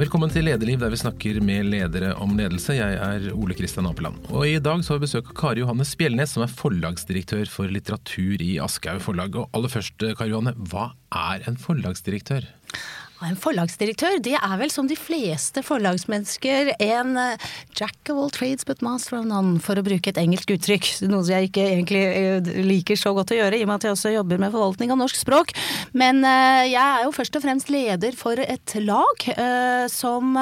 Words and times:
Velkommen 0.00 0.30
til 0.32 0.46
Lederliv, 0.46 0.78
der 0.80 0.88
vi 0.88 0.96
snakker 0.96 1.42
med 1.44 1.66
ledere 1.74 2.14
om 2.24 2.30
ledelse. 2.32 2.72
Jeg 2.72 2.94
er 2.96 3.26
Ole 3.36 3.52
Kristian 3.52 3.84
Apeland. 3.84 4.16
Og 4.32 4.46
I 4.48 4.54
dag 4.56 4.80
så 4.80 4.94
har 4.94 5.00
vi 5.00 5.04
besøk 5.04 5.26
av 5.28 5.34
Kari 5.36 5.60
Johanne 5.60 5.84
Spjelnes, 5.84 6.32
som 6.32 6.44
er 6.46 6.54
forlagsdirektør 6.56 7.50
for 7.52 7.68
litteratur 7.68 8.40
i 8.40 8.54
Aschehoug 8.64 9.04
forlag. 9.04 9.36
Og 9.36 9.52
aller 9.52 9.72
først, 9.74 10.00
Kari 10.16 10.32
Johanne, 10.32 10.54
hva 10.72 10.86
er 11.12 11.44
en 11.50 11.60
forlagsdirektør? 11.60 12.48
En 13.26 13.36
forlagsdirektør, 13.36 14.16
det 14.24 14.36
er 14.38 14.54
vel 14.56 14.70
som 14.72 14.86
de 14.88 14.96
fleste 14.96 15.60
forlagsmennesker 15.64 16.72
en 16.80 17.18
eh, 17.20 17.48
jack 17.76 18.08
of 18.08 18.16
all 18.16 18.32
trades 18.32 18.64
but 18.64 18.80
master 18.84 19.18
of 19.18 19.26
none, 19.28 19.58
for 19.60 19.76
å 19.76 19.84
bruke 19.84 20.08
et 20.08 20.20
engelsk 20.20 20.54
uttrykk. 20.54 20.88
Noe 21.10 21.20
som 21.26 21.34
jeg 21.34 21.50
ikke 21.50 21.66
egentlig 21.66 22.02
eh, 22.08 22.50
liker 22.64 22.96
så 22.96 23.12
godt 23.16 23.34
å 23.34 23.38
gjøre, 23.38 23.58
i 23.58 23.66
og 23.66 23.68
med 23.68 23.76
at 23.76 23.88
jeg 23.88 23.96
også 23.96 24.14
jobber 24.14 24.40
med 24.40 24.54
forvaltning 24.54 24.94
av 24.94 25.00
norsk 25.02 25.20
språk. 25.20 25.52
Men 25.92 26.24
eh, 26.24 26.70
jeg 26.70 26.80
er 26.80 27.04
jo 27.04 27.12
først 27.16 27.36
og 27.36 27.44
fremst 27.44 27.72
leder 27.72 28.16
for 28.16 28.40
et 28.40 28.76
lag 28.80 29.26
som 29.90 30.36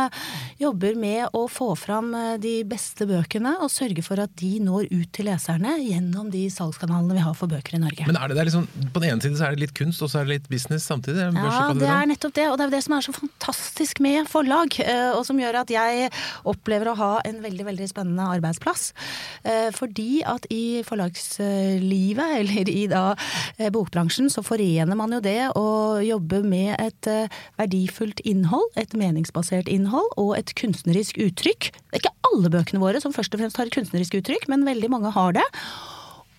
jobber 0.60 0.96
med 0.98 1.34
å 1.37 1.45
få 1.51 1.70
fram 1.79 2.12
de 2.42 2.60
beste 2.68 3.06
bøkene, 3.09 3.54
og 3.65 3.73
sørge 3.73 4.04
for 4.06 4.20
at 4.23 4.32
de 4.38 4.59
når 4.62 4.87
ut 4.92 5.10
til 5.15 5.29
leserne 5.29 5.74
gjennom 5.82 6.30
de 6.32 6.45
salgskanalene 6.52 7.16
vi 7.16 7.24
har 7.24 7.34
for 7.38 7.51
bøker 7.51 7.79
i 7.79 7.82
Norge. 7.82 8.06
Men 8.06 8.18
er 8.20 8.30
det, 8.30 8.38
det 8.38 8.45
er 8.45 8.51
liksom, 8.51 8.68
På 8.95 9.02
den 9.02 9.15
ene 9.15 9.24
side 9.24 9.40
så 9.40 9.48
er 9.48 9.56
det 9.56 9.65
litt 9.66 9.74
kunst, 9.76 10.02
og 10.04 10.12
så 10.12 10.20
er 10.20 10.29
det 10.29 10.37
litt 10.37 10.48
business 10.52 10.87
samtidig? 10.88 11.29
Ja, 11.34 11.73
det 11.74 11.90
er 11.90 12.10
nettopp 12.10 12.37
det. 12.38 12.46
og 12.52 12.59
det 12.60 12.67
er 12.67 12.67
det 12.72 12.80
som 12.84 12.95
er 12.96 13.04
så 13.04 13.14
fantastisk 13.14 14.00
med 14.04 14.28
forlag, 14.30 14.74
eh, 14.84 15.10
og 15.14 15.24
som 15.26 15.38
gjør 15.40 15.60
at 15.62 15.72
jeg 15.72 16.10
opplever 16.48 16.90
å 16.90 16.96
ha 16.98 17.10
en 17.28 17.40
veldig 17.45 17.66
veldig 17.68 17.88
spennende 17.90 18.28
arbeidsplass. 18.36 18.92
Eh, 19.45 19.68
fordi 19.74 20.22
at 20.28 20.46
i 20.54 20.82
forlagslivet, 20.86 22.34
eller 22.40 22.73
i 22.73 22.86
da 22.90 23.04
eh, 23.56 23.70
bokbransjen, 23.74 24.30
så 24.32 24.45
forener 24.46 24.98
man 24.98 25.14
jo 25.16 25.23
det 25.24 25.50
å 25.59 25.66
jobbe 26.04 26.42
med 26.46 26.74
et 26.78 27.10
verdifullt 27.59 28.20
innhold, 28.28 28.68
et 28.78 28.95
meningsbasert 28.98 29.70
innhold, 29.73 30.10
og 30.21 30.34
et 30.38 30.54
kunstnerisk 30.59 31.21
uttrykk. 31.23 31.71
Det 31.73 31.98
er 31.98 32.04
ikke 32.04 32.16
alle 32.30 32.52
bøkene 32.52 32.82
våre 32.82 33.02
som 33.02 33.15
først 33.15 33.34
og 33.34 33.43
fremst 33.43 33.60
har 33.60 33.68
et 33.68 33.74
kunstnerisk 33.74 34.18
uttrykk, 34.21 34.48
men 34.52 34.66
veldig 34.68 34.93
mange 34.93 35.15
har 35.15 35.38
det. 35.38 35.46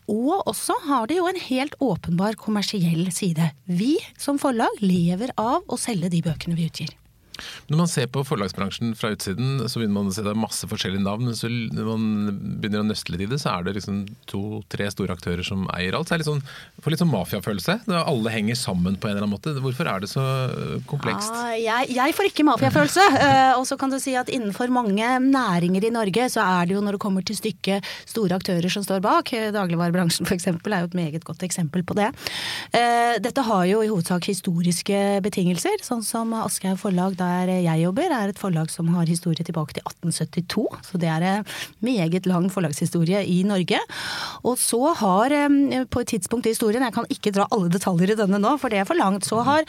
Og 0.09 0.47
også 0.49 0.73
har 0.87 1.09
det 1.09 1.19
jo 1.19 1.27
en 1.29 1.41
helt 1.49 1.75
åpenbar 1.83 2.37
kommersiell 2.39 3.11
side. 3.13 3.51
Vi 3.65 3.95
som 4.17 4.39
forlag 4.41 4.81
lever 4.81 5.35
av 5.37 5.67
å 5.69 5.77
selge 5.77 6.09
de 6.09 6.23
bøkene 6.25 6.57
vi 6.57 6.65
utgir. 6.69 6.95
Når 7.69 7.81
man 7.83 7.91
ser 7.91 8.09
på 8.11 8.23
forlagsbransjen 8.27 8.95
fra 8.97 9.13
utsiden, 9.15 9.63
så 9.67 9.79
begynner 9.79 9.97
man 9.99 10.11
å 10.11 10.15
se 10.15 10.25
det 10.25 10.33
er 10.33 10.39
masse 10.39 10.67
forskjellige 10.69 11.05
navn. 11.05 11.31
Så 11.37 11.49
når 11.49 11.89
man 11.89 12.39
begynner 12.61 12.83
å 12.83 12.89
nøste 12.89 13.13
litt 13.13 13.25
i 13.25 13.29
det, 13.31 13.41
så 13.41 13.53
er 13.55 13.67
det 13.67 13.75
liksom 13.79 14.01
to-tre 14.29 14.89
store 14.93 15.15
aktører 15.15 15.45
som 15.45 15.67
eier 15.75 15.97
alt. 15.97 16.09
Så 16.09 16.15
det 16.15 16.19
er 16.19 16.23
litt 16.23 16.31
sånn, 16.31 16.43
får 16.83 16.95
litt 16.95 17.03
sånn 17.03 17.13
mafiafølelse. 17.13 17.77
Alle 17.99 18.33
henger 18.33 18.59
sammen 18.59 18.97
på 18.99 19.09
en 19.09 19.15
eller 19.15 19.25
annen 19.25 19.35
måte. 19.35 19.55
Hvorfor 19.63 19.89
er 19.91 20.03
det 20.03 20.11
så 20.11 20.25
komplekst? 20.89 21.33
Ja, 21.33 21.79
jeg, 21.81 21.95
jeg, 21.97 22.17
får 22.17 22.31
ikke 22.31 22.47
mafiafølelse. 22.51 23.07
Eh, 23.29 23.51
og 23.59 23.65
så 23.67 23.75
kan 23.77 23.91
du 23.91 23.97
si 24.01 24.13
at 24.17 24.29
innenfor 24.31 24.71
mange 24.73 25.05
næringer 25.21 25.83
i 25.85 25.91
Norge, 25.93 26.23
så 26.31 26.41
er 26.41 26.69
det 26.69 26.75
jo 26.75 26.81
når 26.83 26.95
det 26.95 27.01
kommer 27.03 27.25
til 27.25 27.35
stykket 27.37 27.85
store 28.07 28.37
aktører 28.39 28.71
som 28.71 28.85
står 28.85 29.01
bak. 29.03 29.31
Dagligvarebransjen 29.53 30.27
f.eks. 30.29 30.47
er 30.49 30.55
jo 30.55 30.87
et 30.87 30.97
meget 30.97 31.25
godt 31.27 31.43
eksempel 31.45 31.83
på 31.85 31.97
det. 31.99 32.07
Eh, 32.75 33.19
dette 33.21 33.43
har 33.45 33.65
jo 33.69 33.83
i 33.83 33.89
hovedsak 33.91 34.29
historiske 34.31 35.19
betingelser, 35.25 35.83
sånn 35.85 36.05
som 36.05 36.33
Aschehoug 36.37 36.79
forlag. 36.81 37.17
der 37.19 37.28
der 37.29 37.53
jeg 37.63 37.83
jobber, 37.83 38.13
er 38.13 38.33
et 38.33 38.41
forlag 38.41 38.71
som 38.73 38.89
har 38.95 39.09
historie 39.09 39.45
tilbake 39.45 39.77
til 39.77 39.85
1872. 39.85 40.65
Så 40.89 41.01
det 41.01 41.09
er 41.11 41.25
en 41.29 41.47
meget 41.85 42.25
lang 42.29 42.49
forlagshistorie 42.53 43.21
i 43.29 43.41
Norge. 43.47 43.79
Og 44.43 44.57
så 44.59 44.93
har, 44.99 45.31
eh, 45.31 45.85
på 45.85 45.99
et 46.01 46.07
tidspunkt 46.15 46.45
i 46.45 46.53
historien, 46.53 46.83
jeg 46.83 46.93
kan 46.93 47.05
ikke 47.09 47.33
dra 47.35 47.47
alle 47.51 47.69
detaljer 47.69 48.11
i 48.11 48.19
denne 48.19 48.41
nå, 48.41 48.57
for 48.59 48.69
det 48.69 48.79
er 48.79 48.89
for 48.89 48.99
langt, 48.99 49.25
så 49.25 49.43
har 49.45 49.61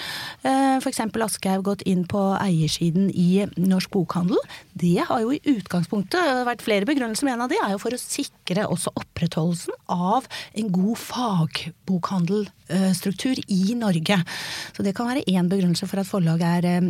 eh, 0.44 0.76
f.eks. 0.80 1.00
Aschehoug 1.20 1.64
gått 1.64 1.82
inn 1.88 2.04
på 2.08 2.20
eiersiden 2.40 3.10
i 3.12 3.46
Norsk 3.56 3.90
Bokhandel. 3.94 4.38
Det 4.80 4.98
har 5.08 5.20
jo 5.22 5.30
i 5.34 5.40
utgangspunktet 5.56 6.46
vært 6.48 6.64
flere 6.64 6.86
begrunnelser, 6.88 7.24
men 7.26 7.34
en 7.36 7.44
av 7.46 7.50
de 7.52 7.58
er 7.60 7.70
jo 7.74 7.82
for 7.82 7.92
å 7.94 8.00
sikre 8.00 8.62
også 8.70 8.88
opprettholdelsen 8.98 9.74
av 9.92 10.22
en 10.58 10.68
god 10.72 10.96
fagbokhandelstruktur 11.02 13.36
i 13.46 13.74
Norge. 13.78 14.16
Så 14.76 14.80
det 14.86 14.94
kan 14.96 15.08
være 15.10 15.26
én 15.28 15.48
begrunnelse 15.50 15.86
for 15.90 15.98
at 16.02 16.08
forlaget 16.08 16.48
er 16.48 16.64
eh, 16.70 16.82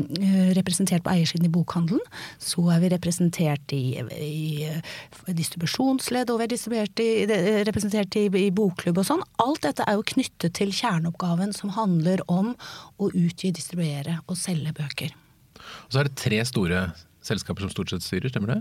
representert 0.60 1.04
på 1.04 1.12
eiersiden 1.12 1.48
i 1.48 1.52
bokhandelen. 1.52 2.02
Så 2.42 2.64
er 2.72 2.82
vi 2.82 2.92
representert 2.92 3.74
i, 3.76 3.82
i 4.16 4.68
eh, 4.68 4.94
distribusjonsledd, 5.26 6.32
og 6.32 6.42
vi 6.42 6.80
er 6.80 7.64
representert 7.68 8.16
i, 8.20 8.26
i 8.44 8.50
bokklubb 8.54 9.02
og 9.02 9.08
sånn. 9.08 9.24
Alt 9.42 9.64
dette 9.66 9.86
er 9.88 9.98
jo 9.98 10.06
knyttet 10.14 10.56
til 10.60 10.74
kjerneoppgaven 10.74 11.54
som 11.56 11.74
handler 11.76 12.24
om 12.30 12.54
å 13.00 13.10
utgi, 13.10 13.52
distribuere 13.54 14.20
og 14.26 14.38
selge 14.38 14.74
bøker. 14.76 15.16
Og 15.60 15.94
så 15.94 16.02
er 16.02 16.08
det 16.08 16.18
tre 16.20 16.42
store 16.48 16.84
selskaper 17.24 17.64
som 17.64 17.72
stort 17.72 17.92
sett 17.92 18.04
styrer, 18.06 18.32
stemmer 18.32 18.54
det? 18.54 18.60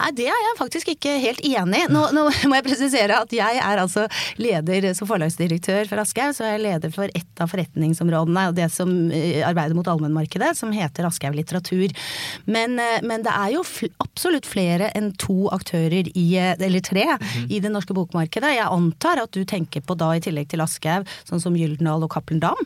Nei, 0.00 0.08
det 0.16 0.24
er 0.26 0.40
jeg 0.46 0.56
faktisk 0.56 0.88
ikke 0.94 1.12
helt 1.20 1.42
enig 1.44 1.82
i. 1.84 1.88
Nå, 1.92 2.06
nå, 2.16 2.24
må 2.48 2.56
jeg 2.56 2.64
presisere 2.64 3.18
at 3.22 3.32
jeg 3.36 3.58
er 3.60 3.80
altså 3.82 4.06
leder 4.40 4.88
som 4.96 5.08
forlagsdirektør 5.10 5.90
for 5.90 6.00
Aschehoug, 6.00 6.36
så 6.36 6.46
er 6.46 6.54
jeg 6.56 6.62
leder 6.64 6.94
for 6.94 7.12
ett 7.12 7.42
av 7.42 7.50
forretningsområdene, 7.52 8.46
det 8.56 8.68
som 8.72 8.90
eh, 9.12 9.42
arbeider 9.44 9.76
mot 9.76 9.88
allmennmarkedet, 9.92 10.54
som 10.58 10.72
heter 10.74 11.06
Aschehoug 11.08 11.36
litteratur. 11.36 11.92
Men, 12.48 12.78
eh, 12.80 13.04
men, 13.04 13.24
det 13.26 13.34
er 13.36 13.52
jo 13.58 13.64
absolutt 14.02 14.48
flere 14.48 14.88
enn 14.96 15.12
to 15.20 15.50
aktører 15.52 16.08
i, 16.08 16.26
eh, 16.40 16.54
eller 16.56 16.80
tre, 16.80 17.04
mm 17.04 17.18
-hmm. 17.18 17.50
i 17.52 17.60
det 17.60 17.72
norske 17.72 17.94
bokmarkedet. 17.94 18.56
Jeg 18.56 18.66
antar 18.66 19.22
at 19.22 19.32
du 19.32 19.44
tenker 19.44 19.80
på 19.80 19.94
da, 19.94 20.14
i 20.16 20.20
tillegg 20.20 20.48
til 20.48 20.60
Aschehoug, 20.60 21.06
sånn 21.28 21.40
som 21.40 21.54
Gyldendal 21.56 22.02
og 22.02 22.10
Cappelen 22.10 22.40
Dam. 22.40 22.58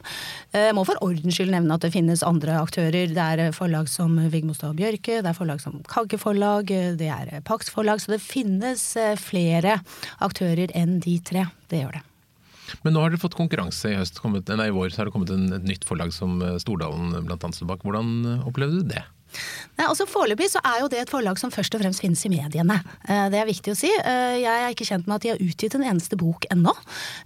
Må 0.75 0.87
for 0.87 0.97
ordens 1.03 1.35
skyld 1.35 1.51
nevne 1.51 1.75
at 1.75 1.81
det 1.81 1.93
finnes 1.93 2.23
andre 2.23 2.61
aktører. 2.61 3.13
Det 3.13 3.19
er 3.19 3.53
forlag 3.53 3.89
som 3.89 4.17
Vigmostad 4.31 4.71
og 4.71 4.77
Bjørke, 4.77 5.23
det 5.23 5.27
er 5.27 5.35
forlag 5.35 5.61
som 5.61 5.83
Kagge 5.89 6.19
forlag, 6.19 6.67
det 6.67 7.09
er 7.09 7.16
er 7.17 7.41
Pax 7.47 7.71
forlag, 7.73 8.03
så 8.03 8.15
det 8.15 8.23
finnes 8.25 8.83
eh, 9.01 9.15
flere 9.21 9.81
aktører 10.25 10.73
enn 10.77 10.99
de 11.05 11.19
tre. 11.25 11.47
Det 11.71 11.83
gjør 11.85 11.99
det. 11.99 12.05
Men 12.83 12.97
nå 12.97 13.03
har 13.03 13.13
dere 13.13 13.23
fått 13.23 13.39
konkurranse 13.39 13.93
i 13.93 13.99
høst. 13.99 14.19
Kommet, 14.23 14.51
nei, 14.51 14.71
I 14.71 14.75
vår 14.75 14.91
så 14.91 15.03
har 15.03 15.09
det 15.09 15.15
kommet 15.15 15.33
en, 15.35 15.47
et 15.55 15.67
nytt 15.67 15.87
forlag 15.87 16.15
som 16.15 16.41
eh, 16.43 16.57
Stordalen 16.63 17.15
annet 17.19 17.59
står 17.59 17.71
bak. 17.71 17.87
Hvordan 17.87 18.17
eh, 18.27 18.49
opplevde 18.49 18.83
du 18.83 18.95
det? 18.97 19.05
Nei, 19.77 19.85
altså 19.91 20.07
Foreløpig 20.09 20.49
er 20.57 20.79
jo 20.81 20.89
det 20.89 21.03
et 21.03 21.11
forlag 21.13 21.37
som 21.37 21.53
først 21.53 21.75
og 21.77 21.83
fremst 21.83 22.01
finnes 22.01 22.23
i 22.25 22.31
mediene. 22.33 22.79
Eh, 23.05 23.27
det 23.33 23.41
er 23.43 23.49
viktig 23.49 23.75
å 23.75 23.77
si. 23.77 23.91
Eh, 23.93 24.39
jeg 24.41 24.63
er 24.63 24.73
ikke 24.73 24.87
kjent 24.89 25.05
med 25.05 25.19
at 25.19 25.25
de 25.27 25.33
har 25.35 25.43
utgitt 25.45 25.77
en 25.77 25.85
eneste 25.85 26.17
bok 26.17 26.47
ennå. 26.53 26.73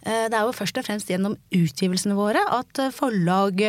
Eh, 0.02 0.26
det 0.32 0.34
er 0.34 0.48
jo 0.48 0.56
først 0.56 0.80
og 0.80 0.86
fremst 0.88 1.12
gjennom 1.12 1.36
utgivelsene 1.54 2.16
våre 2.18 2.42
at 2.50 2.80
forlag 2.96 3.62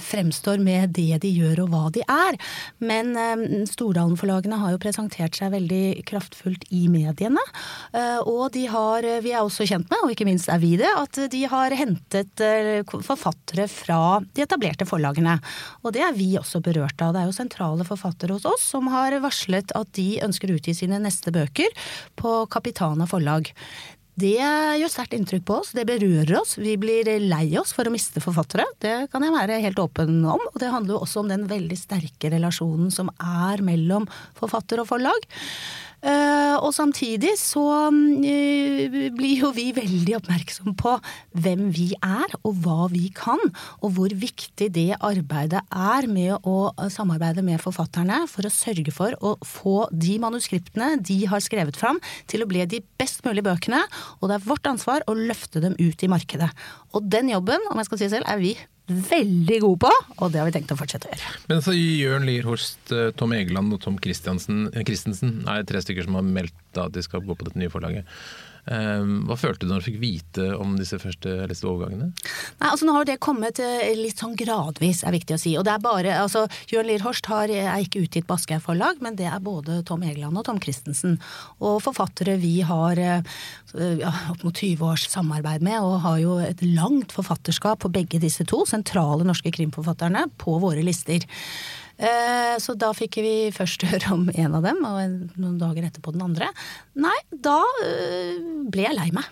fremstår 0.00 0.60
med 0.62 0.94
det 0.96 1.20
de 1.22 1.30
gjør 1.30 1.64
og 1.64 1.70
hva 1.70 1.82
de 1.94 2.02
er. 2.10 2.38
Men 2.82 3.12
Stordalen-forlagene 3.68 4.58
har 4.58 4.74
jo 4.74 4.80
presentert 4.82 5.36
seg 5.38 5.52
veldig 5.54 6.02
kraftfullt 6.08 6.66
i 6.74 6.86
mediene. 6.90 7.42
Og 8.24 8.48
de 8.54 8.64
har, 8.70 9.06
vi 9.24 9.34
er 9.34 9.44
også 9.44 9.66
kjent 9.68 9.90
med, 9.92 10.00
og 10.02 10.14
ikke 10.14 10.26
minst 10.28 10.50
er 10.52 10.62
vi 10.62 10.74
det, 10.80 10.88
at 10.88 11.20
de 11.30 11.42
har 11.50 11.76
hentet 11.76 12.44
forfattere 12.88 13.68
fra 13.70 14.00
de 14.34 14.44
etablerte 14.46 14.88
forlagene. 14.88 15.36
Og 15.84 15.94
det 15.94 16.04
er 16.06 16.16
vi 16.16 16.32
også 16.40 16.62
berørt 16.64 17.03
av 17.03 17.03
det 17.12 17.22
er 17.22 17.28
jo 17.28 17.36
sentrale 17.36 17.86
forfattere 17.88 18.36
hos 18.36 18.46
oss 18.48 18.64
som 18.74 18.88
har 18.92 19.16
varslet 19.24 19.74
at 19.76 19.90
de 19.98 20.20
ønsker 20.24 20.50
å 20.50 20.56
utgi 20.58 20.76
sine 20.76 21.00
neste 21.02 21.34
bøker 21.34 21.74
på 22.20 22.36
Capitana 22.52 23.08
forlag. 23.10 23.50
Det 24.14 24.38
gjør 24.38 24.90
sterkt 24.92 25.14
inntrykk 25.16 25.42
på 25.48 25.56
oss, 25.58 25.72
det 25.74 25.88
berører 25.88 26.36
oss. 26.38 26.54
Vi 26.62 26.76
blir 26.78 27.08
lei 27.18 27.48
oss 27.58 27.72
for 27.74 27.88
å 27.88 27.92
miste 27.92 28.22
forfattere, 28.22 28.66
det 28.84 29.08
kan 29.10 29.26
jeg 29.26 29.34
være 29.34 29.58
helt 29.64 29.80
åpen 29.82 30.20
om. 30.22 30.42
Og 30.52 30.60
det 30.62 30.70
handler 30.70 30.94
jo 30.94 31.00
også 31.02 31.24
om 31.24 31.32
den 31.32 31.48
veldig 31.50 31.78
sterke 31.78 32.30
relasjonen 32.30 32.94
som 32.94 33.10
er 33.18 33.64
mellom 33.66 34.06
forfatter 34.38 34.84
og 34.84 34.92
forlag. 34.92 35.26
Eh, 36.04 36.56
og 36.60 36.68
samtidig 36.76 37.32
så 37.40 37.62
eh, 37.88 39.08
blir 39.16 39.38
jo 39.40 39.50
vi 39.56 39.70
veldig 39.72 40.18
oppmerksom 40.18 40.74
på 40.76 40.98
hvem 41.40 41.70
vi 41.72 41.86
er 41.96 42.34
og 42.42 42.58
hva 42.60 42.90
vi 42.92 43.06
kan, 43.16 43.40
og 43.80 43.94
hvor 43.96 44.12
viktig 44.12 44.68
det 44.74 44.98
arbeidet 44.98 45.62
er 45.72 46.08
med 46.10 46.44
å 46.44 46.74
samarbeide 46.92 47.44
med 47.46 47.62
forfatterne 47.62 48.24
for 48.28 48.44
å 48.44 48.52
sørge 48.52 48.92
for 48.92 49.16
å 49.24 49.34
få 49.48 49.86
de 49.96 50.18
manuskriptene 50.20 50.98
de 51.00 51.22
har 51.30 51.40
skrevet 51.44 51.78
fram 51.80 52.02
til 52.28 52.44
å 52.44 52.50
bli 52.50 52.66
de 52.68 52.82
best 53.00 53.24
mulige 53.24 53.48
bøkene, 53.48 53.80
og 54.20 54.28
det 54.28 54.36
er 54.36 54.46
vårt 54.50 54.68
ansvar 54.68 55.08
å 55.08 55.16
løfte 55.16 55.64
dem 55.64 55.78
ut 55.80 56.04
i 56.04 56.12
markedet. 56.12 56.52
Og 56.92 57.08
den 57.08 57.32
jobben, 57.32 57.64
om 57.72 57.80
jeg 57.80 57.88
skal 57.88 58.04
si 58.04 58.12
selv, 58.12 58.28
er 58.28 58.44
vi 58.44 58.54
veldig 58.88 59.58
gode 59.62 59.80
på, 59.86 59.92
og 60.20 60.32
det 60.32 60.40
har 60.40 60.48
vi 60.48 60.54
tenkt 60.58 60.72
å 60.74 60.78
fortsette 60.78 61.08
å 61.08 61.12
gjøre. 61.14 61.34
Men 61.48 61.62
så 61.64 61.72
Jørn 61.76 62.26
Lier 62.28 62.44
Horst, 62.48 62.92
eh, 62.92 63.12
Tom 63.16 63.32
Egeland 63.32 63.72
og 63.72 63.80
Tom 63.80 63.96
Christensen 63.96 64.66
er 65.48 65.64
tre 65.64 65.80
stykker 65.80 66.04
som 66.04 66.18
har 66.18 66.26
meldt 66.26 66.80
at 66.80 66.92
de 66.92 67.04
skal 67.04 67.24
gå 67.24 67.36
på 67.36 67.46
dette 67.48 67.60
nye 67.60 67.72
forlaget. 67.72 68.04
Ehm, 68.72 69.24
hva 69.28 69.36
følte 69.36 69.66
du 69.66 69.72
når 69.72 69.82
du 69.82 69.86
fikk 69.90 69.98
vite 70.00 70.46
om 70.56 70.76
disse 70.78 70.96
første 71.00 71.34
leste 71.50 71.68
overgangene? 71.68 72.10
Nei, 72.60 72.70
altså 72.70 72.88
Nå 72.88 72.94
har 72.96 73.08
det 73.08 73.18
kommet 73.24 73.60
eh, 73.60 73.90
litt 73.98 74.22
sånn 74.22 74.36
gradvis, 74.38 75.02
er 75.04 75.14
viktig 75.16 75.36
å 75.36 75.40
si. 75.40 75.52
Og 75.60 75.66
det 75.66 75.74
er 75.74 75.84
bare, 75.84 76.16
altså 76.22 76.46
Jørn 76.72 76.88
Lier 76.88 77.04
Horst 77.04 77.28
har, 77.28 77.52
er 77.52 77.84
ikke 77.84 78.04
utgitt 78.06 78.28
på 78.28 78.38
Aschehoug 78.38 78.64
forlag, 78.64 79.04
men 79.04 79.18
det 79.20 79.28
er 79.28 79.44
både 79.44 79.82
Tom 79.88 80.04
Egeland 80.06 80.40
og 80.40 80.46
Tom 80.48 80.60
Christensen. 80.64 81.18
Og 81.60 81.82
forfattere 81.84 82.38
vi 82.40 82.56
har 82.64 83.00
eh, 83.00 83.36
ja, 84.00 84.14
opp 84.32 84.44
mot 84.46 84.56
20 84.56 84.88
års 84.88 85.08
samarbeid 85.12 85.64
med, 85.64 85.80
og 85.84 86.02
har 86.06 86.20
jo 86.22 86.40
et 86.44 86.64
langt 86.64 87.12
forfatterskap 87.14 87.84
på 87.84 87.92
begge 87.92 88.22
disse 88.22 88.46
to 88.48 88.64
sentrale 88.68 89.26
norske 89.28 89.52
krimforfatterne 89.54 90.28
på 90.40 90.58
våre 90.62 90.84
lister. 90.84 91.28
Eh, 91.98 92.54
så 92.58 92.74
da 92.78 92.90
fikk 92.96 93.20
vi 93.22 93.34
først 93.54 93.86
høre 93.90 94.14
om 94.16 94.26
en 94.32 94.56
av 94.58 94.64
dem, 94.66 94.80
og 94.86 95.36
noen 95.38 95.58
dager 95.60 95.86
etterpå 95.88 96.14
den 96.14 96.24
andre. 96.26 96.50
Nei, 96.98 97.16
da 97.30 97.60
eh, 97.84 98.40
ble 98.70 98.88
jeg 98.88 98.98
lei 98.98 99.10
meg. 99.14 99.28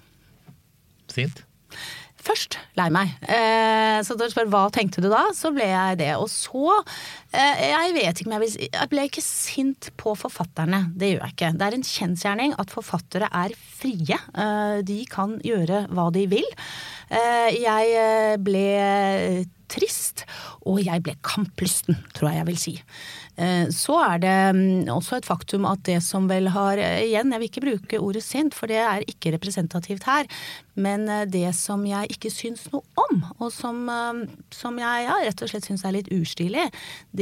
Sint? 1.12 1.42
Først 2.22 2.54
lei 2.78 2.86
meg. 2.94 3.16
Eh, 3.26 3.98
så 4.06 4.14
da 4.18 4.28
spør 4.30 4.50
hva 4.52 4.66
tenkte 4.74 5.02
du 5.02 5.08
da, 5.10 5.24
så 5.34 5.50
ble 5.54 5.66
jeg 5.66 5.98
det. 6.04 6.12
Og 6.22 6.28
så 6.30 6.78
Jeg 7.32 7.94
vet 7.96 8.20
ikke 8.20 8.30
men 8.32 8.44
jeg 8.44 8.88
ble 8.92 9.06
ikke 9.08 9.24
sint 9.24 9.88
på 10.00 10.12
forfatterne. 10.20 10.84
Det 10.96 11.14
gjør 11.14 11.22
jeg 11.24 11.34
ikke. 11.36 11.52
Det 11.56 11.68
er 11.68 11.76
en 11.78 11.86
kjensgjerning 11.88 12.56
at 12.60 12.74
forfattere 12.74 13.30
er 13.32 13.54
frie. 13.56 14.18
Eh, 14.18 14.82
de 14.86 14.98
kan 15.10 15.38
gjøre 15.46 15.86
hva 15.92 16.10
de 16.14 16.26
vil. 16.32 16.48
Eh, 17.12 17.58
jeg 17.60 17.96
eh, 17.98 18.36
ble 18.40 19.48
trist, 19.72 20.26
og 20.68 20.82
jeg 20.84 21.00
ble 21.04 21.14
kamplysten, 21.24 21.96
tror 22.16 22.30
jeg 22.30 22.40
jeg 22.40 22.48
vil 22.48 22.60
si. 22.60 22.72
Eh, 23.40 23.68
så 23.72 23.96
er 24.04 24.20
det 24.20 24.34
mm, 24.56 24.90
også 24.92 25.18
et 25.18 25.28
faktum 25.28 25.64
at 25.68 25.80
det 25.88 25.98
som 26.04 26.26
vel 26.28 26.50
har 26.52 26.80
Igjen, 26.80 27.32
jeg 27.32 27.40
vil 27.40 27.48
ikke 27.48 27.64
bruke 27.64 28.00
ordet 28.00 28.24
sint, 28.24 28.56
for 28.56 28.68
det 28.68 28.80
er 28.80 29.04
ikke 29.08 29.32
representativt 29.36 30.08
her. 30.08 30.28
Men 30.72 31.04
det 31.28 31.50
som 31.56 31.84
jeg 31.84 32.14
ikke 32.14 32.32
syns 32.32 32.64
noe 32.72 32.84
om, 32.96 33.24
og 33.36 33.50
som, 33.52 33.84
som 34.52 34.78
jeg 34.80 35.04
ja, 35.04 35.18
rett 35.20 35.44
og 35.44 35.52
slett 35.52 35.68
syns 35.68 35.84
er 35.84 35.96
litt 35.98 36.08
ustilig, 36.12 36.64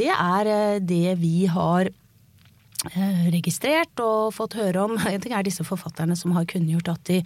det 0.00 0.10
er 0.10 0.80
det 0.80 1.18
vi 1.20 1.44
har 1.52 1.92
Eh, 2.88 3.26
registrert 3.28 4.00
og 4.00 4.30
fått 4.32 4.54
høre 4.56 4.86
om 4.86 4.94
En 5.10 5.20
ting 5.20 5.34
er 5.36 5.44
disse 5.44 5.64
forfatterne 5.68 6.14
som 6.16 6.32
har 6.32 6.46
kunngjort 6.48 6.88
at 6.88 7.02
de 7.10 7.18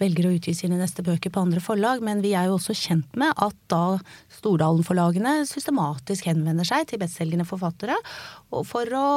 velger 0.00 0.24
å 0.24 0.32
utgi 0.38 0.54
sine 0.56 0.78
neste 0.80 1.04
bøker 1.04 1.32
på 1.32 1.42
andre 1.42 1.60
forlag, 1.60 2.00
men 2.00 2.22
vi 2.24 2.32
er 2.32 2.48
jo 2.48 2.56
også 2.56 2.72
kjent 2.78 3.18
med 3.20 3.34
at 3.36 3.56
da 3.68 3.98
Stordalen-forlagene 4.38 5.42
systematisk 5.48 6.30
henvender 6.30 6.64
seg 6.64 6.88
til 6.88 7.02
bestselgende 7.02 7.44
forfattere 7.48 7.98
for 8.48 8.96
å 8.96 9.08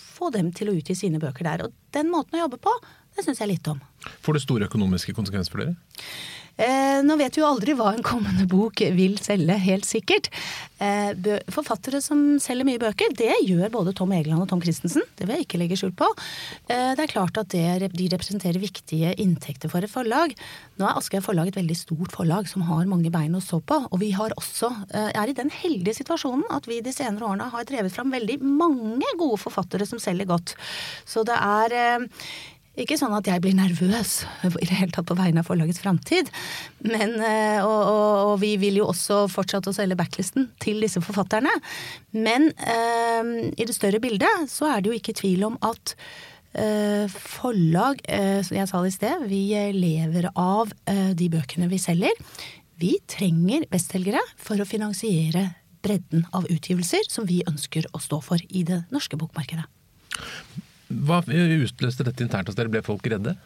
få 0.00 0.32
dem 0.32 0.48
til 0.56 0.72
å 0.72 0.78
utgi 0.78 0.96
sine 0.96 1.20
bøker 1.20 1.44
der. 1.44 1.66
Og 1.66 1.76
den 1.92 2.08
måten 2.08 2.38
å 2.38 2.46
jobbe 2.46 2.62
på, 2.64 2.72
det 3.12 3.26
syns 3.26 3.42
jeg 3.42 3.52
litt 3.52 3.68
om. 3.68 3.82
Får 4.24 4.38
det 4.38 4.44
store 4.46 4.70
økonomiske 4.70 5.12
konsekvenser 5.16 5.52
for 5.52 5.66
dere? 5.66 5.76
Eh, 6.56 7.02
nå 7.04 7.18
vet 7.20 7.36
vi 7.36 7.42
jo 7.42 7.48
aldri 7.50 7.74
hva 7.76 7.90
en 7.92 8.04
kommende 8.04 8.46
bok 8.48 8.80
vil 8.96 9.18
selge, 9.20 9.58
helt 9.60 9.84
sikkert. 9.84 10.30
Eh, 10.80 11.12
forfattere 11.52 12.00
som 12.04 12.38
selger 12.40 12.64
mye 12.68 12.80
bøker, 12.80 13.12
det 13.16 13.34
gjør 13.44 13.68
både 13.74 13.92
Tom 13.96 14.14
Egeland 14.16 14.44
og 14.44 14.48
Tom 14.48 14.62
Christensen. 14.64 15.04
Det 15.18 15.28
vil 15.28 15.36
jeg 15.36 15.46
ikke 15.46 15.60
legge 15.60 15.76
skjul 15.80 15.92
på. 15.96 16.08
Eh, 16.72 16.94
det 16.96 17.04
er 17.04 17.12
klart 17.12 17.36
at 17.42 17.52
det, 17.52 17.92
de 17.92 18.08
representerer 18.12 18.62
viktige 18.62 19.12
inntekter 19.20 19.72
for 19.72 19.84
et 19.84 19.92
forlag. 19.92 20.32
Nå 20.80 20.88
er 20.88 20.96
Aschehoug 20.96 21.28
forlag 21.28 21.52
et 21.52 21.60
veldig 21.60 21.76
stort 21.76 22.16
forlag 22.16 22.48
som 22.48 22.64
har 22.70 22.88
mange 22.88 23.12
bein 23.12 23.36
å 23.36 23.44
stå 23.44 23.60
på. 23.60 23.82
Og 23.90 24.00
vi 24.00 24.14
har 24.16 24.32
også, 24.40 24.72
er 24.96 25.28
i 25.28 25.36
den 25.36 25.52
heldige 25.52 26.00
situasjonen 26.00 26.48
at 26.56 26.68
vi 26.68 26.80
de 26.84 26.92
senere 26.94 27.28
årene 27.28 27.52
har 27.52 27.68
drevet 27.68 27.92
fram 27.92 28.12
veldig 28.14 28.40
mange 28.40 29.16
gode 29.20 29.40
forfattere 29.44 29.88
som 29.88 30.00
selger 30.00 30.28
godt. 30.32 30.56
Så 31.04 31.24
det 31.26 31.36
er 31.36 32.00
ikke 32.76 32.98
sånn 33.00 33.14
at 33.16 33.28
jeg 33.28 33.42
blir 33.44 33.56
nervøs 33.56 34.12
i 34.44 34.66
det 34.68 34.76
hele 34.76 34.92
tatt 34.94 35.08
på 35.08 35.16
vegne 35.16 35.40
av 35.40 35.48
forlagets 35.48 35.80
framtid. 35.82 36.28
Men, 36.84 37.16
eh, 37.24 37.58
og, 37.64 37.80
og, 37.88 38.12
og, 38.32 38.34
vi 38.42 38.54
vil 38.60 38.80
jo 38.82 38.90
også 38.92 39.24
fortsette 39.32 39.72
å 39.72 39.76
selge 39.76 39.98
backlisten 39.98 40.50
til 40.62 40.82
disse 40.84 41.00
forfatterne. 41.04 41.52
Men 42.16 42.50
um, 42.52 43.34
i 43.48 43.66
det 43.66 43.76
større 43.76 44.00
bildet 44.02 44.48
så 44.52 44.70
er 44.74 44.82
det 44.82 44.92
jo 44.92 44.98
ikke 45.00 45.16
tvil 45.16 45.46
om 45.48 45.58
at 45.64 45.96
uh, 46.58 47.08
forlag, 47.16 48.02
uh, 48.10 48.44
jeg 48.44 48.68
sa 48.68 48.82
det 48.84 48.92
i 48.92 48.96
sted, 48.98 49.26
vi 49.30 49.42
lever 49.76 50.30
av 50.34 50.72
uh, 50.72 51.12
de 51.16 51.30
bøkene 51.32 51.70
vi 51.72 51.80
selger. 51.80 52.24
Vi 52.76 52.98
trenger 53.08 53.64
bestselgere 53.72 54.20
for 54.36 54.60
å 54.60 54.68
finansiere 54.68 55.48
bredden 55.86 56.26
av 56.36 56.48
utgivelser 56.52 57.08
som 57.08 57.28
vi 57.28 57.40
ønsker 57.48 57.88
å 57.94 58.02
stå 58.02 58.20
for 58.24 58.42
i 58.48 58.66
det 58.68 58.82
norske 58.92 59.16
bokmarkedet. 59.20 59.64
Hva 61.04 61.20
utløste 61.26 62.06
dette 62.06 62.24
internt 62.24 62.48
hos 62.48 62.56
dere? 62.58 62.72
Ble 62.72 62.82
folk 62.86 63.04
redde? 63.10 63.36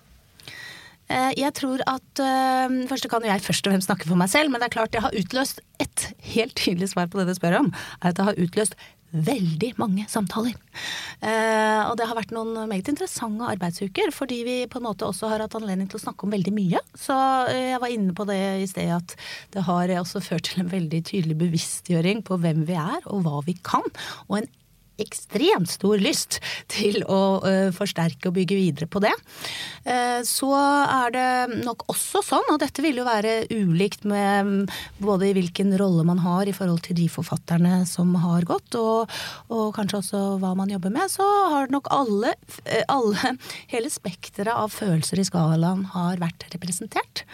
Eh, 1.11 1.33
jeg 1.41 1.51
tror 1.59 1.83
at 1.91 2.23
uh, 2.23 2.79
Først 2.91 3.11
kan 3.11 3.27
jeg 3.27 3.43
først 3.43 3.67
og 3.67 3.75
fremst 3.75 3.91
snakke 3.91 4.07
for 4.07 4.21
meg 4.21 4.31
selv, 4.31 4.53
men 4.53 4.63
det 4.63 4.71
er 4.71 4.77
klart 4.79 4.95
jeg 4.95 5.05
har 5.07 5.17
utløst 5.17 5.63
et 5.83 6.07
helt 6.37 6.55
tydelig 6.59 6.93
svar 6.93 7.11
på 7.11 7.19
det 7.19 7.31
du 7.31 7.37
spør 7.39 7.61
om. 7.65 7.75
er 8.01 8.13
at 8.13 8.19
jeg 8.21 8.31
har 8.31 8.43
utløst 8.47 8.79
veldig 9.11 9.73
mange 9.75 10.05
samtaler. 10.07 10.55
Eh, 11.19 11.81
og 11.89 11.97
det 11.99 12.07
har 12.07 12.15
vært 12.15 12.31
noen 12.31 12.55
meget 12.71 12.93
interessante 12.93 13.49
arbeidsuker, 13.57 14.13
fordi 14.15 14.39
vi 14.47 14.55
på 14.71 14.79
en 14.79 14.87
måte 14.87 15.09
også 15.09 15.33
har 15.33 15.43
hatt 15.43 15.57
anledning 15.59 15.89
til 15.91 15.99
å 15.99 16.05
snakke 16.05 16.29
om 16.29 16.37
veldig 16.37 16.55
mye. 16.55 16.79
Så 16.95 17.17
uh, 17.17 17.51
jeg 17.51 17.83
var 17.83 17.91
inne 17.91 18.15
på 18.15 18.29
det 18.31 18.39
i 18.63 18.71
sted 18.71 18.95
at 18.95 19.17
det 19.57 19.67
har 19.67 19.91
også 19.99 20.23
ført 20.23 20.47
til 20.47 20.63
en 20.63 20.71
veldig 20.71 21.03
tydelig 21.11 21.41
bevisstgjøring 21.43 22.23
på 22.29 22.39
hvem 22.39 22.63
vi 22.71 22.79
er 22.79 23.03
og 23.11 23.27
hva 23.27 23.43
vi 23.49 23.59
kan, 23.67 23.83
og 24.29 24.39
en 24.39 24.51
ekstremt 25.03 25.71
stor 25.71 26.01
lyst 26.01 26.39
til 26.71 27.03
å 27.09 27.21
uh, 27.45 27.71
forsterke 27.75 28.31
og 28.31 28.37
bygge 28.37 28.59
videre 28.59 28.89
på 28.91 29.03
det. 29.03 29.13
Uh, 29.87 30.21
så 30.27 30.51
er 30.57 31.15
det 31.15 31.61
nok 31.65 31.87
også 31.93 32.23
sånn, 32.25 32.49
og 32.53 32.61
dette 32.63 32.85
vil 32.85 33.01
jo 33.01 33.07
være 33.09 33.45
ulikt 33.53 34.07
med 34.09 34.71
både 35.01 35.31
i 35.31 35.35
hvilken 35.37 35.75
rolle 35.81 36.05
man 36.09 36.23
har 36.25 36.49
i 36.49 36.55
forhold 36.57 36.85
til 36.87 36.99
de 37.01 37.09
forfatterne 37.13 37.83
som 37.89 38.13
har 38.23 38.47
gått, 38.49 38.77
og, 38.79 39.11
og 39.53 39.71
kanskje 39.77 40.03
også 40.03 40.23
hva 40.43 40.55
man 40.59 40.73
jobber 40.73 40.95
med, 40.95 41.11
så 41.13 41.27
har 41.55 41.73
nok 41.73 41.91
alle, 41.95 42.35
eh, 42.65 42.85
alle 42.91 43.35
hele 43.73 43.91
spekteret 43.93 44.55
av 44.55 44.73
følelser 44.75 45.21
i 45.21 45.27
skalaen 45.29 45.87
har 45.95 46.21
vært 46.23 46.49
representert. 46.55 47.25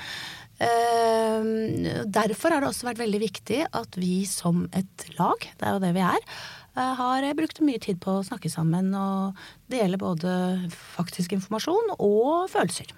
Derfor 0.57 2.55
har 2.55 2.63
det 2.63 2.71
også 2.71 2.87
vært 2.87 3.03
veldig 3.03 3.19
viktig 3.21 3.59
at 3.77 3.99
vi 4.01 4.23
som 4.25 4.65
et 4.73 5.05
lag, 5.19 5.37
det 5.37 5.67
er 5.69 5.75
jo 5.77 5.83
det 5.83 5.91
vi 5.93 6.05
er, 6.07 6.23
Eh, 6.25 6.56
har 6.77 7.27
brukt 7.39 7.63
mye 7.65 7.81
tid 7.83 8.01
på 8.05 8.19
å 8.19 8.27
snakke 8.27 8.51
sammen 8.53 8.93
og 8.99 9.39
dele 9.73 9.99
både 10.01 10.31
faktisk 10.97 11.33
informasjon 11.39 11.97
og 11.97 12.47
følelser. 12.53 12.93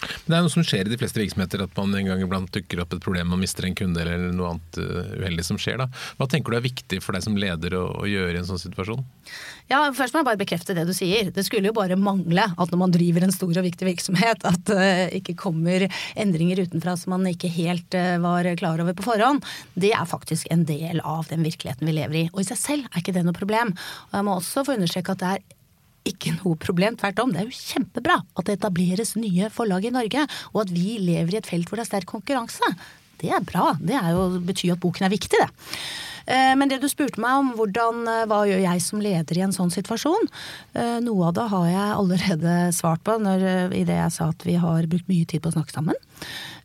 Det 0.00 0.32
er 0.32 0.44
noe 0.44 0.52
som 0.52 0.64
skjer 0.64 0.88
i 0.88 0.92
de 0.92 0.98
fleste 1.00 1.20
virksomheter, 1.20 1.60
at 1.64 1.76
man 1.76 1.92
en 1.96 2.08
gang 2.08 2.22
iblant 2.24 2.50
dukker 2.54 2.80
opp 2.82 2.94
et 2.96 3.02
problem, 3.04 3.28
man 3.32 3.42
mister 3.42 3.66
en 3.66 3.76
kunde 3.76 4.00
eller 4.00 4.30
noe 4.32 4.54
annet 4.54 4.80
uh, 4.80 5.10
uheldig 5.20 5.44
som 5.44 5.58
skjer. 5.60 5.80
Da. 5.82 5.88
Hva 6.16 6.28
tenker 6.30 6.54
du 6.54 6.58
er 6.58 6.64
viktig 6.64 7.00
for 7.04 7.16
deg 7.16 7.26
som 7.26 7.36
leder 7.40 7.76
å, 7.76 7.84
å, 8.00 8.06
gjøre 8.08 8.38
i 8.38 8.40
en 8.40 8.48
sånn 8.48 8.62
situasjon? 8.62 9.04
Ja, 9.70 9.82
Først 9.96 10.14
må 10.14 10.22
jeg 10.22 10.30
bare 10.30 10.40
bekrefte 10.40 10.74
det 10.76 10.86
du 10.88 10.94
sier. 10.96 11.30
Det 11.34 11.44
skulle 11.46 11.70
jo 11.70 11.76
bare 11.76 11.98
mangle 12.00 12.46
at 12.48 12.72
når 12.72 12.80
man 12.80 12.94
driver 12.94 13.26
en 13.26 13.34
stor 13.34 13.52
og 13.52 13.66
viktig 13.66 13.90
virksomhet, 13.90 14.48
at 14.48 14.64
det 14.70 14.80
uh, 14.80 15.04
ikke 15.20 15.36
kommer 15.38 15.86
endringer 16.18 16.64
utenfra 16.64 16.96
som 16.98 17.16
man 17.16 17.28
ikke 17.30 17.52
helt 17.52 17.98
uh, 17.98 18.16
var 18.24 18.48
klar 18.60 18.80
over 18.80 18.96
på 18.96 19.06
forhånd. 19.06 19.44
Det 19.76 19.92
er 19.96 20.08
faktisk 20.08 20.48
en 20.54 20.64
del 20.68 21.04
av 21.04 21.28
den 21.30 21.44
virkeligheten 21.46 21.88
vi 21.88 21.98
lever 22.00 22.22
i. 22.24 22.26
Og 22.32 22.42
i 22.42 22.50
seg 22.50 22.60
selv 22.60 22.90
er 22.90 23.02
ikke 23.02 23.16
det 23.16 23.26
noe 23.26 23.36
problem. 23.36 23.76
Og 24.10 24.20
jeg 24.20 24.26
må 24.26 24.40
også 24.40 24.64
få 24.64 24.78
understreke 24.78 25.16
at 25.16 25.22
det 25.22 25.32
er 25.36 25.48
ikke 26.08 26.34
noe 26.38 26.58
problem. 26.60 26.96
Tvert 27.00 27.22
om, 27.22 27.32
det 27.32 27.42
er 27.42 27.50
jo 27.50 27.56
kjempebra 27.58 28.20
at 28.22 28.46
det 28.48 28.58
etableres 28.58 29.16
nye 29.20 29.50
forlag 29.52 29.88
i 29.88 29.94
Norge, 29.94 30.26
og 30.54 30.62
at 30.64 30.74
vi 30.74 30.98
lever 31.02 31.36
i 31.36 31.40
et 31.40 31.50
felt 31.50 31.68
hvor 31.68 31.80
det 31.80 31.86
er 31.86 31.92
sterk 31.92 32.10
konkurranse. 32.10 32.74
Det 33.20 33.32
er 33.36 33.44
bra. 33.44 33.74
Det 33.76 33.96
er 33.98 34.14
jo, 34.16 34.30
betyr 34.44 34.74
at 34.76 34.80
boken 34.82 35.06
er 35.06 35.12
viktig, 35.12 35.40
det. 35.42 35.50
Eh, 36.30 36.52
men 36.58 36.70
det 36.70 36.80
du 36.82 36.88
spurte 36.90 37.20
meg 37.22 37.40
om 37.40 37.50
hvordan, 37.58 38.04
eh, 38.08 38.26
hva 38.30 38.42
gjør 38.48 38.62
jeg 38.62 38.84
som 38.84 39.02
leder 39.02 39.38
i 39.38 39.44
en 39.46 39.54
sånn 39.56 39.72
situasjon, 39.72 40.30
eh, 40.74 40.98
noe 41.04 41.28
av 41.28 41.34
det 41.38 41.48
har 41.52 41.66
jeg 41.70 41.96
allerede 41.96 42.54
svart 42.76 43.02
på 43.06 43.16
når, 43.18 43.74
i 43.74 43.84
det 43.88 43.98
jeg 43.98 44.14
sa 44.14 44.30
at 44.30 44.46
vi 44.46 44.56
har 44.60 44.88
brukt 44.90 45.10
mye 45.10 45.26
tid 45.26 45.42
på 45.42 45.50
å 45.50 45.56
snakke 45.58 45.74
sammen. 45.74 45.98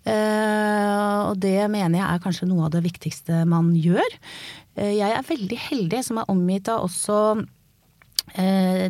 Og 0.06 1.40
det 1.42 1.66
mener 1.74 1.98
jeg 1.98 2.06
er 2.06 2.22
kanskje 2.22 2.46
noe 2.46 2.68
av 2.68 2.76
det 2.76 2.84
viktigste 2.86 3.40
man 3.50 3.72
gjør. 3.74 4.06
Jeg 4.78 5.10
er 5.16 5.26
veldig 5.26 5.58
heldig 5.58 6.02
som 6.06 6.20
er 6.22 6.30
omgitt 6.30 6.70
av 6.70 6.86
også 6.86 7.18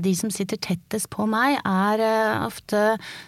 de 0.01 0.13
som 0.17 0.31
sitter 0.33 0.59
tettest 0.61 1.09
på 1.13 1.27
meg, 1.29 1.59
er 1.61 2.01
eh, 2.03 2.45
ofte, 2.45 2.81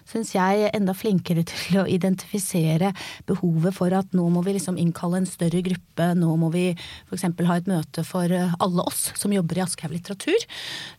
syns 0.10 0.34
jeg, 0.36 0.70
enda 0.76 0.96
flinkere 0.98 1.44
til 1.52 1.82
å 1.82 1.88
identifisere 1.90 2.94
behovet 3.30 3.76
for 3.78 3.94
at 3.96 4.14
nå 4.18 4.28
må 4.34 4.44
vi 4.46 4.56
liksom 4.58 4.80
innkalle 4.82 5.22
en 5.22 5.30
større 5.30 5.62
gruppe, 5.66 6.10
nå 6.18 6.38
må 6.42 6.52
vi 6.54 6.70
f.eks. 6.74 7.28
ha 7.28 7.60
et 7.60 7.70
møte 7.70 8.06
for 8.08 8.32
eh, 8.34 8.56
alle 8.64 8.86
oss 8.88 9.12
som 9.18 9.34
jobber 9.34 9.60
i 9.60 9.66
Aschehoug 9.66 9.94
litteratur. 9.94 10.46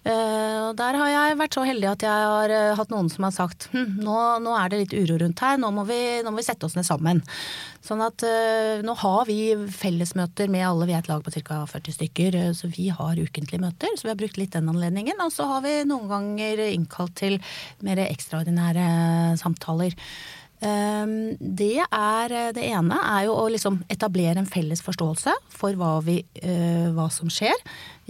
Der 0.05 0.97
har 1.01 1.09
jeg 1.11 1.37
vært 1.39 1.57
så 1.57 1.65
heldig 1.67 1.89
at 1.91 2.05
jeg 2.07 2.29
har 2.33 2.53
hatt 2.79 2.93
noen 2.93 3.11
som 3.13 3.27
har 3.27 3.35
sagt 3.35 3.69
hm, 3.73 3.99
nå, 4.05 4.17
nå, 4.45 4.55
er 4.57 4.71
det 4.71 4.81
litt 4.83 4.95
uro 4.97 5.19
rundt 5.23 5.43
her, 5.45 5.59
nå 5.61 5.71
må 5.75 5.85
vi, 5.89 5.99
nå 6.25 6.33
må 6.33 6.41
vi 6.41 6.47
sette 6.47 6.69
oss 6.69 6.77
ned 6.79 6.87
sammen. 6.87 7.23
Sånn 7.85 8.03
at 8.03 8.25
uh, 8.27 8.81
nå 8.85 8.95
har 9.01 9.29
vi 9.29 9.53
fellesmøter 9.73 10.51
med 10.51 10.67
alle, 10.67 10.89
vi 10.89 10.97
er 10.97 11.03
et 11.03 11.11
lag 11.11 11.23
på 11.25 11.33
ca. 11.39 11.61
40 11.71 11.95
stykker, 11.95 12.39
uh, 12.39 12.51
så 12.57 12.71
vi 12.73 12.89
har 12.95 13.21
ukentlige 13.21 13.63
møter. 13.63 13.95
Så 13.97 14.09
vi 14.09 14.13
har 14.13 14.19
brukt 14.19 14.41
litt 14.41 14.57
den 14.57 14.71
anledningen. 14.71 15.21
Og 15.25 15.33
så 15.35 15.47
har 15.49 15.63
vi 15.67 15.77
noen 15.89 16.11
ganger 16.11 16.65
innkalt 16.69 17.15
til 17.21 17.39
mer 17.87 18.03
ekstraordinære 18.09 18.89
samtaler. 19.41 19.95
Um, 20.59 21.37
det 21.39 21.85
er 21.87 22.33
det 22.57 22.65
ene 22.67 22.97
er 22.99 23.29
jo 23.29 23.37
å 23.39 23.45
liksom 23.53 23.79
etablere 23.95 24.43
en 24.43 24.49
felles 24.51 24.83
forståelse 24.83 25.37
for 25.55 25.79
hva, 25.79 25.93
vi, 26.03 26.19
hva 26.97 27.07
som 27.15 27.31
skjer. 27.31 27.55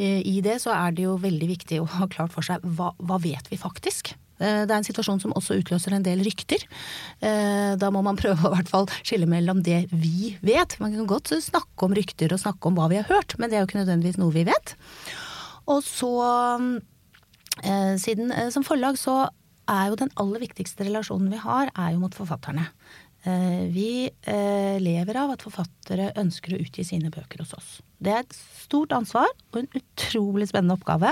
I 0.01 0.39
det 0.47 0.57
så 0.65 0.73
er 0.73 0.97
det 0.97 1.05
jo 1.05 1.19
veldig 1.21 1.51
viktig 1.51 1.83
å 1.83 1.91
ha 1.99 2.09
klart 2.09 2.33
for 2.33 2.47
seg 2.47 2.65
hva, 2.65 2.95
hva 2.97 3.21
vet 3.21 3.53
vi 3.53 3.61
faktisk. 3.61 4.15
Eh, 4.38 4.64
det 4.66 4.73
er 4.73 4.78
en 4.78 4.87
situasjon 4.87 5.23
som 5.23 5.35
også 5.38 5.59
utløser 5.61 5.95
en 5.95 6.07
del 6.07 6.23
rykter. 6.26 6.64
Eh, 7.21 7.75
da 7.80 7.90
må 7.95 8.02
man 8.07 8.18
prøve 8.23 8.47
å 8.47 8.54
hvert 8.54 8.71
fall 8.71 8.88
skille 9.00 9.28
mellom 9.30 9.62
det 9.66 9.85
vi 9.92 10.35
vet. 10.45 10.78
Man 10.83 10.95
kan 10.95 11.11
godt 11.11 11.35
snakke 11.45 11.88
om 11.88 11.97
rykter 11.97 12.35
og 12.35 12.42
snakke 12.42 12.71
om 12.71 12.78
hva 12.78 12.90
vi 12.92 13.00
har 13.00 13.11
hørt, 13.11 13.38
men 13.38 13.50
det 13.50 13.59
er 13.59 13.64
jo 13.64 13.71
ikke 13.71 13.83
nødvendigvis 13.83 14.21
noe 14.21 14.35
vi 14.35 14.47
vet. 14.49 14.76
Og 15.68 15.83
så, 15.85 16.12
eh, 17.62 17.95
siden 18.00 18.33
som 18.54 18.64
forlag, 18.64 18.97
så 19.00 19.26
er 19.68 19.90
jo 19.90 19.99
den 20.00 20.12
aller 20.16 20.40
viktigste 20.40 20.87
relasjonen 20.87 21.28
vi 21.33 21.40
har, 21.42 21.68
er 21.76 21.92
jo 21.92 22.00
mot 22.00 22.14
forfatterne. 22.16 22.71
Eh, 23.27 23.65
vi 23.75 24.11
eh, 24.23 24.79
lever 24.79 25.17
av 25.19 25.33
at 25.35 25.43
forfattere 25.43 26.13
ønsker 26.21 26.55
å 26.55 26.61
utgi 26.63 26.85
sine 26.87 27.11
bøker 27.11 27.43
hos 27.43 27.55
oss. 27.57 27.71
Det 27.99 28.13
er 28.15 28.23
et 28.23 28.37
stort 28.63 28.95
ansvar 28.95 29.27
og 29.51 29.63
en 29.63 29.71
utrolig 29.81 30.47
spennende 30.51 30.77
oppgave. 30.79 31.11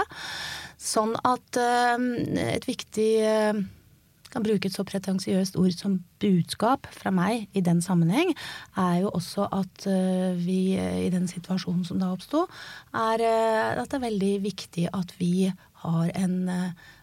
Sånn 0.78 1.16
at 1.26 1.58
eh, 1.58 2.06
et 2.54 2.68
viktig 2.68 3.10
kan 4.30 4.44
bruke 4.44 4.68
et 4.68 4.74
så 4.74 4.84
pretensiøst 4.84 5.56
ord 5.58 5.74
som 5.74 6.00
budskap 6.20 6.86
fra 6.92 7.10
meg 7.14 7.46
i 7.56 7.62
den 7.64 7.80
sammenheng, 7.82 8.34
er 8.76 8.98
jo 9.04 9.12
også 9.16 9.46
at 9.54 9.86
vi 10.42 10.74
i 10.76 11.08
den 11.14 11.24
situasjonen 11.30 11.86
som 11.88 12.02
da 12.02 12.10
oppsto, 12.12 12.42
er 12.92 13.22
at 13.22 13.86
det 13.86 13.96
er 13.96 14.04
veldig 14.04 14.32
viktig 14.44 14.88
at 14.92 15.14
vi 15.22 15.46
har 15.86 16.10
en 16.18 16.36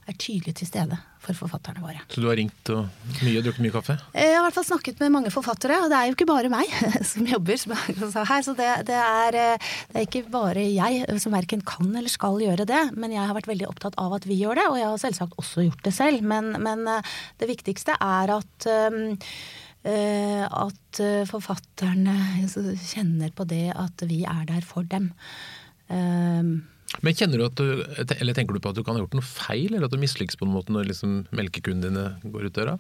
er 0.10 0.16
tydelig 0.20 0.56
til 0.60 0.68
stede 0.68 0.98
for 1.24 1.38
forfatterne 1.38 1.80
våre. 1.84 2.02
Så 2.12 2.20
du 2.20 2.28
har 2.28 2.36
ringt 2.36 2.70
og 2.74 2.88
mye, 3.22 3.42
drukket 3.44 3.64
mye 3.64 3.74
kaffe? 3.74 3.96
Jeg 4.12 4.34
har 4.34 4.42
i 4.42 4.44
hvert 4.44 4.58
fall 4.58 4.68
snakket 4.68 5.00
med 5.00 5.14
mange 5.16 5.32
forfattere, 5.32 5.78
og 5.84 5.92
det 5.92 6.00
er 6.00 6.10
jo 6.10 6.18
ikke 6.18 6.28
bare 6.30 6.52
meg 6.52 6.74
som 7.12 7.30
jobber 7.30 7.60
som 7.62 7.76
her. 7.78 8.44
Så 8.44 8.56
det, 8.58 8.70
det, 8.90 9.00
er, 9.00 9.38
det, 9.38 9.46
er, 9.94 10.02
ikke 10.04 10.26
bare 10.34 10.66
jeg 10.68 11.20
som 11.24 11.36
verken 11.36 11.64
kan 11.68 11.90
eller 11.92 12.12
skal 12.12 12.42
gjøre 12.44 12.68
det, 12.70 12.84
men 13.00 13.16
jeg 13.16 13.24
har 13.24 13.38
vært 13.38 13.52
veldig 13.52 13.70
opptatt 13.72 13.98
av 14.02 14.18
at 14.20 14.28
vi 14.28 14.42
gjør 14.42 14.60
det, 14.60 14.68
og 14.72 14.80
jeg 14.82 14.90
har 14.90 15.04
selvsagt 15.06 15.40
også 15.40 15.68
gjort 15.70 15.88
det 15.88 15.96
selv. 15.96 16.28
Men, 16.28 16.54
men 16.64 16.88
det 17.40 17.52
viktigste 17.52 17.96
er 18.00 18.38
at 18.40 18.72
um, 18.92 19.14
at 19.84 21.00
forfatterne 21.28 22.14
kjenner 22.80 23.34
på 23.36 23.44
det 23.50 23.66
at 23.76 24.06
vi 24.08 24.22
er 24.24 24.46
der 24.48 24.64
for 24.64 24.88
dem. 24.88 25.10
Um, 25.92 26.62
men 27.02 27.18
kjenner 27.18 27.42
du 27.42 27.46
at 27.48 27.58
du, 27.58 27.84
eller 28.20 28.38
tenker 28.38 28.56
du 28.56 28.62
på 28.64 28.74
at 28.74 28.78
du 28.78 28.84
kan 28.86 28.98
ha 28.98 29.04
gjort 29.04 29.18
noe 29.18 29.26
feil, 29.26 29.72
eller 29.74 29.88
at 29.88 29.94
du 29.94 30.02
mislykkes 30.02 30.38
på 30.40 30.48
en 30.48 30.54
måte 30.54 30.74
når 30.76 30.92
liksom 30.92 31.24
melkekundene 31.34 31.90
dine 31.90 32.34
går 32.34 32.50
ut 32.50 32.58
døra? 32.60 32.78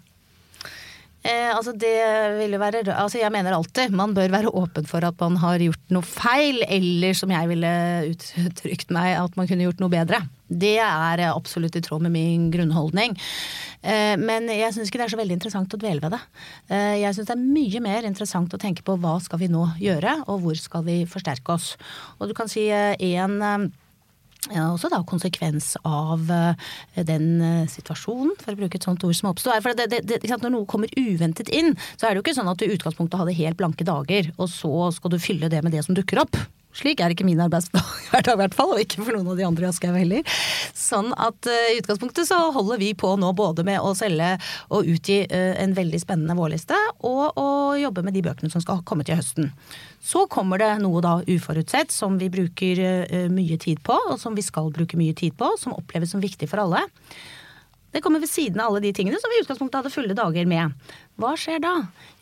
Eh, 1.24 1.50
altså 1.56 1.72
det 1.80 1.94
vil 2.36 2.52
jo 2.52 2.60
være 2.60 2.82
altså 3.00 3.22
Jeg 3.22 3.32
mener 3.32 3.56
alltid 3.56 3.94
man 3.96 4.12
bør 4.12 4.34
være 4.34 4.52
åpen 4.60 4.84
for 4.90 5.06
at 5.08 5.16
man 5.24 5.38
har 5.40 5.62
gjort 5.64 5.94
noe 5.96 6.04
feil, 6.04 6.60
eller 6.68 7.16
som 7.16 7.32
jeg 7.32 7.48
ville 7.48 7.74
uttrykt 8.12 8.92
meg, 8.92 9.16
at 9.22 9.38
man 9.40 9.48
kunne 9.48 9.64
gjort 9.64 9.80
noe 9.80 9.94
bedre. 9.94 10.20
Det 10.54 10.76
er 10.84 11.24
absolutt 11.30 11.78
i 11.80 11.82
tråd 11.82 12.04
med 12.04 12.14
min 12.14 12.50
grunnholdning. 12.54 13.16
Eh, 13.82 14.16
men 14.20 14.52
jeg 14.52 14.76
syns 14.76 14.92
ikke 14.92 15.00
det 15.00 15.08
er 15.08 15.14
så 15.16 15.20
veldig 15.22 15.38
interessant 15.40 15.74
å 15.76 15.80
dvele 15.80 16.04
ved 16.04 16.14
det. 16.18 16.22
Eh, 16.72 16.98
jeg 17.06 17.16
syns 17.16 17.32
det 17.32 17.38
er 17.38 17.56
mye 17.56 17.84
mer 17.88 18.10
interessant 18.10 18.54
å 18.54 18.60
tenke 18.60 18.84
på 18.86 18.98
hva 19.00 19.16
skal 19.24 19.42
vi 19.42 19.50
nå 19.52 19.64
gjøre, 19.82 20.20
og 20.28 20.44
hvor 20.44 20.60
skal 20.60 20.84
vi 20.88 21.00
forsterke 21.10 21.56
oss. 21.56 21.74
Og 22.20 22.28
du 22.30 22.36
kan 22.38 22.52
si 22.52 22.68
en 22.68 23.40
eh, 23.40 23.66
også 24.52 24.92
da 24.92 25.02
konsekvens 25.08 25.74
av 25.88 26.28
uh, 26.32 26.72
den 26.96 27.28
uh, 27.42 27.70
situasjonen, 27.72 28.34
for 28.42 28.54
å 28.54 28.60
bruke 28.60 28.80
et 28.80 28.88
sånt 28.88 29.04
ord 29.08 29.18
som 29.18 29.32
det, 29.80 30.02
det, 30.10 30.20
når 30.44 30.56
noe 30.56 30.70
kommer 30.70 30.92
uventet 30.98 31.52
inn, 31.54 31.74
så 31.96 32.08
er 32.08 32.14
det 32.14 32.22
jo 32.22 32.26
ikke 32.26 32.38
sånn 32.40 32.52
at 32.52 32.60
du 32.60 32.68
i 32.68 32.74
utgangspunktet 32.76 33.20
hadde 33.22 33.38
helt 33.40 33.60
blanke 33.60 33.88
dager, 33.88 34.34
og 34.38 34.52
så 34.52 34.90
skal 34.96 35.14
du 35.14 35.22
fylle 35.22 35.52
det 35.52 35.64
med 35.64 35.76
det 35.76 35.86
som 35.86 35.96
dukker 35.98 36.24
opp. 36.26 36.40
Slik 36.74 37.04
er 37.04 37.14
ikke 37.14 37.26
min 37.28 37.42
arbeidsdag 37.44 37.84
hver 38.10 38.24
dag, 38.26 38.34
i 38.34 38.40
hvert 38.42 38.56
fall, 38.58 38.72
og 38.74 38.82
ikke 38.82 39.04
for 39.04 39.14
noen 39.14 39.30
av 39.30 39.38
de 39.38 39.46
andre 39.46 39.68
i 39.68 39.70
Aschehoug 39.70 39.98
heller. 40.00 40.38
Sånn 40.78 41.12
at 41.22 41.50
uh, 41.50 41.68
i 41.70 41.78
utgangspunktet 41.82 42.26
så 42.30 42.40
holder 42.56 42.82
vi 42.82 42.92
på 42.98 43.12
nå 43.22 43.30
både 43.38 43.66
med 43.68 43.78
å 43.82 43.94
selge 43.98 44.32
og 44.74 44.90
utgi 44.90 45.20
uh, 45.30 45.54
en 45.62 45.76
veldig 45.78 46.00
spennende 46.02 46.36
vårliste, 46.38 46.78
og 47.06 47.38
å 47.38 47.48
jobbe 47.78 48.06
med 48.06 48.18
de 48.18 48.24
bøkene 48.26 48.50
som 48.54 48.64
skal 48.64 48.82
komme 48.90 49.06
til 49.06 49.20
høsten. 49.20 49.52
Så 50.02 50.26
kommer 50.32 50.62
det 50.62 50.72
noe 50.82 51.04
da 51.06 51.20
uforutsett 51.30 51.94
som 51.94 52.18
vi 52.22 52.32
bruker 52.34 52.82
uh, 53.06 53.30
mye 53.34 53.60
tid 53.62 53.84
på, 53.86 53.98
og 54.10 54.18
som 54.22 54.34
vi 54.38 54.46
skal 54.46 54.74
bruke 54.74 54.98
mye 55.00 55.14
tid 55.18 55.38
på, 55.38 55.54
som 55.62 55.78
oppleves 55.78 56.16
som 56.16 56.24
viktig 56.24 56.50
for 56.50 56.64
alle. 56.66 56.82
Det 57.94 58.02
kommer 58.02 58.18
ved 58.18 58.32
siden 58.32 58.58
av 58.58 58.72
alle 58.72 58.82
de 58.88 58.94
tingene 58.98 59.20
som 59.22 59.30
vi 59.30 59.38
i 59.38 59.44
utgangspunktet 59.44 59.78
hadde 59.78 59.94
fulle 59.94 60.18
dager 60.18 60.50
med. 60.50 60.74
Hva 61.22 61.36
skjer 61.38 61.62
da? 61.62 61.76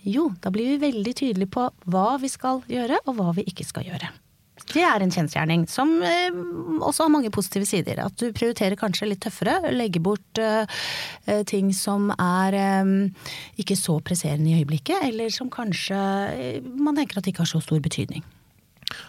Jo, 0.03 0.27
da 0.43 0.51
blir 0.51 0.73
vi 0.73 0.81
veldig 0.81 1.15
tydelige 1.15 1.53
på 1.55 1.69
hva 1.87 2.17
vi 2.19 2.31
skal 2.33 2.59
gjøre, 2.67 2.99
og 3.05 3.15
hva 3.15 3.31
vi 3.39 3.47
ikke 3.47 3.63
skal 3.63 3.87
gjøre. 3.87 4.11
Det 4.71 4.83
er 4.85 5.03
en 5.03 5.13
kjensgjerning 5.13 5.65
som 5.69 5.93
eh, 6.05 6.35
også 6.79 7.07
har 7.07 7.13
mange 7.13 7.31
positive 7.33 7.67
sider. 7.67 8.03
At 8.05 8.17
du 8.21 8.29
prioriterer 8.35 8.77
kanskje 8.79 9.09
litt 9.09 9.23
tøffere, 9.25 9.57
legger 9.73 10.03
bort 10.05 10.41
eh, 10.41 10.65
eh 11.25 11.41
ting 11.47 11.71
som 11.75 12.11
er 12.15 12.55
ikke 13.59 13.75
så 13.75 13.97
presserende 14.05 14.51
i 14.51 14.61
øyeblikket, 14.61 15.01
eller 15.09 15.33
som 15.33 15.49
kanskje 15.51 15.97
man 16.61 16.95
tenker 16.95 17.19
at 17.19 17.27
ikke 17.27 17.43
har 17.43 17.49
så 17.49 17.61
stor 17.63 17.81
betydning. 17.83 18.23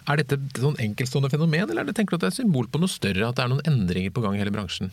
Er 0.07 0.19
dette 0.19 0.37
et 0.37 0.59
sånn 0.59 0.77
enkeltstående 0.81 1.31
fenomen, 1.31 1.69
eller 1.69 1.87
det, 1.87 1.95
tenker 1.97 2.15
du 2.15 2.19
at 2.19 2.25
det 2.25 2.31
er 2.31 2.41
symbol 2.41 2.67
på 2.71 2.81
noe 2.81 2.91
større? 2.91 3.29
At 3.29 3.39
det 3.39 3.45
er 3.45 3.53
noen 3.53 3.65
endringer 3.69 4.13
på 4.15 4.23
gang 4.23 4.37
i 4.37 4.41
hele 4.41 4.53
bransjen? 4.55 4.91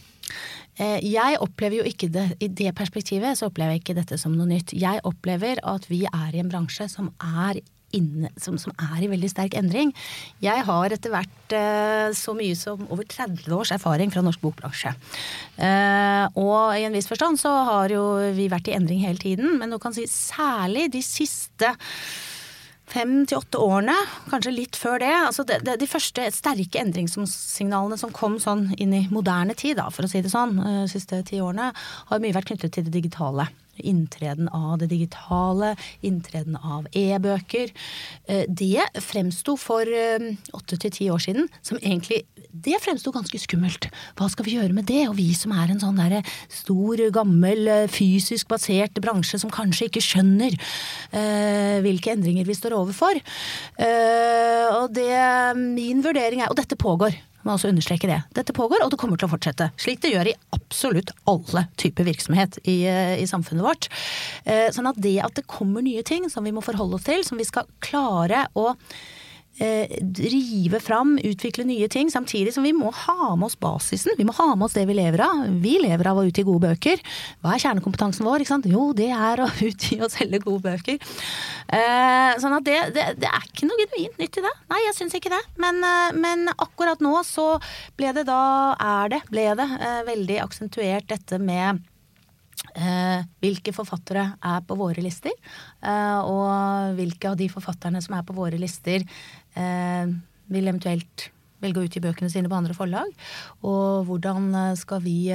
Eh, 0.81 0.99
jeg 1.05 1.40
opplever 1.43 1.81
jo 1.81 1.88
ikke 1.90 2.11
det, 2.12 2.26
I 2.40 2.50
det 2.62 2.73
perspektivet 2.79 3.38
så 3.38 3.50
opplever 3.50 3.76
jeg 3.76 3.85
ikke 3.85 3.99
dette 4.00 4.19
som 4.21 4.37
noe 4.37 4.49
nytt. 4.50 4.75
Jeg 4.76 5.02
opplever 5.07 5.62
at 5.67 5.88
vi 5.90 6.05
er 6.09 6.35
i 6.35 6.43
en 6.43 6.50
bransje 6.52 6.88
som 6.93 7.12
er 7.19 7.62
inne, 7.97 8.30
som, 8.40 8.56
som, 8.61 8.75
er 8.90 9.04
i 9.04 9.11
veldig 9.11 9.30
sterk 9.32 9.56
endring. 9.59 9.92
Jeg 10.44 10.64
har 10.66 10.94
etter 10.94 11.12
hvert 11.14 11.56
eh, 11.56 12.09
så 12.16 12.35
mye 12.37 12.56
som 12.59 12.87
over 12.88 13.06
30 13.09 13.50
års 13.56 13.75
erfaring 13.75 14.12
fra 14.14 14.25
norsk 14.25 14.42
bokbransje. 14.44 14.94
Eh, 15.59 16.25
og 16.40 16.78
i 16.78 16.87
en 16.87 16.97
viss 16.97 17.11
forstand 17.11 17.40
så 17.40 17.52
har 17.68 17.94
jo 17.94 18.04
vi 18.37 18.50
vært 18.52 18.70
i 18.70 18.76
endring 18.78 19.04
hele 19.04 19.20
tiden, 19.20 19.59
men 19.61 19.73
du 19.73 19.80
kan 19.82 19.97
si 19.97 20.06
særlig 20.11 20.90
de 20.94 21.02
siste 21.04 21.75
fem 22.90 23.20
til 23.28 23.38
åtte 23.38 23.61
årene, 23.62 23.94
kanskje 24.30 24.54
litt 24.54 24.78
før 24.78 24.99
det. 25.02 25.12
altså 25.12 25.44
det, 25.47 25.61
det, 25.66 25.78
De 25.80 25.88
første 25.90 26.26
sterke 26.35 26.82
endringssignalene 26.82 27.99
som 28.00 28.14
kom 28.14 28.38
sånn 28.42 28.68
inn 28.78 28.94
i 28.97 29.06
moderne 29.14 29.54
tid, 29.54 29.78
da, 29.78 29.88
for 29.94 30.06
å 30.06 30.11
si 30.11 30.23
det 30.25 30.32
sånn, 30.32 30.56
de 30.59 30.76
uh, 30.82 30.90
siste 30.90 31.23
ti 31.28 31.40
årene, 31.42 31.70
har 32.11 32.23
mye 32.23 32.35
vært 32.35 32.50
knyttet 32.50 32.75
til 32.75 32.88
det 32.88 32.94
digitale 32.99 33.47
inntreden 33.87 34.49
av 34.49 34.78
det 34.80 34.90
digitale, 34.92 35.75
inntreden 36.06 36.56
av 36.56 36.88
e-bøker. 36.96 37.72
Eh, 38.26 38.44
det 38.49 38.87
fremsto 39.04 39.56
for 39.60 39.87
eh, 39.87 40.30
åtte 40.56 40.78
til 40.80 40.94
ti 40.96 41.08
år 41.12 41.22
siden 41.22 41.50
som 41.62 41.80
egentlig 41.80 42.25
Det 42.50 42.80
fremsto 42.82 43.12
ganske 43.14 43.38
skummelt. 43.38 43.87
Hva 44.18 44.26
skal 44.26 44.44
vi 44.44 44.56
gjøre 44.56 44.75
med 44.75 44.88
det? 44.88 45.04
Og 45.06 45.14
vi 45.20 45.28
som 45.38 45.52
er 45.54 45.70
en 45.70 45.78
sånn 45.78 46.00
der 46.00 46.26
stor, 46.50 46.99
gammel, 47.14 47.68
eh, 47.70 47.87
fysisk 47.87 48.50
basert 48.50 48.99
bransje 48.99 49.38
som 49.38 49.52
kanskje 49.54 49.87
ikke 49.87 50.02
skjønner 50.02 50.56
hvilke 51.80 52.12
endringer 52.12 52.46
vi 52.46 52.54
står 52.54 52.75
overfor. 52.75 53.20
Og 53.80 54.92
det 54.94 55.14
min 55.56 56.02
vurdering 56.02 56.42
er 56.42 56.50
Og 56.50 56.58
dette 56.58 56.78
pågår. 56.78 57.14
Må 57.44 57.54
også 57.54 57.70
understreke 57.73 58.09
det. 58.11 58.18
Dette 58.37 58.54
pågår, 58.56 58.82
og 58.85 58.90
det 58.92 58.99
kommer 59.00 59.20
til 59.20 59.28
å 59.28 59.32
fortsette. 59.32 59.70
Slik 59.80 60.02
det 60.04 60.12
gjør 60.12 60.32
i 60.32 60.37
absolutt 60.56 61.12
alle 61.30 61.66
typer 61.80 62.04
virksomhet 62.09 62.59
i, 62.64 62.85
eh, 62.85 63.16
i 63.23 63.28
samfunnet 63.30 63.64
vårt. 63.64 63.88
Eh, 64.44 64.68
sånn 64.75 64.88
at 64.90 65.00
det 65.00 65.16
at 65.25 65.35
det 65.35 65.47
kommer 65.47 65.82
nye 65.82 66.02
ting 66.02 66.28
som 66.28 66.44
vi 66.44 66.52
må 66.52 66.62
forholde 66.62 67.00
oss 67.00 67.09
til, 67.09 67.25
som 67.25 67.38
vi 67.38 67.49
skal 67.49 67.66
klare 67.80 68.47
å 68.54 68.75
eh, 69.61 69.93
drive 70.00 70.81
fram, 70.83 71.17
utvikle 71.25 71.64
nye 71.69 71.88
ting, 71.93 72.11
samtidig 72.12 72.55
som 72.55 72.67
vi 72.67 72.73
må 72.76 72.90
ha 73.05 73.35
med 73.37 73.50
oss 73.50 73.59
basisen. 73.61 74.17
Vi 74.19 74.26
må 74.26 74.35
ha 74.38 74.52
med 74.55 74.67
oss 74.67 74.76
det 74.79 74.87
vi 74.88 74.97
lever 74.99 75.23
av. 75.25 75.45
Vi 75.62 75.76
lever 75.83 76.11
av 76.11 76.21
å 76.21 76.26
utgi 76.29 76.45
gode 76.47 76.71
bøker. 76.71 77.02
Hva 77.45 77.55
er 77.55 77.64
kjernekompetansen 77.64 78.26
vår? 78.26 78.47
Jo, 78.71 78.90
det 78.97 79.11
er 79.14 79.45
å 79.45 79.50
utgi 79.69 80.00
og 80.00 80.11
selge 80.12 80.43
gode 80.45 80.64
bøker. 80.71 80.99
Eh, 81.71 82.33
sånn 82.43 82.57
at 82.57 82.67
det, 82.67 82.79
det, 82.97 83.07
det, 83.23 83.31
er 83.31 83.47
ikke 83.47 83.69
noe 83.69 83.85
genuint 83.85 84.19
nytt 84.21 84.40
i 84.40 84.47
det. 84.47 84.55
Nei, 84.73 84.81
jeg 84.87 84.97
syns 84.99 85.17
ikke 85.19 85.33
det. 85.33 85.43
Men, 85.61 85.83
eh, 85.87 86.17
men, 86.17 86.49
akkurat 86.57 87.02
nå 87.05 87.14
så 87.26 87.52
ble 87.99 88.14
det 88.17 88.26
da, 88.29 88.43
er 88.81 89.14
det, 89.14 89.23
ble 89.31 89.47
det, 89.59 89.69
eh, 89.79 90.02
veldig 90.09 90.40
aksentuert 90.47 91.09
dette 91.11 91.38
med 91.43 91.85
Eh, 92.76 93.23
hvilke 93.43 93.73
forfattere 93.75 94.26
er 94.37 94.64
på 94.67 94.76
våre 94.79 95.02
lister, 95.02 95.33
eh, 95.83 96.19
og 96.21 96.97
hvilke 96.99 97.33
av 97.33 97.38
de 97.40 97.49
forfatterne 97.50 98.02
som 98.05 98.14
er 98.14 98.25
på 98.26 98.37
våre 98.37 98.61
lister, 98.61 99.02
eh, 99.57 100.07
vil 100.50 100.69
eventuelt 100.69 101.31
velge 101.61 101.81
å 101.81 101.88
utgi 101.88 102.00
bøkene 102.00 102.31
sine 102.31 102.49
på 102.49 102.57
andre 102.57 102.75
forlag. 102.75 103.11
Og 103.62 104.07
hvordan 104.07 104.76
skal 104.76 105.00
vi 105.00 105.29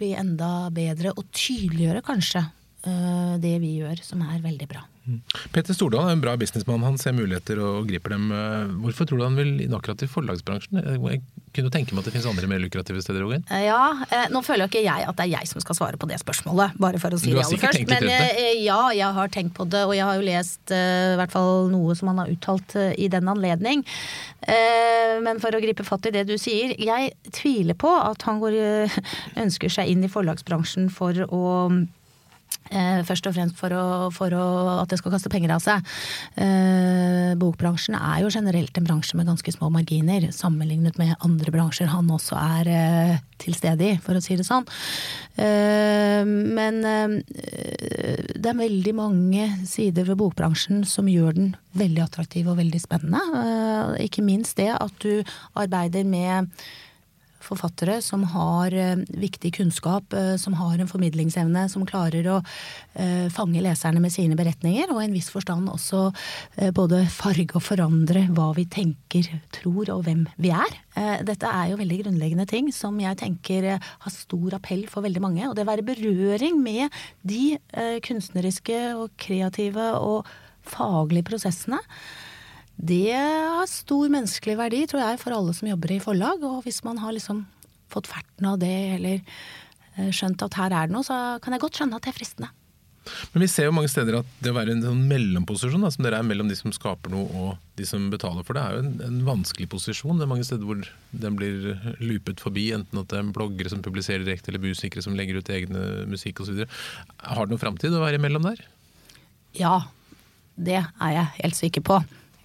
bli 0.00 0.14
enda 0.16 0.70
bedre 0.72 1.12
og 1.12 1.28
tydeliggjøre 1.30 2.00
kanskje 2.02 2.40
det 2.82 3.56
vi 3.62 3.72
gjør, 3.80 3.98
som 4.06 4.22
er 4.22 4.38
veldig 4.44 4.68
bra. 4.70 4.84
Mm. 5.08 5.22
Petter 5.54 5.74
Stordal 5.74 6.10
er 6.10 6.14
en 6.14 6.22
bra 6.22 6.36
businessmann. 6.38 6.84
Han 6.84 6.98
ser 7.00 7.16
muligheter 7.16 7.58
og 7.64 7.88
griper 7.88 8.14
dem. 8.14 8.28
Hvorfor 8.84 9.08
tror 9.08 9.18
du 9.18 9.24
han 9.24 9.38
vil 9.38 9.54
inn 9.64 9.74
akkurat 9.74 10.04
i 10.04 10.10
forlagsbransjen? 10.10 10.78
Jeg 10.84 11.22
kunne 11.56 11.72
tenke 11.72 11.94
meg 11.94 12.02
at 12.02 12.08
det 12.08 12.14
finnes 12.14 12.28
andre 12.28 12.50
mer 12.50 12.60
lukrative 12.62 13.02
steder 13.02 13.24
Rogan? 13.24 13.44
Ja, 13.64 14.04
eh, 14.10 14.28
nå 14.32 14.42
føler 14.46 14.66
jo 14.66 14.70
ikke 14.70 14.84
jeg 14.84 15.06
at 15.08 15.18
det 15.18 15.26
er 15.26 15.32
jeg 15.38 15.50
som 15.50 15.64
skal 15.64 15.78
svare 15.78 16.00
på 16.00 16.08
det 16.10 16.20
spørsmålet, 16.22 16.76
bare 16.80 17.00
for 17.02 17.14
å 17.14 17.20
si 17.20 17.32
det 17.32 17.42
aller 17.42 17.62
først. 17.62 17.88
Men 17.88 18.08
eh, 18.12 18.60
ja, 18.62 18.80
jeg 18.96 19.18
har 19.18 19.34
tenkt 19.34 19.56
på 19.58 19.66
det, 19.70 19.84
og 19.88 19.94
jeg 19.96 20.06
har 20.06 20.20
jo 20.20 20.26
lest 20.28 20.74
eh, 20.74 21.14
i 21.14 21.18
hvert 21.20 21.34
fall 21.34 21.68
noe 21.72 21.96
som 21.98 22.12
han 22.12 22.22
har 22.22 22.32
uttalt 22.32 22.76
i 22.78 23.08
den 23.12 23.30
anledning. 23.30 23.84
Men 24.48 25.40
for 25.42 25.52
å 25.52 25.60
gripe 25.60 25.84
fatt 25.84 26.06
i 26.08 26.12
det 26.14 26.22
du 26.28 26.36
sier, 26.40 26.72
jeg 26.78 27.10
tviler 27.34 27.76
på 27.76 27.90
at 27.90 28.22
han 28.28 28.38
går, 28.40 28.54
ønsker 29.42 29.72
seg 29.72 29.90
inn 29.92 30.06
i 30.06 30.12
forlagsbransjen 30.12 30.88
for 30.94 31.26
å 31.28 31.42
Eh, 31.72 31.97
først 33.08 33.28
og 33.28 33.34
fremst 33.36 33.58
for, 33.58 33.72
å, 33.74 34.08
for 34.14 34.34
å, 34.36 34.46
at 34.82 34.92
det 34.92 34.98
skal 35.00 35.14
kaste 35.14 35.32
penger 35.32 35.54
av 35.56 35.62
seg. 35.64 35.84
Eh, 36.40 37.32
bokbransjen 37.38 37.96
er 37.98 38.22
jo 38.24 38.32
generelt 38.32 38.76
en 38.78 38.88
bransje 38.88 39.18
med 39.18 39.28
ganske 39.28 39.54
små 39.54 39.70
marginer, 39.74 40.28
sammenlignet 40.34 40.98
med 41.00 41.16
andre 41.24 41.54
bransjer 41.54 41.90
han 41.92 42.10
også 42.12 42.38
er 42.38 42.72
eh, 42.72 43.14
til 43.40 43.56
stede 43.56 43.92
i, 43.92 43.98
for 44.02 44.18
å 44.18 44.22
si 44.24 44.36
det 44.38 44.46
sånn. 44.46 44.66
Eh, 45.38 46.24
men 46.26 46.82
eh, 46.88 47.16
det 48.34 48.52
er 48.52 48.60
veldig 48.60 48.94
mange 48.98 49.46
sider 49.68 50.08
ved 50.08 50.20
bokbransjen 50.20 50.84
som 50.88 51.08
gjør 51.10 51.38
den 51.38 51.54
veldig 51.78 52.04
attraktiv 52.04 52.50
og 52.50 52.58
veldig 52.60 52.82
spennende. 52.82 53.22
Eh, 53.42 54.06
ikke 54.08 54.26
minst 54.26 54.58
det 54.58 54.72
at 54.74 55.00
du 55.04 55.22
arbeider 55.58 56.06
med 56.08 56.52
forfattere 57.48 57.98
som 58.04 58.24
har 58.34 58.74
eh, 58.74 59.00
viktig 59.08 59.54
kunnskap, 59.58 60.12
eh, 60.12 60.36
som 60.40 60.56
har 60.58 60.78
en 60.78 60.90
formidlingsevne, 60.90 61.64
som 61.72 61.86
klarer 61.88 62.28
å 62.30 62.38
eh, 62.94 63.26
fange 63.34 63.62
leserne 63.64 64.02
med 64.02 64.12
sine 64.14 64.36
beretninger, 64.38 64.92
og 64.92 65.00
i 65.00 65.08
en 65.08 65.16
viss 65.16 65.30
forstand 65.32 65.70
også 65.72 66.08
både 66.74 67.00
farge 67.12 67.56
og 67.56 67.62
forandre 67.64 68.24
hva 68.34 68.50
vi 68.56 68.64
tenker, 68.70 69.26
tror 69.54 69.90
og 69.94 70.04
hvem 70.06 70.24
vi 70.40 70.50
er. 70.54 70.76
Dette 71.26 71.48
er 71.48 71.70
jo 71.70 71.78
veldig 71.78 71.98
grunnleggende 72.02 72.46
ting 72.50 72.70
som 72.74 72.96
jeg 73.00 73.18
tenker 73.20 73.68
har 73.78 74.12
stor 74.12 74.56
appell 74.58 74.84
for 74.90 75.06
veldig 75.06 75.22
mange. 75.22 75.44
Og 75.46 75.54
det 75.56 75.64
å 75.64 75.70
være 75.70 75.86
berøring 75.86 76.58
med 76.62 76.94
de 77.26 77.58
kunstneriske 78.04 78.80
og 78.98 79.12
kreative 79.20 79.92
og 80.00 80.28
faglige 80.68 81.28
prosessene 81.30 81.80
det 82.78 83.14
har 83.14 83.66
stor 83.66 84.10
menneskelig 84.12 84.54
verdi, 84.58 84.84
tror 84.86 85.02
jeg, 85.02 85.18
for 85.22 85.34
alle 85.34 85.54
som 85.56 85.66
jobber 85.66 85.96
i 85.96 86.02
forlag. 86.02 86.44
Og 86.46 86.62
hvis 86.66 86.84
man 86.86 87.00
har 87.02 87.14
liksom 87.16 87.42
fått 87.90 88.10
ferten 88.10 88.46
av 88.46 88.60
det, 88.62 88.76
eller 88.98 89.18
eh, 89.96 90.12
skjønt 90.14 90.44
at 90.46 90.58
her 90.60 90.70
er 90.70 90.86
det 90.86 90.94
noe, 90.94 91.06
så 91.06 91.38
kan 91.42 91.56
jeg 91.56 91.64
godt 91.64 91.80
skjønne 91.80 91.98
at 91.98 92.06
det 92.06 92.12
er 92.12 92.18
fristende. 92.20 92.52
Men 93.32 93.40
vi 93.40 93.48
ser 93.48 93.66
jo 93.66 93.72
mange 93.72 93.88
steder 93.88 94.18
at 94.18 94.32
det 94.44 94.50
å 94.52 94.56
være 94.56 94.74
en 94.74 94.84
sånn 94.84 95.00
mellomposisjon, 95.08 95.80
da, 95.80 95.90
som 95.90 96.04
dere 96.04 96.20
er 96.20 96.26
mellom 96.28 96.50
de 96.50 96.58
som 96.58 96.74
skaper 96.76 97.12
noe 97.14 97.40
og 97.40 97.78
de 97.80 97.86
som 97.88 98.04
betaler 98.12 98.44
for 98.44 98.58
det, 98.58 98.62
er 98.62 98.76
jo 98.76 98.82
en, 98.84 98.92
en 99.06 99.18
vanskelig 99.26 99.70
posisjon. 99.72 100.20
Det 100.20 100.26
er 100.26 100.32
mange 100.34 100.46
steder 100.46 100.68
hvor 100.68 100.84
den 101.24 101.38
blir 101.40 101.72
lupet 102.04 102.44
forbi, 102.44 102.68
enten 102.76 103.00
at 103.00 103.10
det 103.10 103.18
er 103.18 103.32
bloggere 103.34 103.72
som 103.72 103.82
publiserer 103.82 104.26
direkte, 104.28 104.52
eller 104.52 104.62
musikere 104.62 105.02
som 105.02 105.16
legger 105.18 105.40
ut 105.40 105.52
egne 105.56 105.84
musikk 106.12 106.44
osv. 106.44 106.62
Har 107.24 107.48
det 107.48 107.56
noen 107.56 107.64
framtid 107.64 107.96
å 107.96 108.04
være 108.04 108.20
imellom 108.20 108.50
der? 108.50 108.62
Ja, 109.56 109.76
det 110.60 110.82
er 110.84 111.14
jeg 111.16 111.30
helt 111.40 111.58
sikker 111.58 111.86
på 111.88 112.02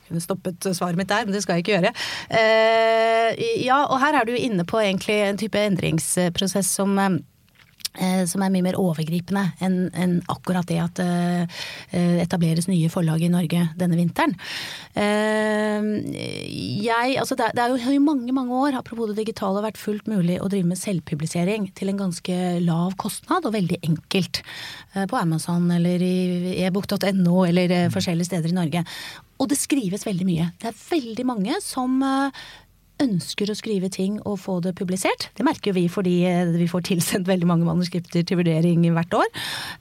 kunne 0.08 0.24
stoppet 0.24 0.72
svaret 0.72 1.00
mitt 1.00 1.12
der, 1.12 1.26
men 1.26 1.36
det 1.36 1.44
skal 1.44 1.58
jeg 1.58 1.66
ikke 1.66 1.78
gjøre. 1.78 1.94
Uh, 2.32 3.30
ja, 3.64 3.84
og 3.88 4.00
her 4.04 4.20
er 4.20 4.28
du 4.28 4.34
inne 4.38 4.66
på 4.68 4.82
egentlig 4.84 5.20
en 5.28 5.40
type 5.40 5.60
endringsprosess 5.60 6.74
som 6.80 6.98
uh, 7.00 7.22
som 8.26 8.42
er 8.42 8.50
mye 8.50 8.66
mer 8.66 8.78
overgripende 8.82 9.44
enn 9.62 9.76
en 9.94 10.16
akkurat 10.34 10.66
det 10.66 10.80
at 10.82 10.98
det 10.98 11.10
uh, 11.94 12.16
etableres 12.24 12.66
nye 12.66 12.90
forlag 12.90 13.22
i 13.22 13.30
Norge 13.30 13.68
denne 13.78 14.00
vinteren. 14.00 14.34
Jeg, 16.84 17.18
altså 17.22 17.36
det, 17.38 17.52
er 17.54 17.70
jo 17.70 17.94
i 17.94 18.02
mange 18.02 18.34
mange 18.34 18.54
år 18.66 18.80
apropos 18.80 19.10
det 19.10 19.20
digitale 19.22 19.62
vært 19.66 19.82
fullt 19.82 20.10
mulig 20.10 20.40
å 20.42 20.50
drive 20.50 20.70
med 20.70 20.78
selvpublisering 20.82 21.70
til 21.78 21.90
en 21.90 22.02
ganske 22.02 22.36
lav 22.66 22.94
kostnad 23.02 23.46
og 23.46 23.56
veldig 23.56 23.80
enkelt. 23.86 24.42
På 25.10 25.18
Amazon 25.18 25.70
eller 25.74 26.02
i 26.06 26.58
ebook.no 26.66 27.46
eller 27.46 27.94
forskjellige 27.94 28.30
steder 28.30 28.54
i 28.54 28.58
Norge. 28.58 28.86
Og 29.44 29.50
det 29.52 29.60
skrives 29.60 30.06
veldig 30.08 30.28
mye. 30.28 30.52
Det 30.62 30.70
er 30.72 30.84
veldig 30.88 31.26
mange 31.28 31.58
som 31.64 31.98
eh, 32.08 32.44
ønsker 33.04 33.52
å 33.52 33.58
skrive 33.58 33.90
ting 33.92 34.22
og 34.22 34.38
få 34.40 34.60
det 34.64 34.72
publisert. 34.80 35.28
Det 35.36 35.44
merker 35.44 35.76
vi 35.76 35.90
fordi 35.92 36.22
eh, 36.30 36.54
vi 36.56 36.70
får 36.72 36.86
tilsendt 36.88 37.28
veldig 37.28 37.50
mange 37.50 37.68
manuskripter 37.68 38.24
til 38.24 38.40
vurdering 38.40 38.86
hvert 38.96 39.18
år. 39.20 39.28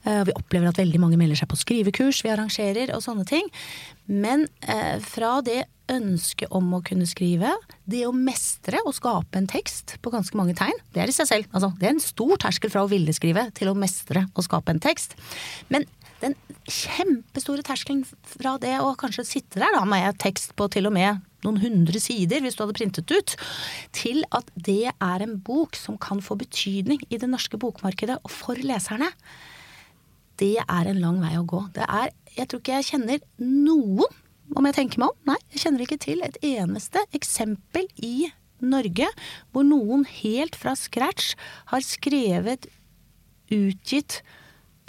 Eh, 0.03 0.25
vi 0.27 0.35
opplever 0.35 0.67
at 0.67 0.81
veldig 0.83 0.99
mange 0.99 1.19
melder 1.21 1.39
seg 1.39 1.51
på 1.51 1.61
skrivekurs 1.61 2.19
vi 2.25 2.33
arrangerer 2.33 2.91
og 2.91 3.05
sånne 3.05 3.23
ting. 3.29 3.47
Men 4.11 4.49
fra 4.99 5.37
det 5.47 5.61
ønsket 5.91 6.51
om 6.55 6.73
å 6.75 6.81
kunne 6.83 7.07
skrive, 7.07 7.53
det 7.87 8.01
å 8.07 8.11
mestre 8.15 8.81
og 8.83 8.95
skape 8.97 9.39
en 9.39 9.47
tekst 9.47 9.95
på 10.03 10.11
ganske 10.11 10.35
mange 10.35 10.55
tegn, 10.59 10.75
det 10.91 11.05
er 11.05 11.11
i 11.11 11.15
seg 11.15 11.29
selv. 11.29 11.47
Altså, 11.55 11.71
det 11.79 11.87
er 11.87 11.95
en 11.95 12.03
stor 12.03 12.35
terskel 12.43 12.71
fra 12.73 12.83
å 12.83 12.91
ville 12.91 13.15
skrive 13.15 13.47
til 13.55 13.71
å 13.71 13.77
mestre 13.77 14.25
og 14.33 14.43
skape 14.43 14.75
en 14.75 14.83
tekst. 14.83 15.15
Men 15.71 15.87
den 16.23 16.35
kjempestore 16.69 17.65
terskelen 17.65 18.03
fra 18.07 18.55
det 18.61 18.77
å 18.81 18.93
kanskje 18.99 19.25
sitte 19.27 19.61
der 19.61 19.75
da 19.75 19.83
med 19.87 20.19
tekst 20.23 20.55
på 20.59 20.69
til 20.71 20.87
og 20.89 20.95
med 20.95 21.21
noen 21.43 21.59
hundre 21.59 21.99
sider, 21.99 22.39
hvis 22.43 22.55
du 22.55 22.63
hadde 22.63 22.77
printet 22.77 23.11
ut, 23.11 23.35
til 23.95 24.23
at 24.35 24.47
det 24.55 24.93
er 24.93 25.25
en 25.25 25.35
bok 25.43 25.75
som 25.75 25.99
kan 26.01 26.23
få 26.23 26.37
betydning 26.39 27.03
i 27.09 27.19
det 27.19 27.29
norske 27.29 27.59
bokmarkedet 27.59 28.19
og 28.21 28.31
for 28.31 28.59
leserne. 28.59 29.09
Det 30.39 30.55
er 30.63 30.89
en 30.89 31.01
lang 31.03 31.19
vei 31.21 31.35
å 31.37 31.47
gå. 31.47 31.65
Det 31.75 31.83
er, 31.83 32.13
jeg 32.37 32.49
tror 32.49 32.63
ikke 32.63 32.77
jeg 32.79 32.89
kjenner 32.93 33.25
noen, 33.43 34.21
om 34.53 34.67
jeg 34.67 34.77
tenker 34.77 35.01
meg 35.01 35.11
om, 35.11 35.19
nei, 35.33 35.39
jeg 35.53 35.65
kjenner 35.65 35.83
ikke 35.85 35.99
til 36.03 36.23
et 36.25 36.39
eneste 36.45 37.03
eksempel 37.15 37.87
i 38.03 38.29
Norge 38.63 39.07
hvor 39.51 39.65
noen 39.67 40.05
helt 40.21 40.55
fra 40.59 40.75
scratch 40.79 41.33
har 41.71 41.83
skrevet, 41.85 42.69
utgitt, 43.53 44.21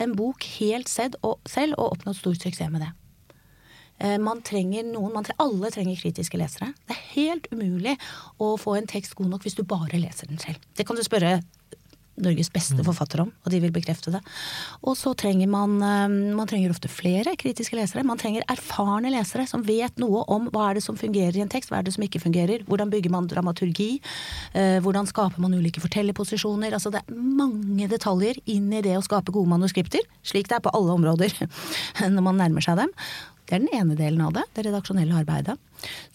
en 0.02 0.14
bok 0.18 0.44
helt 0.58 0.90
selv 0.90 1.18
og, 1.22 1.40
selv 1.48 1.76
og 1.78 1.96
oppnådd 1.96 2.18
stor 2.18 2.38
suksess 2.38 2.72
med 2.72 2.82
det. 2.84 2.92
Eh, 4.02 4.16
man 4.18 4.42
trenger 4.42 4.86
noen, 4.88 5.12
man 5.14 5.26
trenger, 5.26 5.44
Alle 5.44 5.70
trenger 5.70 6.00
kritiske 6.00 6.38
lesere. 6.38 6.72
Det 6.88 6.96
er 6.96 7.04
helt 7.14 7.46
umulig 7.52 7.96
å 8.42 8.54
få 8.60 8.78
en 8.78 8.90
tekst 8.90 9.14
god 9.18 9.30
nok 9.34 9.46
hvis 9.46 9.58
du 9.58 9.62
bare 9.62 10.00
leser 10.00 10.30
den 10.30 10.42
selv. 10.42 10.58
Det 10.74 10.86
kan 10.86 10.98
du 10.98 11.04
spørre 11.06 11.38
Norges 12.22 12.50
beste 12.52 12.78
mm. 12.78 12.84
forfatter 12.86 13.24
om, 13.24 13.30
og 13.42 13.50
de 13.50 13.58
vil 13.62 13.72
bekrefte 13.74 14.12
det. 14.14 14.20
Og 14.86 14.94
så 14.98 15.14
trenger 15.18 15.50
man 15.50 15.76
eh, 15.82 16.14
Man 16.38 16.48
trenger 16.50 16.70
ofte 16.70 16.90
flere 16.92 17.34
kritiske 17.40 17.76
lesere. 17.78 18.04
Man 18.06 18.20
trenger 18.20 18.46
erfarne 18.50 19.10
lesere 19.12 19.46
som 19.50 19.64
vet 19.66 19.98
noe 20.02 20.22
om 20.30 20.46
hva 20.54 20.68
er 20.70 20.78
det 20.78 20.84
som 20.86 20.98
fungerer 20.98 21.38
i 21.38 21.44
en 21.44 21.50
tekst, 21.50 21.72
hva 21.72 21.80
er 21.80 21.88
det 21.88 21.96
som 21.96 22.06
ikke 22.06 22.22
fungerer. 22.22 22.64
Hvordan 22.68 22.92
bygger 22.92 23.12
man 23.14 23.28
dramaturgi? 23.30 23.90
Eh, 24.54 24.78
hvordan 24.84 25.10
skaper 25.10 25.42
man 25.42 25.56
ulike 25.58 25.82
fortellerposisjoner? 25.82 26.76
Altså 26.76 26.94
det 26.94 27.02
er 27.02 27.18
mange 27.18 27.90
detaljer 27.90 28.38
inn 28.50 28.70
i 28.72 28.82
det 28.84 28.96
å 28.98 29.04
skape 29.04 29.34
gode 29.34 29.50
manuskripter, 29.50 30.06
slik 30.22 30.50
det 30.50 30.60
er 30.60 30.64
på 30.64 30.74
alle 30.74 30.94
områder 30.94 31.34
når 32.14 32.28
man 32.30 32.38
nærmer 32.40 32.64
seg 32.64 32.78
dem. 32.84 32.94
Det 33.44 33.58
er 33.58 33.64
den 33.66 33.74
ene 33.76 33.96
delen 33.98 34.22
av 34.24 34.32
det, 34.36 34.46
det 34.56 34.64
redaksjonelle 34.68 35.18
arbeidet. 35.20 35.58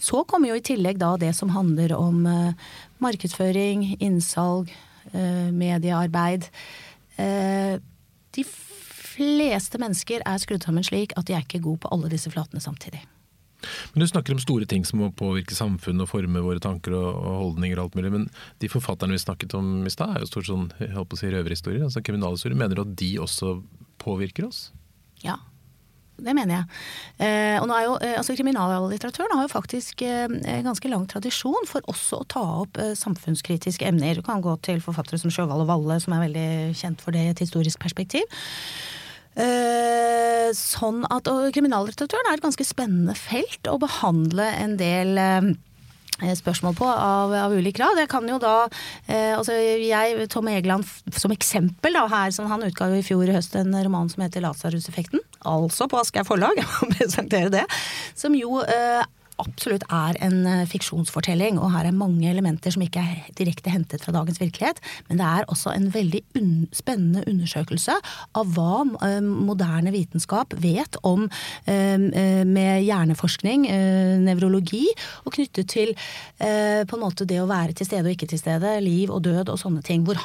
Så 0.02 0.24
kommer 0.26 0.50
jo 0.50 0.58
i 0.58 0.66
tillegg 0.66 0.98
da 1.02 1.14
det 1.22 1.36
som 1.38 1.52
handler 1.54 1.94
om 1.94 2.24
eh, 2.26 2.70
markedsføring, 3.04 4.00
innsalg, 4.02 4.72
mediearbeid. 5.14 6.50
Eh, 7.20 7.78
de 8.36 8.44
fleste 8.46 9.80
mennesker 9.82 10.24
er 10.26 10.42
skrudd 10.42 10.64
sammen 10.66 10.86
slik 10.86 11.16
at 11.20 11.28
de 11.28 11.36
er 11.36 11.46
ikke 11.46 11.64
gode 11.64 11.84
på 11.84 11.92
alle 11.94 12.12
disse 12.12 12.32
flatene 12.32 12.62
samtidig. 12.64 13.02
Men 13.94 14.00
Du 14.00 14.08
snakker 14.08 14.34
om 14.34 14.40
store 14.40 14.66
ting 14.66 14.86
som 14.88 15.02
må 15.02 15.10
påvirke 15.12 15.56
samfunnet 15.56 16.06
og 16.06 16.12
forme 16.14 16.44
våre 16.44 16.62
tanker 16.64 16.96
og, 16.96 17.24
holdninger. 17.44 17.78
og 17.78 17.90
alt 17.90 17.96
mulig, 17.96 18.12
Men 18.12 18.30
de 18.60 18.70
forfatterne 18.70 19.12
vi 19.12 19.20
snakket 19.20 19.54
om 19.54 19.86
i 19.86 19.90
stad, 19.90 20.16
er 20.16 20.20
jo 20.22 20.32
stort 20.32 20.48
sånn, 20.48 20.72
jeg 20.80 20.96
holdt 20.96 21.10
på 21.10 21.18
å 21.18 21.20
si 21.20 21.28
røverhistorier, 21.28 21.84
altså 21.84 22.02
kriminalhistorier. 22.02 22.56
Mener 22.56 22.76
du 22.76 22.82
at 22.82 22.96
de 22.96 23.18
også 23.20 23.62
påvirker 24.00 24.48
oss? 24.48 24.72
Ja, 25.22 25.36
det 26.26 26.36
mener 26.38 26.56
jeg. 26.56 26.78
Eh, 27.26 27.58
og 27.62 27.68
nå 27.70 27.78
er 27.78 27.86
jo, 27.88 27.96
eh, 28.04 28.16
altså 28.20 28.36
Kriminallitteraturen 28.38 29.36
har 29.38 29.48
jo 29.48 29.54
faktisk 29.54 30.04
eh, 30.06 30.62
ganske 30.66 30.92
lang 30.92 31.08
tradisjon 31.10 31.68
for 31.70 31.86
også 31.92 32.22
å 32.22 32.30
ta 32.36 32.46
opp 32.64 32.80
eh, 32.82 32.96
samfunnskritiske 33.00 33.88
emner. 33.90 34.20
Du 34.20 34.26
kan 34.26 34.44
gå 34.46 34.56
til 34.66 34.84
forfattere 34.84 35.22
som 35.22 35.34
Sjøvald 35.34 35.66
og 35.66 35.72
Valle, 35.72 36.00
som 36.04 36.16
er 36.16 36.26
veldig 36.28 36.50
kjent 36.80 37.04
for 37.04 37.16
det 37.16 37.26
i 37.26 37.34
et 37.34 37.44
historisk 37.44 37.82
perspektiv. 37.84 38.40
Eh, 39.40 40.50
sånn 40.58 41.04
at, 41.08 41.30
og 41.32 41.54
Kriminallitteraturen 41.56 42.32
er 42.32 42.40
et 42.40 42.44
ganske 42.44 42.66
spennende 42.68 43.16
felt 43.16 43.70
å 43.70 43.80
behandle 43.82 44.48
en 44.60 44.78
del 44.80 45.18
Eh, 45.20 45.56
spørsmål 46.40 46.76
på 46.78 46.88
av, 46.90 47.34
av 47.34 47.54
ulik 47.56 47.78
grad. 47.78 48.00
Jeg 48.02 48.10
kan 48.12 48.28
jo 48.30 48.40
da 48.42 48.56
eh, 49.08 49.36
altså 49.38 49.56
jeg, 49.56 50.28
Tom 50.32 50.50
Egeland 50.52 50.88
som 51.16 51.34
eksempel 51.36 51.96
da 51.96 52.06
her, 52.12 52.34
som 52.36 52.50
han 52.52 52.66
utga 52.68 52.90
i 52.96 53.04
fjor 53.06 53.30
i 53.30 53.36
høst 53.36 53.56
en 53.60 53.76
roman 53.86 54.10
som 54.12 54.24
heter 54.26 54.44
Lasarus-effekten. 54.44 55.24
Altså 55.48 55.88
på 55.90 56.00
Aschehoug 56.02 56.28
forlag, 56.28 56.58
jeg 56.62 56.68
må 56.68 56.92
presentere 56.96 57.54
det. 57.54 57.66
Som 58.20 58.36
jo 58.38 58.62
eh, 58.64 59.04
absolutt 59.42 59.86
er 59.94 60.18
en 60.26 60.42
eh, 60.48 60.66
fiksjonsfortelling, 60.70 61.60
og 61.62 61.72
her 61.74 61.90
er 61.90 61.96
mange 61.96 62.28
elementer 62.30 62.74
som 62.74 62.84
ikke 62.86 63.02
er 63.02 63.30
direkte 63.38 63.72
hentet 63.74 64.04
fra 64.04 64.14
dagens 64.16 64.40
virkelighet. 64.42 64.82
Men 65.10 65.22
det 65.22 65.28
er 65.28 65.48
også 65.52 65.74
en 65.74 65.90
veldig 65.94 66.22
un 66.40 66.54
spennende 66.76 67.24
undersøkelse 67.30 67.96
av 68.38 68.54
hva 68.56 68.84
uh, 68.86 69.20
moderne 69.24 69.92
vitenskap 69.94 70.54
vet 70.62 70.98
om 71.08 71.26
uh, 71.30 71.98
med 72.50 72.84
hjerneforskning, 72.86 73.66
uh, 73.70 74.16
nevrologi, 74.24 74.86
og 75.26 75.36
knyttet 75.36 75.70
til 75.70 75.96
på 76.40 76.96
en 76.96 77.02
måte 77.02 77.26
det 77.28 77.40
å 77.42 77.48
være 77.50 77.74
til 77.76 77.88
stede 77.88 78.08
og 78.08 78.14
ikke 78.14 78.30
til 78.32 78.40
stede, 78.40 78.72
liv 78.84 79.12
og 79.12 79.22
død 79.26 79.50
og 79.52 79.58
sånne 79.60 79.82
ting, 79.86 80.06
hvor, 80.08 80.18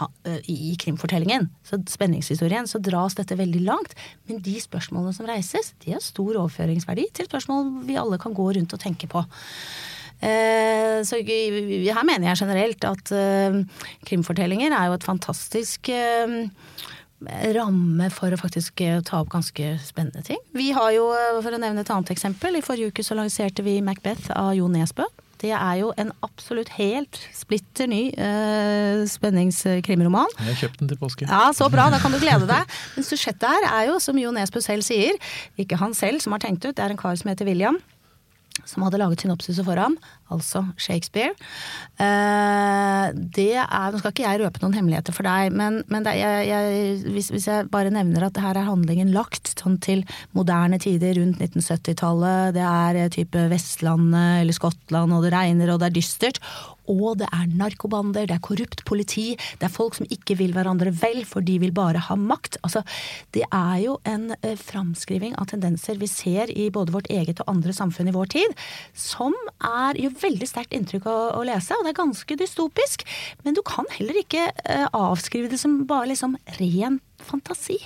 i 0.50 0.74
krimfortellingen, 0.80 1.48
så 1.66 1.78
spenningshistorien, 1.90 2.68
så 2.70 2.78
dras 2.82 3.16
dette 3.18 3.36
veldig 3.38 3.62
langt. 3.66 3.96
Men 4.28 4.42
de 4.44 4.54
spørsmålene 4.62 5.14
som 5.16 5.26
reises, 5.28 5.72
de 5.84 5.94
har 5.96 6.04
stor 6.04 6.38
overføringsverdi 6.44 7.08
til 7.18 7.28
spørsmål 7.28 7.72
vi 7.88 7.98
alle 8.00 8.20
kan 8.22 8.36
gå 8.36 8.46
rundt 8.56 8.76
og 8.76 8.82
tenke 8.82 9.03
tenke 9.04 9.12
på. 9.12 9.24
Eh, 10.24 11.02
så 11.04 11.20
her 11.20 12.06
mener 12.06 12.30
jeg 12.30 12.40
generelt 12.44 12.84
at 12.88 13.12
eh, 13.12 13.58
krimfortellinger 14.08 14.72
er 14.72 14.88
jo 14.88 14.96
et 14.96 15.04
fantastisk 15.04 15.90
eh, 15.92 16.38
ramme 17.56 18.08
for 18.12 18.32
å 18.32 18.40
faktisk 18.40 18.80
ta 19.04 19.20
opp 19.20 19.32
ganske 19.32 19.74
spennende 19.84 20.24
ting. 20.24 20.40
Vi 20.56 20.72
har 20.76 20.92
jo, 20.96 21.10
for 21.40 21.52
å 21.52 21.60
nevne 21.60 21.84
et 21.84 21.92
annet 21.92 22.14
eksempel, 22.14 22.56
i 22.56 22.64
forrige 22.64 22.92
uke 22.92 23.04
så 23.04 23.16
lanserte 23.16 23.64
vi 23.64 23.80
Macbeth 23.84 24.32
av 24.36 24.54
Jo 24.56 24.68
Nesbø. 24.68 25.06
Det 25.44 25.50
er 25.52 25.78
jo 25.82 25.90
en 26.00 26.12
absolutt 26.24 26.70
helt 26.78 27.18
splitter 27.36 27.88
ny 27.90 28.06
eh, 28.16 29.02
spenningskrimroman. 29.10 30.30
Jeg 30.38 30.46
har 30.46 30.60
kjøpt 30.62 30.80
den 30.80 30.92
til 30.92 31.00
påske. 31.00 31.28
Ja, 31.28 31.50
Så 31.56 31.68
bra, 31.72 31.90
da 31.92 32.00
kan 32.00 32.14
du 32.14 32.20
glede 32.22 32.48
deg. 32.48 32.76
Men 32.96 33.08
sujettet 33.08 33.44
her 33.50 33.66
er 33.68 33.90
jo, 33.90 33.98
som 34.00 34.20
Jo 34.20 34.32
Nesbø 34.32 34.62
selv 34.64 34.86
sier, 34.86 35.18
ikke 35.60 35.80
han 35.80 35.96
selv 35.96 36.24
som 36.24 36.32
har 36.36 36.44
tenkt 36.44 36.64
ut, 36.64 36.72
det 36.76 36.84
er 36.84 36.94
en 36.94 37.00
kar 37.00 37.18
som 37.20 37.32
heter 37.32 37.48
William 37.50 37.80
som 38.62 38.84
hadde 38.86 39.00
laget 39.00 39.24
synopsiset 39.24 39.66
for 39.66 39.78
ham, 39.80 39.96
altså 40.32 40.62
Shakespeare. 40.80 41.34
Eh, 41.98 43.06
det 43.34 43.50
er, 43.58 43.90
Nå 43.90 44.00
skal 44.00 44.14
ikke 44.14 44.24
jeg 44.24 44.40
røpe 44.44 44.62
noen 44.62 44.76
hemmeligheter 44.78 45.16
for 45.16 45.26
deg, 45.26 45.50
men, 45.58 45.80
men 45.90 46.06
er, 46.06 46.20
jeg, 46.20 46.46
jeg, 46.48 46.94
hvis, 47.16 47.32
hvis, 47.34 47.48
jeg 47.50 47.68
bare 47.72 47.92
nevner 47.94 48.28
at 48.28 48.38
her 48.40 48.60
er 48.60 48.68
handlingen 48.68 49.12
lagt 49.14 49.56
sånn 49.58 49.80
til 49.82 50.04
moderne 50.38 50.78
tider, 50.82 51.18
rundt 51.18 51.42
1970-tallet, 51.42 52.54
det 52.56 52.64
er 52.64 53.12
type 53.14 53.48
Vestlandet 53.50 54.44
eller 54.44 54.56
Skottland, 54.56 55.14
og 55.14 55.26
det 55.26 55.34
regner 55.34 55.74
og 55.74 55.82
det 55.82 55.90
er 55.90 55.98
dystert, 55.98 56.40
og 56.90 57.18
det 57.20 57.28
er 57.32 57.50
narkobander, 57.58 58.28
det 58.28 58.36
er 58.36 58.44
korrupt 58.44 58.84
politi, 58.88 59.32
det 59.60 59.68
er 59.68 59.72
folk 59.72 59.96
som 59.98 60.08
ikke 60.12 60.36
vil 60.40 60.54
hverandre 60.56 60.92
vel, 61.00 61.22
for 61.28 61.44
de 61.44 61.58
vil 61.62 61.74
bare 61.74 62.02
ha 62.08 62.16
makt. 62.18 62.58
Altså, 62.66 62.84
det 63.36 63.44
er 63.48 63.78
jo 63.84 63.96
en 64.08 64.30
eh, 64.40 64.56
framskriving 64.60 65.36
av 65.40 65.50
tendenser 65.52 65.98
vi 66.00 66.10
ser 66.10 66.52
i 66.52 66.70
både 66.74 66.94
vårt 66.94 67.10
eget 67.12 67.42
og 67.42 67.50
andre 67.54 67.74
samfunn 67.76 68.10
i 68.10 68.16
vår 68.16 68.32
tid, 68.36 68.56
som 68.92 69.34
er, 69.60 70.00
gjør 70.00 70.16
veldig 70.24 70.50
sterkt 70.50 70.76
inntrykk 70.76 71.08
å, 71.10 71.18
å, 71.40 71.42
lese, 71.46 71.76
og 71.76 71.86
det 71.86 71.94
er 71.94 72.00
ganske 72.02 72.38
dystopisk. 72.40 73.06
Men 73.44 73.56
du 73.56 73.64
kan 73.66 73.88
heller 73.96 74.22
ikke 74.24 74.48
eh, 74.64 74.88
avskrive 74.92 75.52
det 75.52 75.60
som 75.62 75.82
bare 75.88 76.12
liksom 76.12 76.38
ren 76.60 77.00
fantasi 77.24 77.80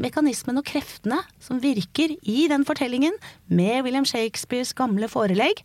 mekanismene 0.00 0.62
og 0.62 0.68
kreftene 0.68 1.18
som 1.42 1.60
virker 1.62 2.14
i 2.22 2.46
den 2.50 2.64
fortellingen, 2.68 3.16
med 3.48 3.84
William 3.84 4.06
Shakespeares 4.08 4.72
gamle 4.76 5.08
forelegg, 5.10 5.62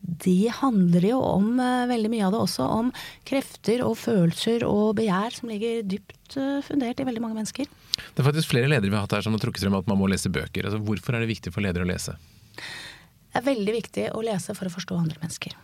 det 0.00 0.52
handler 0.60 1.04
jo 1.08 1.18
om 1.18 1.56
uh, 1.58 1.86
veldig 1.90 2.10
mye 2.12 2.26
av 2.26 2.34
det 2.34 2.40
også 2.44 2.66
om 2.70 2.90
krefter 3.26 3.82
og 3.84 3.96
følelser 3.98 4.64
og 4.68 4.94
begjær 4.98 5.34
som 5.34 5.50
ligger 5.50 5.82
dypt 5.88 6.36
uh, 6.38 6.62
fundert 6.64 7.00
i 7.00 7.06
veldig 7.08 7.22
mange 7.24 7.38
mennesker. 7.40 7.68
Det 7.96 8.22
er 8.22 8.28
faktisk 8.28 8.52
flere 8.52 8.70
ledere 8.70 8.92
vi 8.92 8.96
har 8.96 9.06
hatt 9.06 9.16
her 9.18 9.26
som 9.26 9.34
har 9.36 9.42
trukket 9.42 9.66
frem 9.66 9.78
at 9.78 9.88
man 9.90 10.00
må 10.00 10.10
lese 10.10 10.32
bøker. 10.32 10.68
Altså, 10.68 10.82
hvorfor 10.84 11.16
er 11.16 11.24
det 11.24 11.32
viktig 11.32 11.54
for 11.54 11.64
ledere 11.64 11.86
å 11.86 11.90
lese? 11.90 12.16
Det 12.56 13.42
er 13.42 13.48
veldig 13.48 13.76
viktig 13.80 14.10
å 14.16 14.24
lese 14.24 14.54
for 14.56 14.68
å 14.68 14.74
forstå 14.76 15.00
andre 15.00 15.20
mennesker. 15.20 15.56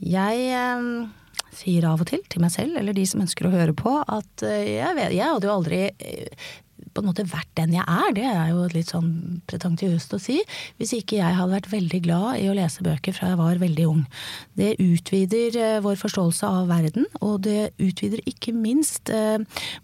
Jeg 0.00 0.44
eh, 0.56 0.86
sier 1.52 1.84
av 1.90 2.00
og 2.00 2.08
til 2.08 2.22
til 2.30 2.40
meg 2.40 2.54
selv, 2.54 2.78
eller 2.80 2.96
de 2.96 3.04
som 3.08 3.20
ønsker 3.20 3.48
å 3.48 3.52
høre 3.52 3.74
på, 3.76 3.98
at 4.00 4.44
jeg, 4.46 4.94
vet, 4.96 5.12
jeg 5.12 5.26
hadde 5.26 5.48
jo 5.48 5.56
aldri 5.58 5.82
på 6.94 7.02
en 7.02 7.08
måte 7.10 7.26
vært 7.28 7.50
den 7.58 7.74
jeg 7.76 7.84
er. 7.84 8.10
Det 8.16 8.26
er 8.26 8.50
jo 8.52 8.66
litt 8.72 8.90
sånn 8.92 9.10
pretensiøst 9.50 10.14
å 10.16 10.20
si. 10.22 10.40
Hvis 10.80 10.94
ikke 10.96 11.20
jeg 11.20 11.36
hadde 11.38 11.54
vært 11.54 11.70
veldig 11.72 12.00
glad 12.06 12.40
i 12.40 12.48
å 12.50 12.56
lese 12.56 12.84
bøker 12.86 13.14
fra 13.16 13.32
jeg 13.32 13.40
var 13.40 13.60
veldig 13.62 13.86
ung. 13.90 14.02
Det 14.58 14.72
utvider 14.82 15.58
eh, 15.60 15.78
vår 15.84 15.98
forståelse 16.00 16.50
av 16.50 16.70
verden, 16.70 17.06
og 17.20 17.42
det 17.46 17.70
utvider 17.80 18.22
ikke 18.28 18.54
minst 18.56 19.12
eh, 19.14 19.38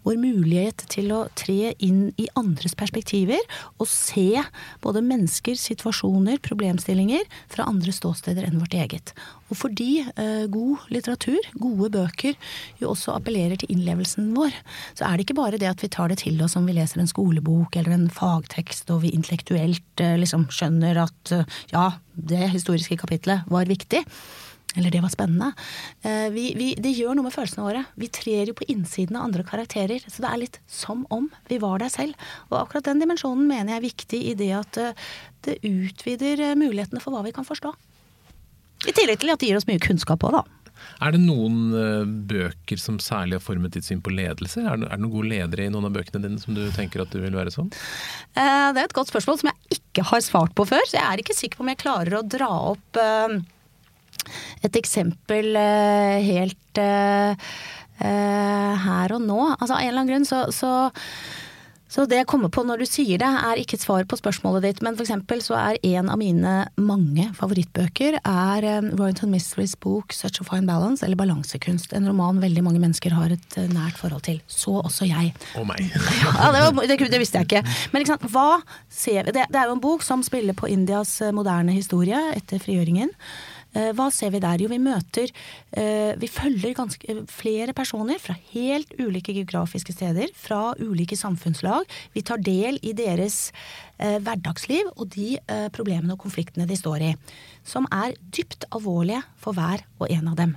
vår 0.07 0.19
mulighet 0.21 0.85
til 0.91 1.13
å 1.15 1.23
tre 1.37 1.73
inn 1.83 2.11
i 2.19 2.27
andres 2.39 2.75
perspektiver 2.77 3.41
og 3.77 3.87
se 3.91 4.43
både 4.83 5.05
mennesker, 5.05 5.57
situasjoner, 5.59 6.41
problemstillinger 6.45 7.25
fra 7.51 7.67
andre 7.69 7.95
ståsteder 7.95 8.47
enn 8.47 8.59
vårt 8.61 8.77
eget. 8.77 9.15
Og 9.47 9.59
fordi 9.61 10.01
eh, 10.03 10.45
god 10.51 10.89
litteratur, 10.91 11.39
gode 11.55 11.91
bøker, 11.93 12.35
jo 12.81 12.91
også 12.91 13.15
appellerer 13.15 13.59
til 13.59 13.71
innlevelsen 13.73 14.33
vår, 14.35 14.55
så 14.97 15.07
er 15.07 15.15
det 15.15 15.27
ikke 15.27 15.39
bare 15.39 15.59
det 15.61 15.69
at 15.71 15.83
vi 15.83 15.91
tar 15.93 16.11
det 16.11 16.19
til 16.25 16.41
oss 16.43 16.57
om 16.59 16.67
vi 16.67 16.75
leser 16.75 16.96
en 17.03 17.09
skolebok 17.09 17.77
eller 17.79 17.95
en 17.95 18.09
fagtekst 18.13 18.91
og 18.93 19.03
vi 19.05 19.13
intellektuelt 19.15 20.03
eh, 20.03 20.17
liksom 20.19 20.47
skjønner 20.53 20.99
at 21.05 21.33
eh, 21.35 21.57
ja, 21.73 21.91
det 22.13 22.51
historiske 22.53 22.97
kapitlet 22.99 23.47
var 23.51 23.69
viktig. 23.69 24.03
Eller 24.77 24.93
det 24.93 24.99
var 25.01 25.09
spennende. 25.09 25.53
Eh, 26.05 26.27
vi, 26.33 26.51
vi, 26.57 26.69
det 26.77 26.93
gjør 26.93 27.17
noe 27.17 27.29
med 27.29 27.33
følelsene 27.33 27.65
våre. 27.65 27.83
Vi 27.97 28.11
trer 28.13 28.51
jo 28.51 28.57
på 28.59 28.67
innsiden 28.69 29.17
av 29.17 29.25
andre 29.29 29.45
karakterer. 29.47 30.03
Så 30.05 30.21
det 30.21 30.29
er 30.29 30.41
litt 30.43 30.59
som 30.69 31.05
om 31.13 31.29
vi 31.49 31.57
var 31.63 31.81
der 31.81 31.93
selv. 31.93 32.17
Og 32.51 32.59
akkurat 32.61 32.89
den 32.89 33.01
dimensjonen 33.01 33.47
mener 33.49 33.73
jeg 33.73 33.81
er 33.81 33.87
viktig 33.87 34.21
i 34.31 34.35
det 34.37 34.51
at 34.59 34.81
det 35.47 35.59
utvider 35.65 36.51
mulighetene 36.59 37.01
for 37.01 37.15
hva 37.15 37.23
vi 37.25 37.33
kan 37.33 37.47
forstå. 37.47 37.73
I 38.85 38.93
tillegg 38.93 39.23
til 39.23 39.33
at 39.33 39.41
det 39.41 39.49
gir 39.49 39.57
oss 39.57 39.65
mye 39.69 39.81
kunnskap 39.81 40.21
òg, 40.27 40.37
da. 40.37 40.66
Er 41.03 41.13
det 41.13 41.21
noen 41.21 41.57
uh, 41.73 42.05
bøker 42.05 42.79
som 42.81 42.99
særlig 43.03 43.37
har 43.37 43.43
formet 43.45 43.75
ditt 43.75 43.87
syn 43.87 44.01
på 44.03 44.13
ledelse? 44.13 44.63
Er 44.63 44.79
det, 44.81 44.89
er 44.89 44.95
det, 44.95 45.01
noen 45.03 45.13
gode 45.13 45.31
ledere 45.31 45.67
i 45.67 45.73
noen 45.73 45.89
av 45.89 45.95
bøkene 45.97 46.23
dine 46.23 46.41
som 46.41 46.57
du 46.57 46.63
tenker 46.75 47.03
at 47.03 47.13
du 47.13 47.19
vil 47.21 47.37
være 47.37 47.53
sånn? 47.53 47.69
Uh, 48.37 48.69
det 48.73 48.81
er 48.81 48.85
et 48.87 48.97
godt 48.97 49.11
spørsmål 49.13 49.41
som 49.41 49.51
jeg 49.51 49.79
ikke 49.79 50.07
har 50.11 50.23
svart 50.25 50.55
på 50.57 50.67
før, 50.69 50.83
så 50.89 50.99
jeg 50.99 51.05
er 51.05 51.23
ikke 51.23 51.37
sikker 51.37 51.59
på 51.59 51.65
om 51.65 51.73
jeg 51.73 51.83
klarer 51.83 52.19
å 52.19 52.25
dra 52.25 52.51
opp 52.73 53.01
uh, 53.01 53.37
et 54.65 54.75
eksempel 54.79 55.55
helt 55.55 56.79
her 57.97 59.13
og 59.15 59.21
nå. 59.23 59.37
Altså 59.55 59.73
Av 59.73 59.79
en 59.79 59.87
eller 59.87 60.01
annen 60.01 60.11
grunn 60.11 60.27
så, 60.27 60.41
så 60.53 60.71
så 61.87 62.03
det 62.09 62.19
jeg 62.19 62.27
kommer 62.27 62.51
på 62.51 62.63
når 62.67 62.81
du 62.81 62.87
sier 62.89 63.19
det, 63.21 63.27
er 63.27 63.59
ikke 63.61 63.77
et 63.77 63.83
svar 63.83 64.03
på 64.09 64.19
spørsmålet 64.19 64.65
ditt, 64.65 64.81
men 64.83 64.97
for 64.97 65.05
eksempel 65.05 65.41
så 65.43 65.55
er 65.59 65.79
en 65.87 66.11
av 66.11 66.19
mine 66.19 66.55
mange 66.75 67.29
favorittbøker 67.37 68.19
er 68.19 68.67
um, 68.81 68.89
Roynton 68.99 69.31
Mysteries 69.31 69.77
bok 69.79 70.11
'Such 70.13 70.41
a 70.41 70.47
Fine 70.47 70.67
Balance', 70.67 71.05
eller 71.05 71.15
'Balansekunst'. 71.15 71.95
En 71.95 72.07
roman 72.09 72.41
veldig 72.43 72.63
mange 72.63 72.81
mennesker 72.83 73.15
har 73.15 73.31
et 73.31 73.57
uh, 73.57 73.67
nært 73.71 73.97
forhold 73.99 74.25
til. 74.27 74.41
Så 74.47 74.75
også 74.83 75.07
jeg. 75.07 75.33
Og 75.55 75.67
meg. 75.67 75.79
ja, 75.87 76.51
det, 76.51 76.63
var, 76.65 76.83
det, 76.83 76.99
det, 76.99 77.19
visste 77.19 77.39
jeg 77.39 77.47
ikke. 77.47 77.63
Men 77.91 78.03
ikke 78.03 78.15
sant, 78.15 78.31
hva 78.35 78.61
ser 78.89 79.23
vi? 79.23 79.35
Det, 79.37 79.47
det 79.53 79.61
er 79.61 79.71
jo 79.71 79.77
en 79.77 79.83
bok 79.83 80.03
som 80.03 80.25
spiller 80.25 80.57
på 80.57 80.67
Indias 80.67 81.21
uh, 81.23 81.31
moderne 81.31 81.71
historie 81.71 82.19
etter 82.35 82.59
frigjøringen. 82.63 83.15
Eh, 83.75 83.91
hva 83.95 84.07
ser 84.13 84.31
vi 84.33 84.41
der? 84.41 84.61
Jo, 84.63 84.69
vi 84.71 84.79
møter 84.79 85.31
eh, 85.75 86.13
Vi 86.19 86.29
følger 86.31 86.75
ganske, 86.77 87.03
eh, 87.11 87.23
flere 87.27 87.75
personer 87.77 88.19
fra 88.21 88.35
helt 88.53 88.93
ulike 88.99 89.35
geografiske 89.35 89.93
steder, 89.93 90.31
fra 90.33 90.73
ulike 90.79 91.17
samfunnslag. 91.19 91.85
Vi 92.15 92.23
tar 92.23 92.41
del 92.43 92.79
i 92.81 92.93
deres 92.97 93.51
hverdagsliv 93.97 94.91
og 94.93 95.07
de 95.15 95.39
problemene 95.73 96.13
og 96.13 96.19
konfliktene 96.21 96.67
de 96.69 96.75
står 96.77 97.01
i. 97.01 97.07
Som 97.65 97.87
er 97.89 98.13
dypt 98.21 98.67
alvorlige 98.69 99.23
for 99.41 99.57
hver 99.57 99.81
og 99.97 100.11
en 100.13 100.27
av 100.29 100.35
dem. 100.37 100.53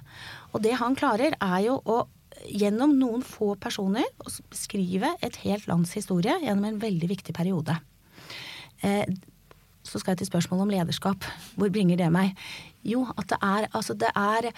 Og 0.52 0.60
det 0.60 0.74
han 0.76 0.96
klarer, 0.98 1.32
er 1.40 1.60
jo 1.64 1.78
å 1.88 2.02
gjennom 2.44 2.92
noen 2.98 3.24
få 3.24 3.54
personer 3.56 4.04
beskrive 4.52 5.14
et 5.24 5.40
helt 5.46 5.64
lands 5.72 5.94
historie 5.96 6.36
gjennom 6.42 6.68
en 6.68 6.82
veldig 6.84 7.08
viktig 7.14 7.32
periode. 7.36 7.78
Så 9.80 9.98
skal 9.98 10.12
jeg 10.12 10.20
til 10.20 10.30
spørsmålet 10.34 10.66
om 10.66 10.74
lederskap. 10.76 11.24
Hvor 11.56 11.72
bringer 11.72 11.96
det 11.96 12.12
meg? 12.12 12.36
Jo, 12.86 13.06
at 13.16 13.28
det 13.32 13.38
er 13.42 13.68
Altså, 13.76 13.94
det 13.94 14.10
er 14.16 14.50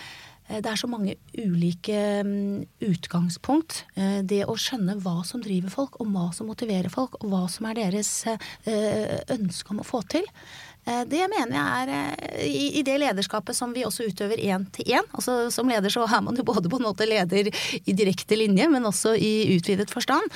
det 0.50 0.68
er 0.68 0.76
så 0.76 0.88
mange 0.90 1.14
ulike 1.38 1.96
mm, 2.26 2.64
utgangspunkt. 2.84 3.84
Eh, 3.96 4.20
det 4.26 4.42
å 4.50 4.56
skjønne 4.58 4.98
hva 5.00 5.22
som 5.26 5.40
driver 5.44 5.72
folk, 5.72 5.96
og 6.02 6.10
hva 6.12 6.26
som 6.34 6.50
motiverer 6.50 6.92
folk, 6.92 7.16
og 7.22 7.30
hva 7.30 7.46
som 7.50 7.68
er 7.70 7.78
deres 7.78 8.10
eh, 8.28 9.22
ønske 9.32 9.72
om 9.72 9.80
å 9.80 9.86
få 9.86 10.02
til. 10.12 10.26
Eh, 10.84 11.04
det 11.08 11.22
mener 11.32 11.54
jeg 11.56 11.86
er 11.86 12.48
i 12.48 12.82
det 12.84 12.98
lederskapet 13.00 13.56
som 13.56 13.72
vi 13.72 13.86
også 13.86 14.08
utøver 14.10 14.42
én 14.42 14.66
til 14.74 14.92
én. 14.98 15.06
Altså, 15.14 15.46
som 15.54 15.70
leder 15.70 15.94
så 15.94 16.04
er 16.08 16.26
man 16.26 16.36
jo 16.36 16.44
både 16.48 16.68
på 16.68 16.82
en 16.82 16.88
måte 16.90 17.08
leder 17.08 17.48
i 17.78 17.96
direkte 17.96 18.36
linje, 18.36 18.68
men 18.72 18.90
også 18.90 19.14
i 19.16 19.54
utvidet 19.54 19.92
forstand. 19.94 20.26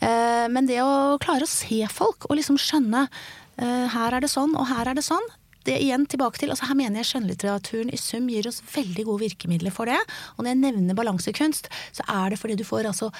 Men 0.00 0.68
det 0.68 0.80
å 0.82 1.16
klare 1.22 1.46
å 1.46 1.50
se 1.50 1.78
folk 1.92 2.26
og 2.28 2.36
liksom 2.40 2.58
skjønne 2.60 3.06
her 3.54 4.16
er 4.16 4.24
det 4.24 4.32
sånn, 4.32 4.56
og 4.58 4.66
her 4.66 4.90
er 4.90 4.98
det 4.98 5.06
sånn 5.06 5.24
det 5.64 5.78
igjen 5.80 6.04
tilbake 6.10 6.40
til, 6.40 6.52
altså 6.52 6.68
Her 6.68 6.78
mener 6.78 7.00
jeg 7.00 7.10
skjønnlitteraturen 7.10 7.92
i 7.94 8.00
sum 8.00 8.28
gir 8.28 8.48
oss 8.50 8.60
veldig 8.74 9.06
gode 9.08 9.24
virkemidler 9.24 9.72
for 9.74 9.88
det. 9.88 10.00
Og 10.36 10.44
når 10.44 10.52
jeg 10.52 10.60
nevner 10.60 10.98
balansekunst, 10.98 11.70
så 11.96 12.04
er 12.10 12.34
det 12.34 12.40
fordi 12.40 12.58
du 12.60 12.66
får 12.68 12.90
altså 12.90 13.10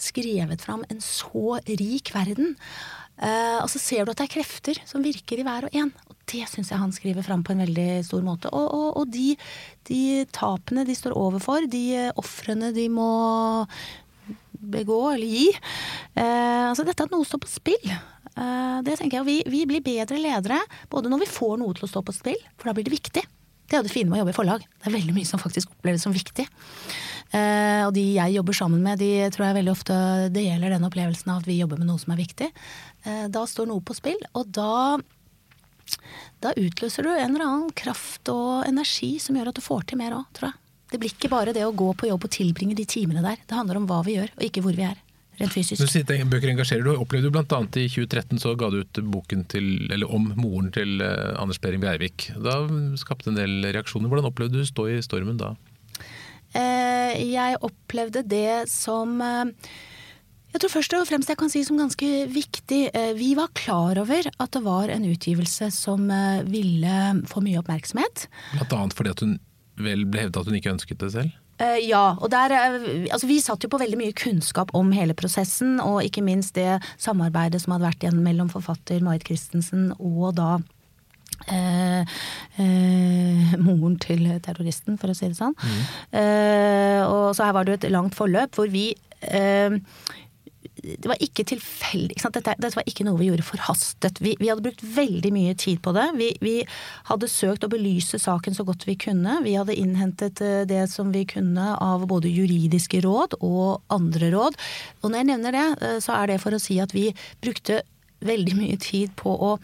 skrevet 0.00 0.64
fram 0.64 0.84
en 0.88 1.02
så 1.04 1.60
rik 1.68 2.14
verden. 2.16 2.56
Uh, 3.20 3.60
og 3.60 3.68
så 3.68 3.76
ser 3.82 4.06
du 4.06 4.14
at 4.14 4.20
det 4.22 4.30
er 4.30 4.32
krefter 4.32 4.78
som 4.88 5.04
virker 5.04 5.42
i 5.42 5.44
hver 5.44 5.66
og 5.68 5.74
en. 5.76 5.90
Og 6.08 6.16
det 6.32 6.46
syns 6.48 6.70
jeg 6.72 6.80
han 6.80 6.94
skriver 6.94 7.26
fram 7.26 7.42
på 7.44 7.52
en 7.52 7.60
veldig 7.66 7.88
stor 8.06 8.24
måte. 8.24 8.48
Og, 8.48 8.64
og, 8.72 8.88
og 9.02 9.10
de, 9.12 9.34
de, 9.90 10.00
tapene 10.32 10.86
de 10.88 10.96
står 10.96 11.16
overfor, 11.18 11.68
de 11.68 12.08
ofrene 12.20 12.72
de 12.72 12.86
må 12.92 13.10
begå 14.60 15.02
eller 15.14 15.26
gi. 15.26 15.48
Uh, 16.14 16.70
altså 16.70 16.84
dette 16.86 17.06
at 17.06 17.12
noe 17.14 17.26
står 17.26 17.42
på 17.44 17.50
spill. 17.50 17.92
Eh, 18.40 18.78
det 18.86 18.96
tenker 18.98 19.20
jeg, 19.20 19.26
vi, 19.26 19.36
vi, 19.50 19.66
blir 19.68 19.84
bedre 19.84 20.20
ledere 20.20 20.60
både 20.92 21.10
når 21.10 21.24
vi 21.24 21.30
får 21.30 21.58
noe 21.60 21.76
til 21.76 21.86
å 21.86 21.90
stå 21.90 22.02
på 22.06 22.14
spill, 22.16 22.40
for 22.56 22.70
da 22.70 22.76
blir 22.76 22.86
det 22.86 22.94
viktig. 22.94 23.22
Det 23.70 23.76
er 23.76 23.82
jo 23.82 23.86
det 23.86 23.94
fine 23.94 24.10
med 24.10 24.18
å 24.18 24.22
jobbe 24.22 24.34
i 24.34 24.38
forlag. 24.38 24.64
Det 24.66 24.88
er 24.90 24.96
veldig 24.96 25.14
mye 25.14 25.28
som 25.28 25.42
faktisk 25.42 25.70
oppleves 25.70 26.02
som 26.06 26.14
viktig. 26.14 26.46
Eh, 27.36 27.82
og 27.84 27.92
de 27.94 28.02
jeg 28.16 28.34
jobber 28.34 28.56
sammen 28.56 28.82
med, 28.82 28.98
de 29.02 29.28
tror 29.34 29.46
jeg 29.46 29.58
veldig 29.60 29.74
ofte 29.74 29.96
det 30.34 30.46
gjelder 30.46 30.74
den 30.74 30.88
opplevelsen 30.88 31.30
av 31.30 31.42
at 31.42 31.50
vi 31.50 31.60
jobber 31.60 31.78
med 31.78 31.90
noe 31.90 32.02
som 32.02 32.14
er 32.14 32.22
viktig. 32.22 32.50
Eh, 33.04 33.26
da 33.30 33.44
står 33.46 33.70
noe 33.70 33.84
på 33.84 33.96
spill, 33.98 34.18
og 34.34 34.50
da 34.56 34.98
da 36.40 36.52
utløser 36.54 37.02
du 37.02 37.10
en 37.10 37.32
eller 37.32 37.42
annen 37.42 37.72
kraft 37.74 38.28
og 38.30 38.62
energi 38.62 39.16
som 39.18 39.34
gjør 39.34 39.50
at 39.50 39.56
du 39.58 39.64
får 39.64 39.88
til 39.90 39.98
mer 39.98 40.14
òg, 40.14 40.28
tror 40.38 40.52
jeg. 40.52 40.69
Det 40.90 40.98
blir 40.98 41.12
ikke 41.12 41.30
bare 41.30 41.54
det 41.54 41.62
å 41.66 41.74
gå 41.76 41.92
på 41.94 42.08
jobb 42.10 42.26
og 42.26 42.32
tilbringe 42.34 42.74
de 42.78 42.86
timene 42.88 43.22
der. 43.22 43.38
Det 43.46 43.56
handler 43.56 43.78
om 43.78 43.86
hva 43.90 44.00
vi 44.06 44.16
gjør, 44.16 44.32
og 44.36 44.46
ikke 44.46 44.64
hvor 44.64 44.76
vi 44.76 44.86
er. 44.88 44.98
rent 45.40 45.54
fysisk. 45.54 45.80
Du 45.80 45.88
sier 45.88 46.24
bøker 46.28 46.50
engasjerer. 46.50 46.84
Du 46.84 47.00
opplevde 47.00 47.30
bl.a. 47.32 47.60
i 47.80 47.86
2013 47.88 48.42
så 48.42 48.56
ga 48.60 48.68
du 48.72 48.82
ut 48.82 49.02
boken 49.14 49.46
til, 49.48 49.70
eller 49.88 50.10
om 50.10 50.32
moren 50.36 50.72
til 50.74 51.00
uh, 51.00 51.38
Anders 51.40 51.60
Behring 51.62 51.80
Breivik. 51.80 52.28
Da 52.44 52.58
skapte 53.00 53.30
en 53.30 53.38
del 53.38 53.62
reaksjoner. 53.70 54.10
Hvordan 54.10 54.28
opplevde 54.28 54.58
du 54.58 54.66
å 54.66 54.68
stå 54.68 54.88
i 54.90 54.98
stormen 55.06 55.40
da? 55.40 55.54
Uh, 56.50 57.14
jeg 57.22 57.62
opplevde 57.62 58.26
det 58.26 58.66
som 58.68 59.16
uh, 59.22 59.46
jeg 60.50 60.64
tror 60.64 60.72
først 60.72 60.96
og 60.98 61.06
fremst 61.06 61.30
jeg 61.30 61.38
kan 61.38 61.52
si 61.52 61.62
som 61.62 61.78
ganske 61.78 62.06
viktig. 62.34 62.80
Vi 63.14 63.28
var 63.38 63.52
klar 63.54 64.00
over 64.02 64.26
at 64.26 64.50
det 64.56 64.64
var 64.64 64.90
en 64.90 65.06
utgivelse 65.06 65.68
som 65.70 66.10
ville 66.50 66.96
få 67.30 67.38
mye 67.46 67.60
oppmerksomhet. 67.62 68.24
Blant 68.56 68.74
annet 68.74 68.96
fordi 68.98 69.12
at 69.14 69.22
hun 69.22 69.36
vel 69.84 70.04
ble 70.08 70.26
hevdet 70.26 70.40
at 70.40 70.50
hun 70.50 70.58
ikke 70.58 70.74
ønsket 70.74 71.00
det 71.02 71.12
selv? 71.14 71.38
Uh, 71.60 71.76
ja, 71.84 72.16
og 72.16 72.30
der, 72.32 72.54
uh, 72.56 73.06
altså 73.12 73.28
vi 73.28 73.36
satt 73.44 73.64
jo 73.64 73.68
på 73.72 73.80
veldig 73.82 73.98
mye 74.00 74.16
kunnskap 74.16 74.72
om 74.76 74.92
hele 74.96 75.16
prosessen, 75.16 75.76
og 75.84 76.00
ikke 76.06 76.24
minst 76.24 76.56
det 76.56 76.78
samarbeidet 76.96 77.60
som 77.60 77.74
hadde 77.74 77.88
vært 77.90 78.06
igjen 78.06 78.22
mellom 78.24 78.48
forfatter 78.52 79.02
Marit 79.04 79.26
Christensen 79.28 79.90
og 79.98 80.38
da 80.38 80.54
uh, 81.50 82.02
moren 83.60 83.98
til 84.00 84.24
terroristen, 84.44 84.96
for 85.00 85.12
å 85.12 85.16
si 85.18 85.28
det 85.28 85.36
sånn. 85.38 85.56
Mm. 85.60 85.84
og 87.10 87.30
så 87.36 87.46
her 87.46 87.54
var 87.56 87.64
det 87.64 87.72
jo 87.72 87.80
et 87.80 87.92
langt 87.92 88.16
forløp 88.16 88.56
hvor 88.56 88.72
vi 88.72 88.90
det 90.80 91.08
var 91.10 91.18
ikke 91.20 91.44
tilfeldig. 91.44 92.16
Dette, 92.16 92.54
dette, 92.56 92.76
var 92.76 92.86
ikke 92.88 93.04
noe 93.04 93.18
vi 93.20 93.28
gjorde 93.28 93.44
forhastet. 93.44 94.20
Vi, 94.22 94.32
vi 94.40 94.48
hadde 94.48 94.64
brukt 94.64 94.82
veldig 94.96 95.32
mye 95.34 95.54
tid 95.58 95.80
på 95.84 95.92
det. 95.96 96.06
Vi, 96.16 96.30
vi, 96.40 96.54
hadde 97.10 97.28
søkt 97.28 97.66
å 97.66 97.70
belyse 97.72 98.20
saken 98.22 98.56
så 98.56 98.64
godt 98.68 98.86
vi 98.88 98.96
kunne. 99.00 99.40
Vi 99.44 99.56
hadde 99.58 99.76
innhentet 99.76 100.40
eh, 100.44 100.62
det 100.68 100.86
som 100.92 101.12
vi 101.12 101.26
kunne 101.28 101.74
av 101.76 102.06
både 102.10 102.32
juridiske 102.32 103.02
råd 103.04 103.36
og 103.40 103.82
andre 103.92 104.32
råd. 104.32 104.58
Og 105.02 105.10
når 105.10 105.22
jeg 105.22 105.30
nevner 105.32 105.58
det, 105.58 105.66
eh, 105.84 105.98
så 106.04 106.16
er 106.16 106.32
det 106.32 106.40
for 106.44 106.56
å 106.56 106.62
si 106.62 106.80
at 106.80 106.94
vi 106.96 107.10
brukte 107.44 107.82
veldig 108.24 108.56
mye 108.56 108.80
tid 108.80 109.12
på 109.20 109.32
å 109.32 109.54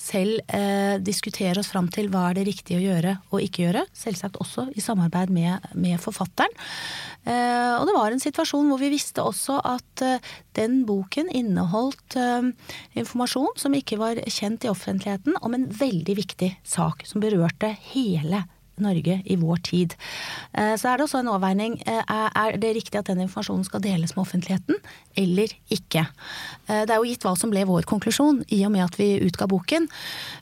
selv 0.00 0.40
eh, 0.48 0.96
diskutere 1.04 1.60
oss 1.60 1.70
fram 1.70 1.90
til 1.92 2.08
hva 2.12 2.30
er 2.30 2.38
det 2.38 2.46
riktige 2.48 2.80
å 2.80 2.84
gjøre 2.84 3.16
og 3.30 3.44
ikke 3.44 3.66
gjøre. 3.66 3.84
Selvsagt 3.96 4.38
også 4.40 4.68
i 4.72 4.84
samarbeid 4.84 5.32
med, 5.34 5.66
med 5.76 6.00
forfatteren. 6.02 6.54
Eh, 7.28 7.74
og 7.76 7.84
det 7.88 7.96
var 7.96 8.14
en 8.14 8.22
situasjon 8.22 8.70
hvor 8.70 8.80
vi 8.80 8.92
visste 8.94 9.24
også 9.24 9.58
at 9.68 10.04
eh, 10.06 10.30
den 10.56 10.80
boken 10.88 11.28
inneholdt 11.36 12.16
eh, 12.16 12.48
informasjon 13.00 13.52
som 13.60 13.76
ikke 13.76 14.00
var 14.00 14.22
kjent 14.24 14.64
i 14.64 14.72
offentligheten 14.72 15.36
om 15.44 15.56
en 15.56 15.68
veldig 15.68 16.16
viktig 16.22 16.54
sak 16.64 17.04
som 17.08 17.20
berørte 17.22 17.74
hele 17.92 18.46
Norge 18.84 19.20
i 19.24 19.36
vår 19.40 19.62
tid. 19.66 19.96
Eh, 20.52 20.74
så 20.80 20.90
er 20.90 20.98
det 20.98 21.06
også 21.06 21.20
en 21.22 21.32
avveining. 21.32 21.78
Eh, 21.88 22.02
er 22.10 22.58
det 22.60 22.74
riktig 22.76 23.00
at 23.00 23.10
den 23.10 23.22
informasjonen 23.24 23.66
skal 23.66 23.82
deles 23.84 24.14
med 24.16 24.24
offentligheten, 24.24 24.80
eller 25.20 25.54
ikke? 25.72 26.06
Eh, 26.68 26.84
det 26.84 26.94
er 26.94 26.98
jo 26.98 27.08
gitt 27.08 27.26
hva 27.26 27.34
som 27.38 27.52
ble 27.52 27.64
vår 27.68 27.88
konklusjon, 27.90 28.44
i 28.50 28.62
og 28.68 28.74
med 28.74 28.86
at 28.86 29.00
vi 29.00 29.12
utga 29.26 29.48
boken. 29.50 29.88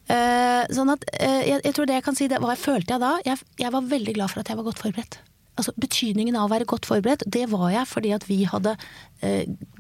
Sånn 0.09 0.91
at 0.93 1.03
jeg, 1.21 1.73
tror 1.77 1.89
det 1.89 1.99
jeg 1.99 2.05
kan 2.07 2.17
si, 2.17 2.29
det, 2.31 2.39
hva 2.41 2.55
jeg 2.55 2.63
følte 2.63 2.95
jeg 2.95 3.03
da? 3.03 3.11
Jeg, 3.27 3.73
var 3.75 3.91
veldig 3.91 4.15
glad 4.17 4.33
for 4.33 4.41
at 4.41 4.49
jeg 4.49 4.59
var 4.59 4.67
godt 4.71 4.81
forberedt 4.81 5.19
altså 5.59 5.73
Betydningen 5.75 6.37
av 6.39 6.47
å 6.47 6.53
være 6.53 6.69
godt 6.71 6.87
forberedt, 6.87 7.25
det 7.27 7.49
var 7.51 7.73
jeg 7.75 7.89
fordi 7.91 8.13
at 8.15 8.25
vi 8.29 8.45
hadde 8.47 8.77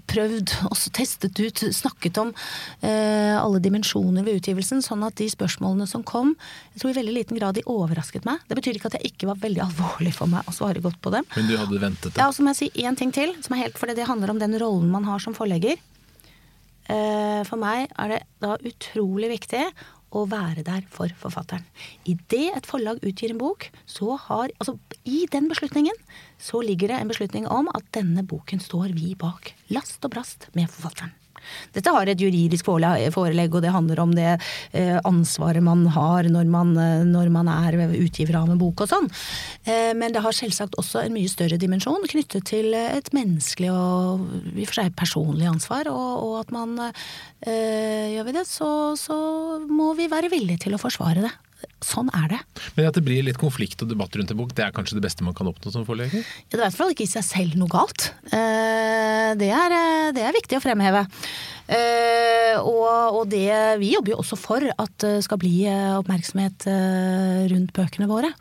prøvd, 0.08 0.54
også 0.72 0.92
testet 0.96 1.38
ut, 1.40 1.62
snakket 1.74 2.20
om 2.22 2.32
eh, 2.80 3.34
alle 3.38 3.60
dimensjoner 3.62 4.26
ved 4.26 4.40
utgivelsen, 4.40 4.82
sånn 4.84 5.04
at 5.06 5.18
de 5.20 5.28
spørsmålene 5.32 5.88
som 5.90 6.04
kom, 6.06 6.34
jeg 6.74 6.82
tror 6.82 6.94
i 6.94 6.98
veldig 7.00 7.16
liten 7.16 7.40
grad 7.40 7.58
de 7.58 7.66
overrasket 7.68 8.28
meg. 8.28 8.40
Det 8.48 8.58
betyr 8.58 8.78
ikke 8.78 8.90
at 8.92 8.98
jeg 8.98 9.12
ikke 9.12 9.30
var 9.30 9.42
veldig 9.42 9.64
alvorlig 9.68 10.14
for 10.16 10.30
meg 10.30 10.48
å 10.48 10.56
svare 10.56 10.82
godt 10.84 11.00
på 11.04 11.12
dem. 11.14 11.28
Men 11.36 11.50
du 11.50 11.56
hadde 11.60 11.82
ventet 11.82 12.12
det? 12.12 12.18
Ja, 12.20 12.30
så 12.34 12.44
må 12.44 12.54
jeg 12.54 12.60
si 12.62 12.86
én 12.86 12.98
ting 12.98 13.14
til, 13.14 13.36
som 13.44 13.56
er 13.56 13.66
helt, 13.66 13.78
fordi 13.80 13.98
det 13.98 14.08
handler 14.08 14.34
om 14.34 14.42
den 14.42 14.56
rollen 14.60 14.90
man 14.92 15.06
har 15.08 15.22
som 15.22 15.36
forlegger. 15.36 15.78
Eh, 16.88 17.40
for 17.44 17.60
meg 17.60 17.90
er 18.00 18.14
det 18.14 18.22
da 18.40 18.56
utrolig 18.56 19.28
viktig 19.34 19.66
å 20.14 20.24
være 20.30 20.64
der 20.66 20.86
for 20.92 21.12
forfatteren. 21.20 21.66
Idet 22.08 22.56
et 22.56 22.68
forlag 22.68 23.02
utgir 23.04 23.34
en 23.34 23.40
bok, 23.40 23.70
så 23.86 24.16
har 24.28 24.50
Altså, 24.58 24.78
i 25.04 25.26
den 25.30 25.48
beslutningen 25.50 25.94
så 26.40 26.62
ligger 26.64 26.88
det 26.88 26.98
en 26.98 27.10
beslutning 27.12 27.46
om 27.46 27.68
at 27.74 27.86
denne 27.94 28.24
boken 28.26 28.60
står 28.62 28.94
vi 28.96 29.14
bak. 29.18 29.54
Last 29.70 30.04
og 30.04 30.16
brast 30.16 30.48
med 30.54 30.70
forfatteren. 30.72 31.14
Dette 31.74 31.92
har 31.94 32.08
et 32.08 32.20
juridisk 32.20 32.68
forelegg, 32.68 33.54
og 33.54 33.64
det 33.64 33.72
handler 33.74 34.02
om 34.02 34.14
det 34.16 34.30
eh, 34.72 34.96
ansvaret 35.08 35.64
man 35.64 35.86
har 35.94 36.28
når 36.28 36.50
man, 36.50 36.74
eh, 36.80 37.04
når 37.08 37.32
man, 37.34 37.48
er 37.48 37.78
utgiver 37.98 38.40
av 38.40 38.52
en 38.52 38.60
bok 38.60 38.84
og 38.84 38.90
sånn. 38.90 39.08
Eh, 39.64 39.92
men 39.98 40.14
det 40.14 40.22
har 40.24 40.36
selvsagt 40.36 40.78
også 40.80 41.02
en 41.04 41.16
mye 41.16 41.30
større 41.30 41.60
dimensjon 41.60 42.06
knyttet 42.08 42.48
til 42.50 42.76
et 42.78 43.12
menneskelig 43.16 43.72
og 43.72 44.24
i 44.54 44.64
og 44.64 44.70
for 44.70 44.80
seg 44.80 44.96
personlig 44.98 45.48
ansvar. 45.50 45.90
Og, 45.92 46.12
og 46.28 46.38
at 46.42 46.54
man 46.54 46.76
gjør 47.48 48.24
vi 48.26 48.34
det, 48.34 48.46
så, 48.48 48.70
så 48.98 49.18
må 49.70 49.92
vi 49.98 50.08
være 50.10 50.30
villige 50.32 50.66
til 50.66 50.76
å 50.76 50.82
forsvare 50.82 51.24
det. 51.24 51.34
Sånn 51.82 52.08
er 52.14 52.26
det. 52.32 52.38
Men 52.74 52.88
at 52.88 52.96
det 52.98 53.04
blir 53.06 53.22
litt 53.26 53.38
konflikt 53.38 53.82
og 53.84 53.90
debatt 53.90 54.14
rundt 54.18 54.32
en 54.34 54.38
bok, 54.38 54.54
det 54.54 54.64
er 54.66 54.74
kanskje 54.74 54.98
det 54.98 55.04
beste 55.04 55.26
man 55.26 55.34
kan 55.38 55.46
oppnå 55.50 55.70
som 55.74 55.86
forleger? 55.86 56.22
Ja, 56.22 56.50
det 56.50 56.56
er 56.56 56.62
i 56.62 56.64
hvert 56.64 56.78
fall 56.78 56.94
ikke 56.94 57.06
i 57.06 57.10
seg 57.10 57.26
selv 57.26 57.58
noe 57.58 57.70
galt. 57.70 58.08
Eh, 58.30 59.30
det 59.38 59.50
er, 59.54 59.74
eh, 59.76 60.08
det 60.16 60.24
er 60.26 60.34
viktig 60.34 60.58
å 60.58 60.62
fremheve. 60.64 61.04
Eh, 61.70 62.58
og, 62.58 63.22
det, 63.30 63.46
vi 63.82 63.92
jobber 63.94 64.14
jo 64.14 64.20
også 64.24 64.38
for 64.40 64.66
at 64.70 64.94
det 65.04 65.22
skal 65.26 65.38
bli 65.42 65.54
oppmerksomhet 65.68 66.66
rundt 67.52 67.74
bøkene 67.76 68.10
våre. 68.10 68.32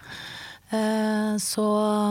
Så 0.68 1.64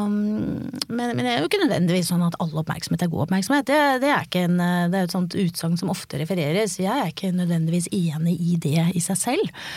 mm, 0.09 0.71
men, 0.89 1.11
men, 1.13 1.21
det 1.21 1.33
er 1.35 1.43
jo 1.43 1.49
ikke 1.51 1.61
nødvendigvis 1.61 2.09
sånn 2.09 2.25
at 2.25 2.39
all 2.41 2.55
oppmerksomhet 2.57 3.05
er 3.05 3.13
god 3.13 3.27
oppmerksomhet. 3.27 3.69
Det, 3.69 3.81
det 4.07 4.15
er, 4.15 4.25
en, 4.47 4.57
det 4.93 4.97
er 4.97 5.05
et 5.05 5.13
sånt 5.13 5.37
utsagn 5.37 5.77
som 5.77 5.93
ofte 5.93 6.23
refereres. 6.23 6.79
Jeg 6.81 6.95
er 6.95 7.13
ikke 7.13 7.35
nødvendigvis 7.37 7.91
enig 7.93 8.39
i 8.41 8.57
det 8.63 8.89
i 8.97 9.03
seg 9.05 9.21
selv. 9.21 9.69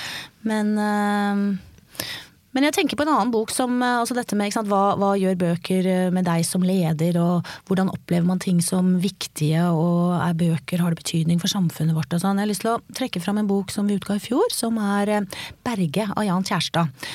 Men, 0.47 0.71
uh, 0.79 2.07
men 2.55 2.65
jeg 2.65 2.77
tenker 2.77 2.97
på 2.97 3.03
en 3.05 3.11
annen 3.11 3.33
bok 3.33 3.51
som 3.53 3.75
altså 3.83 4.15
dette 4.17 4.37
med 4.39 4.55
sant, 4.55 4.69
hva, 4.71 4.95
hva, 4.97 5.11
gjør 5.19 5.35
bøker 5.43 5.85
eh, 5.85 6.07
med 6.13 6.25
deg 6.25 6.41
som 6.47 6.63
leder, 6.65 7.19
og 7.21 7.45
hvordan 7.69 7.91
opplever 7.93 8.25
man 8.25 8.41
ting 8.41 8.57
som 8.65 8.95
viktige, 9.03 9.67
og 9.69 10.15
er 10.17 10.39
bøker, 10.39 10.81
har 10.81 10.95
det 10.95 11.03
betydning 11.03 11.41
for 11.41 11.51
samfunnet 11.51 11.93
vårt 11.97 12.15
og 12.15 12.23
sånn. 12.23 12.41
Jeg 12.41 12.47
har 12.47 12.51
lyst 12.53 12.65
til 12.65 12.73
å 12.73 12.79
trekke 12.97 13.21
fram 13.21 13.43
en 13.43 13.51
bok 13.51 13.69
som 13.75 13.85
vi 13.85 13.99
utga 13.99 14.17
i 14.17 14.23
fjor, 14.23 14.49
som 14.55 14.81
er 14.81 15.29
Berge 15.67 16.09
av 16.09 16.25
Jan 16.25 16.47
Kjærstad. 16.49 17.05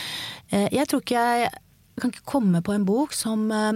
Jeg 0.50 0.87
tror 0.88 1.00
ikke 1.00 1.22
jeg 1.94 2.02
kan 2.02 2.11
ikke 2.11 2.26
komme 2.26 2.61
på 2.64 2.72
en 2.74 2.85
bok 2.87 3.12
som, 3.14 3.44
eh, 3.52 3.74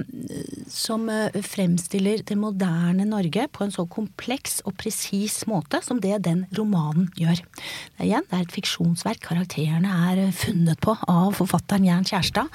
som, 0.66 1.08
eh, 1.08 1.30
fremstiller 1.30 2.24
det 2.24 2.36
moderne 2.36 3.06
Norge 3.06 3.46
på 3.52 3.62
en 3.62 3.70
så 3.70 3.88
kompleks 3.88 4.60
og 4.66 4.76
presis 4.76 5.44
måte 5.46 5.82
som 5.82 6.00
det 6.00 6.22
den 6.22 6.46
romanen 6.52 7.12
gjør. 7.14 7.40
Igjen, 8.00 8.26
det 8.28 8.32
er 8.32 8.40
et 8.40 8.56
fiksjonsverk. 8.56 9.20
Karakterene 9.20 9.86
er 9.86 10.32
funnet 10.32 10.80
på 10.80 10.98
av 11.06 11.34
forfatteren 11.34 11.84
Jern 11.84 12.04
Kjærstad. 12.04 12.48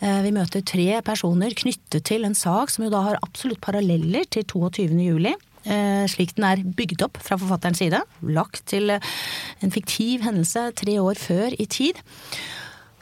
Eh, 0.00 0.22
vi 0.22 0.30
møter 0.30 0.64
tre 0.64 1.02
personer 1.02 1.50
knyttet 1.50 2.02
til 2.04 2.24
en 2.24 2.34
sak 2.34 2.70
som 2.70 2.84
jo 2.84 2.90
da 2.90 3.02
har 3.02 3.18
absolutt 3.22 3.60
paralleller 3.60 4.24
til 4.30 4.44
22. 4.44 5.04
juli. 5.04 5.34
Slik 5.64 6.34
den 6.34 6.44
er 6.44 6.56
bygd 6.62 7.00
opp 7.00 7.16
fra 7.16 7.38
forfatterens 7.38 7.78
side. 7.78 8.02
Lagt 8.22 8.66
til 8.66 8.90
en 8.90 9.70
fiktiv 9.70 10.20
hendelse 10.20 10.74
tre 10.76 11.00
år 11.00 11.14
før 11.14 11.58
i 11.58 11.64
tid 11.64 11.94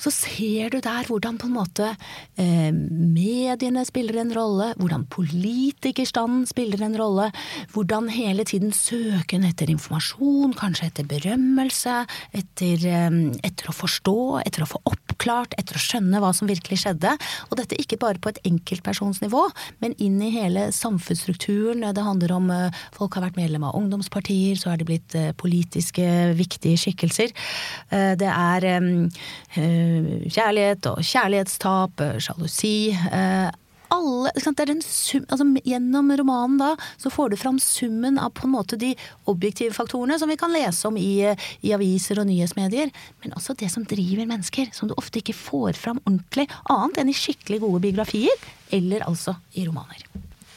så 0.02 0.10
ser 0.14 0.72
du 0.72 0.80
der 0.82 1.06
hvordan 1.06 1.38
på 1.38 1.48
en 1.48 1.54
måte 1.54 1.92
eh, 2.40 2.70
mediene 2.74 3.84
spiller 3.86 4.18
en 4.22 4.32
rolle, 4.34 4.72
hvordan 4.80 5.06
politikerstanden 5.12 6.46
spiller 6.50 6.82
en 6.82 6.96
rolle, 6.98 7.28
hvordan 7.74 8.10
hele 8.12 8.46
tiden 8.48 8.74
søken 8.74 9.46
etter 9.46 9.70
informasjon, 9.70 10.56
kanskje 10.58 10.90
etter 10.90 11.08
berømmelse, 11.10 12.02
etter, 12.34 12.86
eh, 12.90 13.20
etter 13.46 13.70
å 13.70 13.76
forstå, 13.76 14.18
etter 14.42 14.66
å 14.66 14.70
få 14.74 14.82
oppklart, 15.22 15.54
etter 15.58 15.78
å 15.78 15.82
skjønne 15.82 16.20
hva 16.20 16.32
som 16.34 16.50
virkelig 16.50 16.82
skjedde. 16.82 17.14
Og 17.50 17.58
dette 17.58 17.78
ikke 17.78 17.98
bare 18.00 18.18
på 18.18 18.32
et 18.32 18.40
enkeltpersonsnivå, 18.48 19.44
men 19.82 19.94
inn 20.02 20.20
i 20.22 20.32
hele 20.34 20.70
samfunnsstrukturen. 20.74 21.84
Det 21.94 22.02
handler 22.02 22.34
om 22.34 22.50
eh, 22.50 22.82
folk 22.96 23.14
har 23.14 23.28
vært 23.28 23.38
medlem 23.38 23.64
av 23.68 23.76
ungdomspartier, 23.78 24.58
så 24.58 24.72
er 24.72 24.80
de 24.80 24.88
blitt 24.88 25.14
eh, 25.18 25.32
politiske 25.38 26.34
viktige 26.38 26.80
skikkelser. 26.80 27.32
Eh, 27.90 28.12
det 28.18 28.30
er 28.30 28.68
kjærlighet 30.32 30.86
og 30.90 31.02
kjærlighetstap, 31.06 32.02
sjalusi. 32.22 32.92
Eh, 33.92 33.96
alle, 33.96 34.82
sum, 34.82 35.24
altså 35.28 35.46
Gjennom 35.64 36.10
romanen 36.18 36.58
da, 36.60 36.72
så 36.98 37.10
får 37.10 37.30
du 37.30 37.36
fram 37.36 37.58
summen 37.60 38.18
av 38.18 38.32
på 38.36 38.46
en 38.46 38.54
måte 38.56 38.76
de 38.76 38.94
objektive 39.30 39.74
faktorene 39.76 40.18
som 40.18 40.30
vi 40.30 40.38
kan 40.40 40.52
lese 40.52 40.88
om 40.88 40.96
i, 40.96 41.34
i 41.62 41.74
aviser 41.74 42.20
og 42.20 42.28
nyhetsmedier, 42.28 42.92
men 43.22 43.36
også 43.36 43.56
det 43.58 43.70
som 43.72 43.84
driver 43.84 44.26
mennesker, 44.26 44.72
som 44.72 44.88
du 44.88 44.96
ofte 44.96 45.20
ikke 45.22 45.36
får 45.36 45.78
fram 45.78 46.00
ordentlig, 46.06 46.48
annet 46.72 47.02
enn 47.02 47.12
i 47.12 47.16
skikkelig 47.16 47.62
gode 47.62 47.82
biografier, 47.84 48.50
eller 48.72 49.04
altså 49.06 49.36
i 49.54 49.66
romaner. 49.68 50.06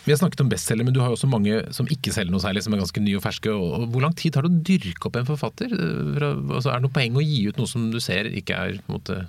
Vi 0.06 0.14
har 0.14 0.20
snakket 0.20 0.44
om 0.44 0.50
bestselger, 0.52 0.86
men 0.86 0.94
du 0.94 1.00
har 1.02 1.10
jo 1.10 1.16
også 1.18 1.28
mange 1.30 1.64
som 1.74 1.88
ikke 1.90 2.12
selger 2.14 2.30
noe 2.30 2.44
særlig, 2.44 2.62
som 2.62 2.76
er 2.76 2.84
ganske 2.84 3.02
nye 3.02 3.18
og 3.18 3.24
ferske. 3.26 3.50
Og 3.50 3.88
hvor 3.90 4.04
lang 4.04 4.14
tid 4.14 4.36
tar 4.36 4.46
det 4.46 4.52
å 4.54 4.66
dyrke 4.68 5.10
opp 5.10 5.18
en 5.18 5.26
forfatter? 5.26 5.72
Altså, 5.74 6.70
er 6.70 6.78
det 6.78 6.86
noe 6.86 6.94
poeng 6.94 7.18
å 7.18 7.24
gi 7.26 7.40
ut 7.50 7.58
noe 7.58 7.72
som 7.72 7.88
du 7.90 7.98
ser 8.04 8.30
ikke 8.30 8.60
er, 8.68 8.78
måte, 8.86 9.24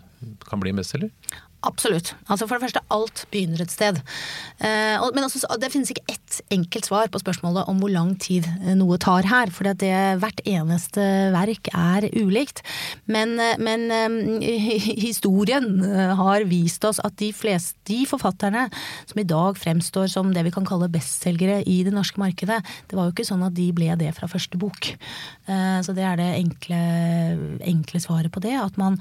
kan 0.45 0.61
bli 0.61 0.75
en 0.75 0.83
bestselger? 0.83 1.09
Absolutt. 1.66 2.12
Altså 2.31 2.46
For 2.46 2.57
det 2.57 2.68
første, 2.68 2.83
alt 2.94 3.24
begynner 3.33 3.62
et 3.64 3.72
sted. 3.72 3.98
Eh, 4.62 5.02
men 5.16 5.26
også, 5.26 5.42
det 5.59 5.72
finnes 5.72 5.90
ikke 5.90 6.05
ett 6.12 6.38
enkelt 6.55 6.87
svar 6.87 7.11
på 7.11 7.20
spørsmålet 7.20 7.66
om 7.70 7.81
hvor 7.83 7.90
lang 7.90 8.12
tid 8.22 8.46
eh, 8.61 8.74
noe 8.79 8.98
tar 9.02 9.26
her. 9.26 9.50
For 9.55 9.66
det, 9.66 9.90
hvert 10.22 10.42
eneste 10.46 11.02
verk 11.35 11.70
er 11.74 12.07
ulikt. 12.14 12.62
Men, 13.11 13.35
eh, 13.42 13.57
men 13.59 13.88
historien 15.07 15.83
har 16.20 16.46
vist 16.46 16.87
oss 16.87 17.02
at 17.02 17.18
de 17.20 17.33
fleste 17.35 17.74
de 17.87 18.00
forfatterne 18.09 18.64
som 19.07 19.20
i 19.20 19.26
dag 19.26 19.59
fremstår 19.59 20.09
som 20.11 20.33
det 20.35 20.42
vi 20.46 20.52
kan 20.55 20.66
kalle 20.66 20.88
bestselgere 20.90 21.61
i 21.70 21.81
det 21.87 21.92
norske 21.94 22.18
markedet, 22.18 22.59
det 22.90 22.96
var 22.98 23.07
jo 23.07 23.14
ikke 23.14 23.26
sånn 23.29 23.44
at 23.46 23.55
de 23.55 23.68
ble 23.74 23.92
det 23.98 24.11
fra 24.16 24.26
første 24.31 24.59
bok. 24.59 24.88
Så 25.46 25.94
det 25.94 26.02
er 26.02 26.18
det 26.18 26.26
enkle, 26.40 26.81
enkle 27.62 28.00
svaret 28.02 28.33
på 28.35 28.42
det. 28.42 28.57
At 28.59 28.74
man 28.81 28.98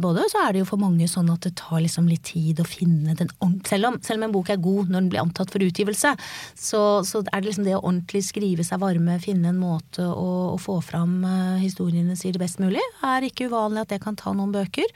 Både 0.00 0.24
så 0.32 0.46
er 0.46 0.56
det 0.56 0.62
jo 0.62 0.70
for 0.70 0.80
mange 0.80 1.04
sånn 1.10 1.28
at 1.34 1.45
det 1.46 1.54
tar 1.60 1.80
liksom 1.84 2.08
litt 2.10 2.26
tid 2.32 2.60
å 2.60 2.66
finne 2.66 3.14
den 3.18 3.30
selv 3.66 3.90
om, 3.90 3.98
selv 4.02 4.20
om 4.20 4.26
en 4.26 4.34
bok 4.34 4.50
er 4.52 4.62
god 4.62 4.90
når 4.90 5.04
den 5.04 5.10
blir 5.12 5.22
antatt 5.22 5.52
for 5.52 5.62
utgivelse, 5.62 6.12
så, 6.58 6.82
så 7.06 7.22
er 7.24 7.40
det 7.42 7.50
liksom 7.50 7.66
det 7.66 7.76
å 7.76 7.82
ordentlig 7.82 8.24
skrive 8.26 8.66
seg 8.66 8.82
varme, 8.82 9.18
finne 9.22 9.52
en 9.52 9.60
måte 9.60 10.04
å, 10.06 10.30
å 10.54 10.58
få 10.60 10.78
fram 10.84 11.18
uh, 11.24 11.56
historiene 11.62 12.16
sine 12.18 12.40
best 12.42 12.60
mulig, 12.62 12.82
er 13.06 13.26
ikke 13.26 13.50
uvanlig 13.50 13.84
at 13.84 13.94
det 13.94 14.02
kan 14.04 14.18
ta 14.18 14.34
noen 14.34 14.54
bøker. 14.54 14.90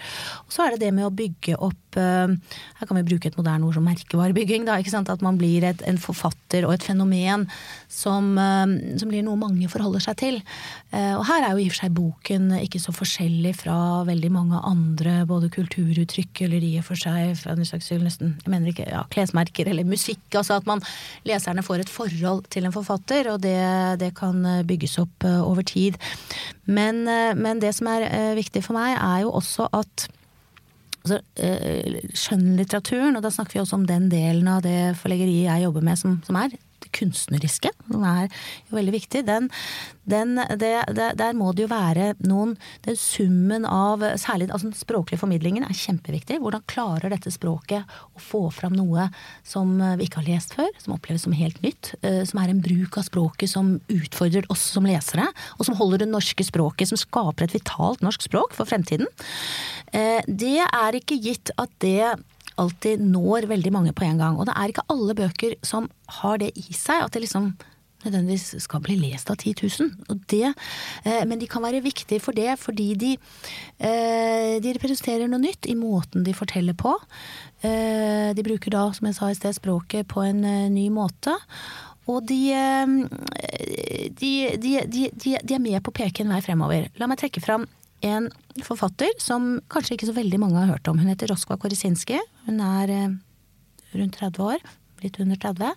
Og 0.47 0.55
så 0.55 0.67
er 0.67 0.75
det 0.75 0.87
det 0.87 0.95
med 0.97 1.09
å 1.09 1.15
bygge 1.15 1.59
opp 1.61 1.90
Her 1.97 2.87
kan 2.87 2.99
vi 2.99 3.07
bruke 3.07 3.31
et 3.31 3.39
moderne 3.39 3.67
ord 3.67 3.79
som 3.79 3.87
merkevarebygging. 3.87 4.67
Da? 4.69 4.79
At 5.01 5.25
man 5.25 5.39
blir 5.41 5.65
et, 5.67 5.83
en 5.89 5.99
forfatter 6.01 6.67
og 6.67 6.75
et 6.75 6.87
fenomen 6.87 7.47
som, 7.89 8.33
uh, 8.39 8.67
som 9.01 9.11
blir 9.11 9.25
noe 9.27 9.39
mange 9.41 9.69
forholder 9.71 10.03
seg 10.05 10.19
til. 10.21 10.41
og 10.93 11.25
her 11.29 11.45
er 11.47 11.55
jo 11.55 11.63
i 11.63 11.69
og 11.69 11.75
for 11.75 11.81
seg 11.85 11.95
boken 11.95 12.51
ikke 12.61 12.81
så 12.83 12.93
forskjellig 12.95 13.53
fra 13.57 13.77
veldig 14.09 14.31
mange 14.33 14.59
andre 14.67 15.21
både 15.29 15.51
kulturuttrykk 15.53 16.43
eller 16.47 16.65
i 16.67 16.73
og 16.81 16.87
for 16.89 16.99
seg 16.99 17.31
jeg 17.31 18.51
mener 18.51 18.71
ikke, 18.71 18.87
ja, 18.91 19.03
klesmerker 19.13 19.71
eller 19.71 19.87
musikk. 19.89 20.23
altså 20.35 20.59
At 20.59 20.67
man, 20.67 20.83
leserne 21.29 21.65
får 21.67 21.85
et 21.85 21.93
forhold 21.93 22.47
til 22.53 22.67
en 22.67 22.75
forfatter, 22.75 23.31
og 23.33 23.43
det, 23.43 23.57
det 24.01 24.13
kan 24.19 24.45
eh, 24.47 24.63
bygges 24.67 24.99
opp 25.03 25.27
over 25.31 25.63
tid. 25.67 25.99
Men, 26.67 27.05
men, 27.05 27.61
det 27.61 27.75
som 27.77 27.89
er 27.91 28.37
viktig 28.39 28.63
for 28.65 28.79
meg, 28.79 28.97
er 28.97 29.25
jo 29.25 29.35
også 29.41 29.69
at 29.77 30.07
altså, 31.03 31.21
skjønnlitteraturen, 32.25 33.17
og 33.19 33.25
da 33.25 33.33
snakker 33.35 33.59
vi 33.59 33.63
også 33.65 33.79
om 33.81 33.87
den 33.89 34.09
delen 34.13 34.49
av 34.51 34.65
det 34.67 34.97
forleggeriet 35.01 35.49
jeg 35.49 35.67
jobber 35.67 35.87
med 35.87 36.01
som, 36.01 36.19
som 36.27 36.39
er 36.41 36.55
kunstneriske, 36.97 37.73
den 37.91 38.05
er 38.07 38.29
jo 38.71 38.79
veldig 38.79 38.95
viktig, 38.95 39.25
den, 39.29 39.49
den 40.11 40.37
det, 40.59 40.73
det, 40.97 41.11
Der 41.21 41.37
må 41.37 41.53
det 41.55 41.67
jo 41.67 41.71
være 41.71 42.15
noen 42.27 42.57
Den 42.85 42.97
summen 42.99 43.67
av 43.69 44.03
Særlig 44.19 44.49
altså 44.51 44.71
den 44.71 44.79
språklige 44.79 45.21
formidlingen 45.21 45.65
er 45.67 45.77
kjempeviktig. 45.77 46.41
Hvordan 46.43 46.65
klarer 46.71 47.13
dette 47.13 47.31
språket 47.33 47.87
å 48.17 48.23
få 48.23 48.43
fram 48.55 48.75
noe 48.77 49.09
som 49.47 49.77
vi 49.99 50.07
ikke 50.07 50.23
har 50.23 50.29
lest 50.29 50.55
før, 50.57 50.71
som 50.83 50.95
oppleves 50.97 51.25
som 51.27 51.35
helt 51.37 51.61
nytt, 51.65 51.93
eh, 52.03 52.23
som 52.29 52.41
er 52.43 52.53
en 52.53 52.63
bruk 52.65 52.99
av 53.01 53.07
språket 53.07 53.53
som 53.53 53.73
utfordrer 53.93 54.49
oss 54.53 54.65
som 54.75 54.87
lesere, 54.89 55.27
og 55.59 55.69
som 55.69 55.79
holder 55.79 56.05
det 56.05 56.11
norske 56.11 56.45
språket, 56.47 56.91
som 56.91 57.01
skaper 57.01 57.47
et 57.47 57.57
vitalt 57.57 58.05
norsk 58.05 58.27
språk 58.29 58.57
for 58.57 58.69
fremtiden. 58.69 59.09
Eh, 59.93 60.21
det 60.27 60.61
er 60.67 60.99
ikke 60.99 61.19
gitt 61.21 61.53
at 61.61 61.73
det 61.85 62.15
alltid 62.59 63.03
når 63.03 63.49
veldig 63.51 63.73
mange 63.73 63.93
på 63.97 64.07
en 64.07 64.21
gang. 64.21 64.39
Og 64.39 64.49
det 64.49 64.57
er 64.57 64.73
ikke 64.73 64.87
alle 64.93 65.17
bøker 65.19 65.59
som 65.67 65.91
har 66.21 66.41
det 66.43 66.51
i 66.59 66.73
seg, 66.75 67.05
at 67.05 67.15
det 67.15 67.25
liksom 67.27 67.53
nødvendigvis 68.05 68.63
skal 68.65 68.81
bli 68.85 68.97
lest 68.97 69.31
av 69.31 69.37
10 69.37 69.55
000. 69.61 70.21
Det, 70.31 70.55
eh, 71.05 71.25
men 71.29 71.41
de 71.41 71.49
kan 71.51 71.63
være 71.63 71.83
viktige 71.85 72.21
for 72.21 72.37
det, 72.37 72.55
fordi 72.59 72.95
de, 72.95 73.11
eh, 73.79 74.57
de, 74.63 74.73
representerer 74.73 75.29
noe 75.29 75.43
nytt 75.43 75.69
i 75.69 75.77
måten 75.77 76.25
de 76.25 76.35
forteller 76.37 76.77
på. 76.77 76.95
Eh, 77.63 78.33
de 78.35 78.47
bruker 78.47 78.73
da, 78.73 78.87
som 78.97 79.07
jeg 79.07 79.19
sa 79.19 79.31
i 79.31 79.37
sted, 79.37 79.59
språket 79.59 80.09
på 80.09 80.25
en 80.25 80.45
eh, 80.45 80.71
ny 80.73 80.89
måte. 80.89 81.37
Og 82.09 82.25
de, 82.27 82.41
eh, 82.57 82.87
de, 84.17 84.33
de, 84.57 85.55
er 85.55 85.61
med 85.63 85.83
på 85.85 85.93
å 85.93 85.99
peke 86.01 86.25
en 86.25 86.33
vei 86.33 86.41
fremover. 86.45 86.89
La 86.99 87.07
meg 87.11 87.21
trekke 87.21 87.45
fram 87.45 87.69
en 88.07 88.29
forfatter 88.65 89.13
som 89.21 89.59
kanskje 89.73 89.97
ikke 89.97 90.09
så 90.11 90.17
veldig 90.17 90.41
mange 90.43 90.61
har 90.61 90.73
hørt 90.75 90.89
om. 90.91 91.01
Hun 91.01 91.11
heter 91.11 91.31
Roskva 91.33 91.59
Korisinski. 91.61 92.21
Hun 92.47 92.61
er 92.65 92.93
eh, 92.95 93.19
rundt 93.97 94.21
30 94.21 94.47
år. 94.55 94.65
Litt 95.05 95.19
under 95.23 95.39
30. 95.41 95.75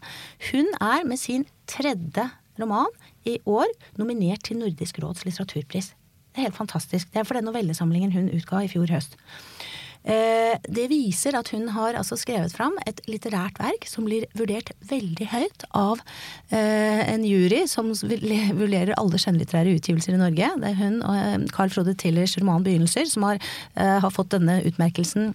Hun 0.52 0.72
er 0.84 1.06
med 1.08 1.20
sin 1.20 1.46
tredje 1.70 2.28
roman 2.60 2.92
i 3.28 3.38
år 3.50 3.70
nominert 4.00 4.44
til 4.48 4.60
Nordisk 4.60 5.00
råds 5.04 5.24
litteraturpris. 5.28 5.94
Det 6.34 6.42
er 6.42 6.50
helt 6.50 6.58
fantastisk. 6.58 7.12
Det 7.14 7.22
er 7.22 7.28
for 7.28 7.38
den 7.38 7.48
novellesamlingen 7.48 8.14
hun 8.16 8.32
utga 8.34 8.64
i 8.64 8.72
fjor 8.72 8.90
høst. 8.92 9.18
Eh, 10.04 10.60
det 10.68 10.90
viser 10.92 11.38
at 11.38 11.50
hun 11.54 11.70
har 11.72 11.96
altså 11.96 12.18
skrevet 12.20 12.52
fram 12.56 12.76
et 12.88 13.00
litterært 13.08 13.60
verk 13.62 13.88
som 13.88 14.04
blir 14.08 14.26
vurdert 14.36 14.74
veldig 14.90 15.30
høyt 15.32 15.64
av 15.80 16.02
eh, 16.52 17.04
en 17.08 17.24
jury 17.24 17.64
som 17.72 17.94
vurderer 17.96 18.96
alle 18.98 19.22
skjønnlitterære 19.22 19.78
utgivelser 19.78 20.18
i 20.18 20.20
Norge. 20.20 20.52
Det 20.60 20.74
er 20.74 20.82
hun 20.82 21.00
og 21.00 21.16
eh, 21.16 21.48
Carl 21.56 21.72
Frode 21.72 21.96
Tillers 21.96 22.36
roman 22.40 22.66
'Begynnelser' 22.66 23.08
som 23.14 23.28
har, 23.28 23.40
har 23.76 24.12
fått 24.12 24.34
denne 24.36 24.60
utmerkelsen 24.68 25.34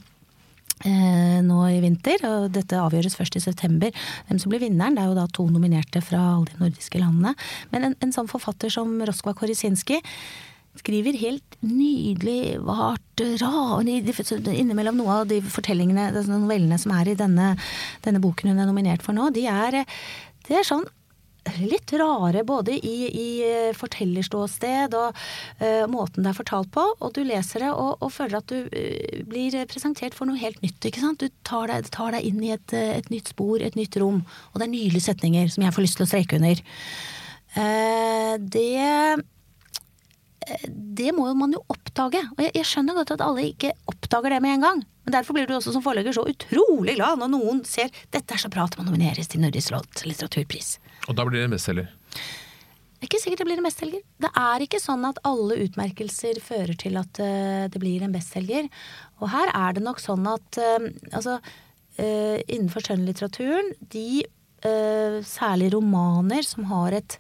nå 0.79 1.57
i 1.75 1.81
vinter, 1.83 2.23
og 2.23 2.53
dette 2.55 2.79
avgjøres 2.79 3.17
først 3.19 3.35
i 3.35 3.43
september. 3.43 3.91
Hvem 4.29 4.39
som 4.39 4.53
blir 4.53 4.63
vinneren, 4.63 4.95
det 4.95 5.03
er 5.03 5.09
jo 5.11 5.17
da 5.17 5.25
to 5.27 5.49
nominerte 5.51 5.99
fra 6.05 6.21
alle 6.37 6.53
de 6.53 6.61
nordiske 6.61 7.01
landene. 7.03 7.33
Men 7.73 7.89
en, 7.89 7.97
en 7.99 8.15
sånn 8.15 8.31
forfatter 8.31 8.71
som 8.71 8.93
Roskva 9.03 9.35
Korisinski 9.35 9.99
skriver 10.79 11.19
helt 11.21 11.59
nydelig, 11.65 12.59
vart, 12.67 13.23
innimellom 13.23 15.01
noe 15.01 15.23
av 15.23 15.31
de 15.31 15.41
fortellingene, 15.43 16.11
novellene 16.29 16.79
som 16.81 16.95
er 16.97 17.13
i 17.13 17.19
denne, 17.19 17.55
denne, 18.05 18.23
boken 18.23 18.53
hun 18.53 18.63
er 18.63 18.71
nominert 18.71 19.05
for 19.05 19.17
nå, 19.17 19.31
de 19.35 19.49
er, 19.51 19.83
de 20.49 20.57
er 20.59 20.67
sånn 20.67 20.87
litt 21.57 21.93
rare 21.97 22.43
både 22.45 22.75
i, 22.77 22.97
i 23.09 23.29
eh, 23.47 23.71
fortellerståsted 23.77 24.93
og 24.99 25.17
uh, 25.63 25.85
måten 25.89 26.25
det 26.25 26.33
er 26.33 26.37
fortalt 26.37 26.71
på, 26.75 26.85
og 26.99 27.15
du 27.17 27.23
leser 27.25 27.65
det 27.65 27.71
og, 27.73 28.03
og 28.05 28.13
føler 28.13 28.41
at 28.41 28.53
du 28.53 28.67
uh, 28.69 29.23
blir 29.29 29.57
presentert 29.71 30.17
for 30.19 30.29
noe 30.29 30.37
helt 30.41 30.61
nytt. 30.65 30.77
ikke 30.85 31.03
sant? 31.03 31.23
Du 31.23 31.33
tar 31.49 31.71
deg, 31.73 31.89
tar 31.95 32.13
deg 32.17 32.29
inn 32.29 32.43
i 32.45 32.53
et, 32.57 32.75
et, 32.77 33.09
nytt 33.13 33.33
spor, 33.33 33.63
et 33.65 33.79
nytt 33.79 33.97
rom, 34.03 34.21
og 34.53 34.61
det 34.61 34.69
er 34.69 34.75
nydelige 34.75 35.09
setninger 35.09 35.49
som 35.55 35.65
jeg 35.65 35.77
får 35.77 35.87
lyst 35.87 36.01
til 36.01 36.09
å 36.09 36.11
streke 36.13 36.41
under. 36.41 36.63
Uh, 37.57 38.35
det 38.45 39.25
det 40.69 41.13
må 41.17 41.27
man 41.39 41.53
jo 41.55 41.63
oppdage. 41.73 42.21
Og 42.37 42.43
jeg, 42.43 42.55
jeg, 42.57 42.69
skjønner 42.69 42.97
godt 42.99 43.15
at 43.17 43.25
alle 43.25 43.47
ikke 43.51 43.73
oppdager 43.91 44.35
det 44.35 44.41
med 44.45 44.59
en 44.59 44.67
gang. 44.67 44.83
Men 45.07 45.15
derfor 45.15 45.37
blir 45.37 45.49
du 45.49 45.55
også 45.57 45.73
som 45.75 45.85
forlegger 45.85 46.17
så 46.17 46.27
utrolig 46.29 46.99
glad 46.99 47.21
når 47.21 47.33
noen 47.33 47.63
ser 47.69 47.93
dette 48.15 48.35
er 48.35 48.43
så 48.43 48.51
bra 48.53 48.67
at 48.69 48.77
man 48.79 48.91
nomineres 48.91 49.31
til 49.33 49.43
Nordisk 49.45 49.73
råds 49.75 50.05
litteraturpris. 50.09 50.75
Og 51.09 51.17
da 51.17 51.25
blir 51.29 51.45
det 51.45 51.53
bestselger? 51.55 51.89
Det 52.99 53.07
er 53.07 53.11
ikke 53.13 53.21
sikkert 53.23 53.41
det 53.41 53.47
blir 53.47 53.61
en 53.61 53.69
bestselger. 53.69 54.03
Det 54.25 54.31
er 54.43 54.65
ikke 54.65 54.83
sånn 54.83 55.07
at 55.07 55.21
alle 55.29 55.61
utmerkelser 55.69 56.41
fører 56.43 56.75
til 56.81 56.99
at 56.99 57.21
uh, 57.23 57.65
det 57.71 57.79
blir 57.79 58.03
en 58.03 58.15
bestselger. 58.15 58.67
Og 59.23 59.31
her 59.31 59.53
er 59.55 59.77
det 59.77 59.85
nok 59.87 60.03
sånn 60.03 60.27
at 60.27 60.59
uh, 60.59 60.89
altså 61.13 61.39
uh, 61.39 62.39
innenfor 62.49 62.85
skjønnlitteraturen, 62.85 63.75
de 63.81 64.25
særlig 65.23 65.69
romaner 65.71 66.43
som 66.43 66.65
har 66.67 66.97
et 66.97 67.15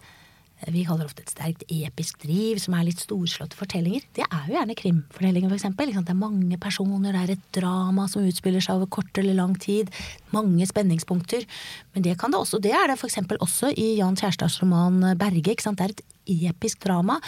vi 0.66 0.82
kaller 0.86 1.06
ofte 1.06 1.22
et 1.22 1.30
sterkt 1.30 1.62
episk 1.70 2.18
driv, 2.24 2.58
som 2.58 2.74
er 2.74 2.88
litt 2.88 3.00
storslåtte 3.02 3.56
fortellinger. 3.58 4.02
Det 4.16 4.24
er 4.26 4.48
jo 4.48 4.56
gjerne 4.56 4.76
krimfortellinger, 4.78 5.54
f.eks. 5.54 5.68
Det 5.78 6.14
er 6.14 6.18
mange 6.18 6.58
personer, 6.60 7.14
det 7.14 7.22
er 7.22 7.34
et 7.36 7.46
drama 7.54 8.08
som 8.10 8.26
utspiller 8.26 8.64
seg 8.64 8.80
over 8.80 8.90
kort 8.98 9.22
eller 9.22 9.38
lang 9.38 9.54
tid. 9.62 9.92
Mange 10.34 10.66
spenningspunkter. 10.68 11.46
Men 11.94 12.06
det 12.06 12.18
kan 12.18 12.34
det 12.34 12.42
også. 12.42 12.60
Det 12.62 12.74
er 12.74 12.90
det 12.90 12.98
f.eks. 12.98 13.20
også 13.38 13.72
i 13.76 13.94
Jan 14.00 14.18
Kjærstads 14.18 14.60
roman 14.62 15.14
'Berge'. 15.14 15.56
Det 15.58 15.84
er 15.84 15.94
et 15.94 16.06
episk 16.28 16.82
drama. 16.84 17.18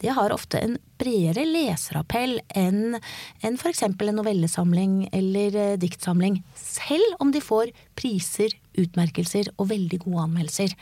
Det 0.00 0.14
har 0.16 0.34
ofte 0.34 0.60
en 0.60 0.78
bredere 1.00 1.44
leserappell 1.48 2.38
enn 2.54 2.96
en 3.44 3.58
f.eks. 3.58 3.82
en 3.82 4.14
novellesamling 4.14 5.08
eller 5.12 5.56
eh, 5.56 5.76
diktsamling. 5.80 6.40
Selv 6.54 7.18
om 7.20 7.32
de 7.34 7.42
får 7.42 7.74
priser, 7.98 8.54
utmerkelser 8.78 9.50
og 9.58 9.70
veldig 9.72 10.00
gode 10.06 10.26
anmeldelser. 10.28 10.74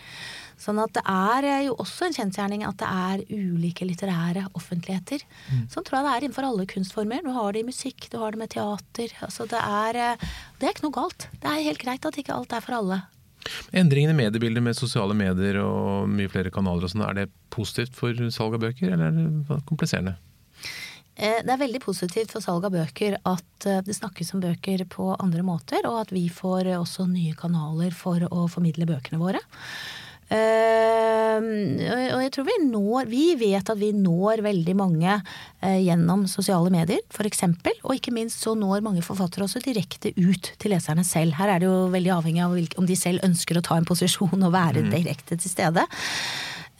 Sånn 0.62 0.78
at 0.82 0.92
det 0.94 1.02
er 1.08 1.48
eh, 1.48 1.64
jo 1.68 1.76
også 1.82 2.06
en 2.06 2.16
kjensgjerning 2.16 2.66
at 2.66 2.78
det 2.82 2.90
er 2.90 3.24
ulike 3.32 3.86
litterære 3.88 4.46
offentligheter. 4.58 5.24
Mm. 5.48 5.64
Sånn 5.72 5.86
tror 5.86 5.98
jeg 5.98 6.06
det 6.06 6.12
er 6.12 6.26
innenfor 6.26 6.48
alle 6.48 6.68
kunstformer. 6.70 7.24
Du 7.24 7.32
har 7.34 7.54
det 7.54 7.64
i 7.64 7.70
musikk, 7.70 8.06
du 8.12 8.20
har 8.22 8.34
det 8.34 8.42
med 8.44 8.52
teater. 8.54 9.16
Altså 9.26 9.48
det 9.50 9.62
er, 9.62 10.02
eh, 10.04 10.28
det 10.60 10.68
er 10.68 10.76
ikke 10.76 10.86
noe 10.86 11.00
galt. 11.00 11.28
Det 11.42 11.50
er 11.50 11.66
helt 11.70 11.82
greit 11.82 12.06
at 12.08 12.20
ikke 12.20 12.36
alt 12.36 12.54
er 12.54 12.64
for 12.64 12.78
alle. 12.78 13.02
Endringen 13.72 14.14
i 14.14 14.18
mediebildet 14.24 14.64
med 14.64 14.78
sosiale 14.78 15.16
medier 15.16 15.58
og 15.62 16.10
mye 16.10 16.30
flere 16.32 16.52
kanaler, 16.54 16.86
og 16.86 16.92
sånn, 16.92 17.04
er 17.06 17.22
det 17.22 17.30
positivt 17.54 17.96
for 17.98 18.16
salg 18.34 18.58
av 18.58 18.64
bøker, 18.66 18.92
eller 18.92 19.10
er 19.10 19.16
det 19.16 19.58
kompliserende? 19.68 20.16
Eh, 21.14 21.40
det 21.44 21.52
er 21.52 21.60
veldig 21.60 21.82
positivt 21.84 22.32
for 22.32 22.44
salg 22.44 22.64
av 22.68 22.74
bøker 22.74 23.18
at 23.28 23.68
det 23.86 23.96
snakkes 23.96 24.32
om 24.34 24.42
bøker 24.42 24.86
på 24.90 25.12
andre 25.18 25.44
måter, 25.46 25.84
og 25.88 26.00
at 26.04 26.14
vi 26.14 26.28
får 26.32 26.72
også 26.78 27.08
nye 27.10 27.36
kanaler 27.38 27.92
for 27.96 28.24
å 28.30 28.46
formidle 28.50 28.88
bøkene 28.88 29.20
våre. 29.20 29.42
Uh, 30.32 31.42
og 32.14 32.20
jeg 32.22 32.30
tror 32.32 32.46
vi 32.46 32.54
når 32.64 33.08
Vi 33.10 33.24
vet 33.36 33.68
at 33.68 33.76
vi 33.76 33.90
når 33.92 34.40
veldig 34.46 34.74
mange 34.78 35.16
uh, 35.18 35.80
gjennom 35.82 36.24
sosiale 36.30 36.72
medier, 36.72 37.02
f.eks. 37.12 37.44
Og 37.82 37.96
ikke 37.98 38.14
minst 38.14 38.40
så 38.44 38.54
når 38.56 38.84
mange 38.84 39.04
forfattere 39.04 39.44
også 39.44 39.60
direkte 39.64 40.14
ut 40.16 40.54
til 40.56 40.72
leserne 40.72 41.04
selv. 41.04 41.36
Her 41.36 41.52
er 41.52 41.60
det 41.60 41.68
jo 41.68 41.90
veldig 41.92 42.14
avhengig 42.16 42.44
av 42.46 42.56
om 42.80 42.88
de 42.88 42.96
selv 42.96 43.24
ønsker 43.26 43.60
å 43.60 43.66
ta 43.66 43.76
en 43.76 43.88
posisjon 43.88 44.40
og 44.40 44.54
være 44.54 44.86
mm. 44.86 44.90
direkte 44.94 45.36
til 45.36 45.52
stede. 45.52 45.84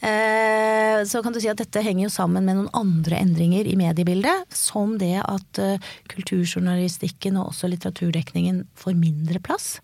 Eh, 0.03 0.99
så 1.07 1.21
kan 1.23 1.31
du 1.31 1.39
si 1.39 1.47
at 1.47 1.61
dette 1.61 1.79
henger 1.79 2.09
jo 2.09 2.11
sammen 2.11 2.43
med 2.43 2.57
noen 2.57 2.73
andre 2.75 3.21
endringer 3.21 3.69
i 3.69 3.77
mediebildet. 3.79 4.49
Som 4.55 4.97
det 5.01 5.15
at 5.21 5.61
kulturjournalistikken 6.11 7.37
og 7.39 7.53
også 7.53 7.69
litteraturdekningen 7.71 8.65
får 8.79 8.97
mindre 8.99 9.43
plass. 9.43 9.77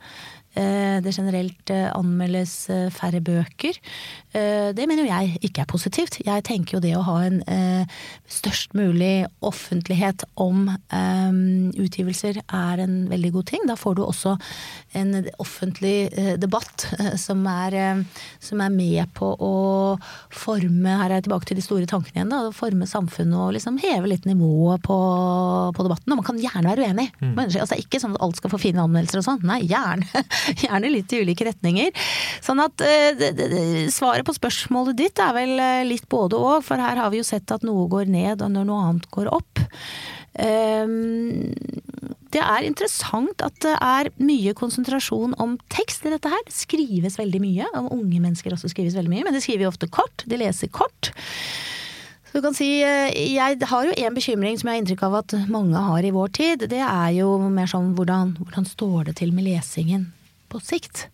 Eh, 0.58 0.98
det 1.04 1.14
generelt 1.14 1.70
eh, 1.70 1.88
anmeldes 1.94 2.54
eh, 2.74 2.88
færre 2.94 3.22
bøker. 3.22 3.78
Det 4.30 4.86
mener 4.86 5.02
jo 5.02 5.10
jeg 5.10 5.40
ikke 5.48 5.64
er 5.64 5.70
positivt. 5.70 6.20
Jeg 6.22 6.44
tenker 6.46 6.76
jo 6.76 6.82
det 6.84 6.92
å 6.94 7.02
ha 7.08 7.16
en 7.26 7.40
størst 8.30 8.76
mulig 8.78 9.26
offentlighet 9.42 10.22
om 10.38 10.68
utgivelser 11.74 12.38
er 12.46 12.84
en 12.84 12.94
veldig 13.10 13.32
god 13.34 13.48
ting. 13.50 13.64
Da 13.66 13.74
får 13.74 13.98
du 13.98 14.04
også 14.04 14.36
en 15.02 15.26
offentlig 15.42 16.12
debatt 16.38 16.86
som 17.18 17.42
er, 17.50 18.04
som 18.38 18.62
er 18.62 18.76
med 18.76 19.10
på 19.18 19.32
å 19.34 19.56
forme 20.30 20.94
Her 21.02 21.08
er 21.08 21.16
jeg 21.18 21.26
tilbake 21.26 21.50
til 21.50 21.58
de 21.58 21.66
store 21.66 21.90
tankene 21.90 22.22
igjen. 22.22 22.30
da, 22.30 22.54
Forme 22.54 22.86
samfunnet 22.86 23.34
og 23.34 23.56
liksom 23.58 23.82
heve 23.82 24.14
litt 24.14 24.30
nivået 24.30 24.86
på, 24.86 25.00
på 25.74 25.88
debatten. 25.90 26.14
Og 26.14 26.22
man 26.22 26.30
kan 26.30 26.44
gjerne 26.46 26.70
være 26.70 26.86
uenig. 26.86 27.10
Mm. 27.18 27.34
Altså, 27.34 27.66
det 27.66 27.80
er 27.80 27.86
ikke 27.88 28.04
sånn 28.06 28.14
at 28.14 28.22
alt 28.30 28.38
skal 28.38 28.54
få 28.54 28.62
fine 28.62 28.86
anmeldelser 28.86 29.24
og 29.24 29.30
sånn. 29.32 29.42
Nei, 29.50 29.64
gjerne. 29.74 30.06
gjerne 30.64 30.94
litt 30.94 31.14
i 31.14 31.24
ulike 31.24 31.48
retninger. 31.50 31.92
Sånn 32.46 32.62
at 32.64 32.84
uh, 32.84 33.90
svaret 33.94 34.28
på 34.28 34.38
spørsmålet 34.38 35.00
ditt 35.00 35.24
er 35.24 35.36
vel 35.38 35.56
uh, 35.60 35.84
litt 35.88 36.08
både 36.12 36.40
og, 36.40 36.64
for 36.68 36.82
her 36.82 37.00
har 37.02 37.12
vi 37.14 37.22
jo 37.22 37.28
sett 37.28 37.52
at 37.56 37.66
noe 37.68 37.88
går 37.92 38.10
ned 38.12 38.46
og 38.46 38.56
når 38.56 38.70
noe 38.70 38.88
annet 38.90 39.12
går 39.14 39.32
opp. 39.40 39.66
Um, 40.40 41.50
det 42.30 42.42
er 42.44 42.68
interessant 42.68 43.42
at 43.42 43.56
det 43.64 43.74
er 43.74 44.12
mye 44.22 44.54
konsentrasjon 44.58 45.34
om 45.42 45.58
tekst 45.74 46.06
i 46.06 46.14
dette 46.14 46.30
her. 46.30 46.44
Det 46.46 46.56
skrives 46.56 47.18
veldig 47.20 47.42
mye. 47.42 47.72
Om 47.80 47.90
unge 47.96 48.22
mennesker 48.22 48.54
også 48.54 48.70
skrives 48.72 48.98
veldig 48.98 49.12
mye, 49.12 49.26
men 49.26 49.36
de 49.36 49.42
skriver 49.44 49.70
ofte 49.70 49.90
kort. 49.92 50.24
De 50.30 50.38
leser 50.38 50.70
kort. 50.70 51.12
Så 52.30 52.38
du 52.38 52.46
kan 52.46 52.54
si, 52.54 52.68
Jeg 52.78 53.58
har 53.72 53.86
jo 53.88 53.96
en 53.98 54.14
bekymring 54.14 54.60
som 54.60 54.70
jeg 54.70 54.78
har 54.78 54.84
inntrykk 54.84 55.04
av 55.08 55.16
at 55.24 55.34
mange 55.50 55.82
har 55.82 56.06
i 56.06 56.14
vår 56.14 56.30
tid. 56.38 56.70
Det 56.70 56.84
er 56.86 57.10
jo 57.18 57.34
mer 57.50 57.66
sånn 57.72 57.96
hvordan, 57.98 58.38
hvordan 58.38 58.70
står 58.70 59.10
det 59.10 59.18
til 59.24 59.34
med 59.34 59.50
lesingen 59.50 60.12
på 60.50 60.62
sikt. 60.64 61.08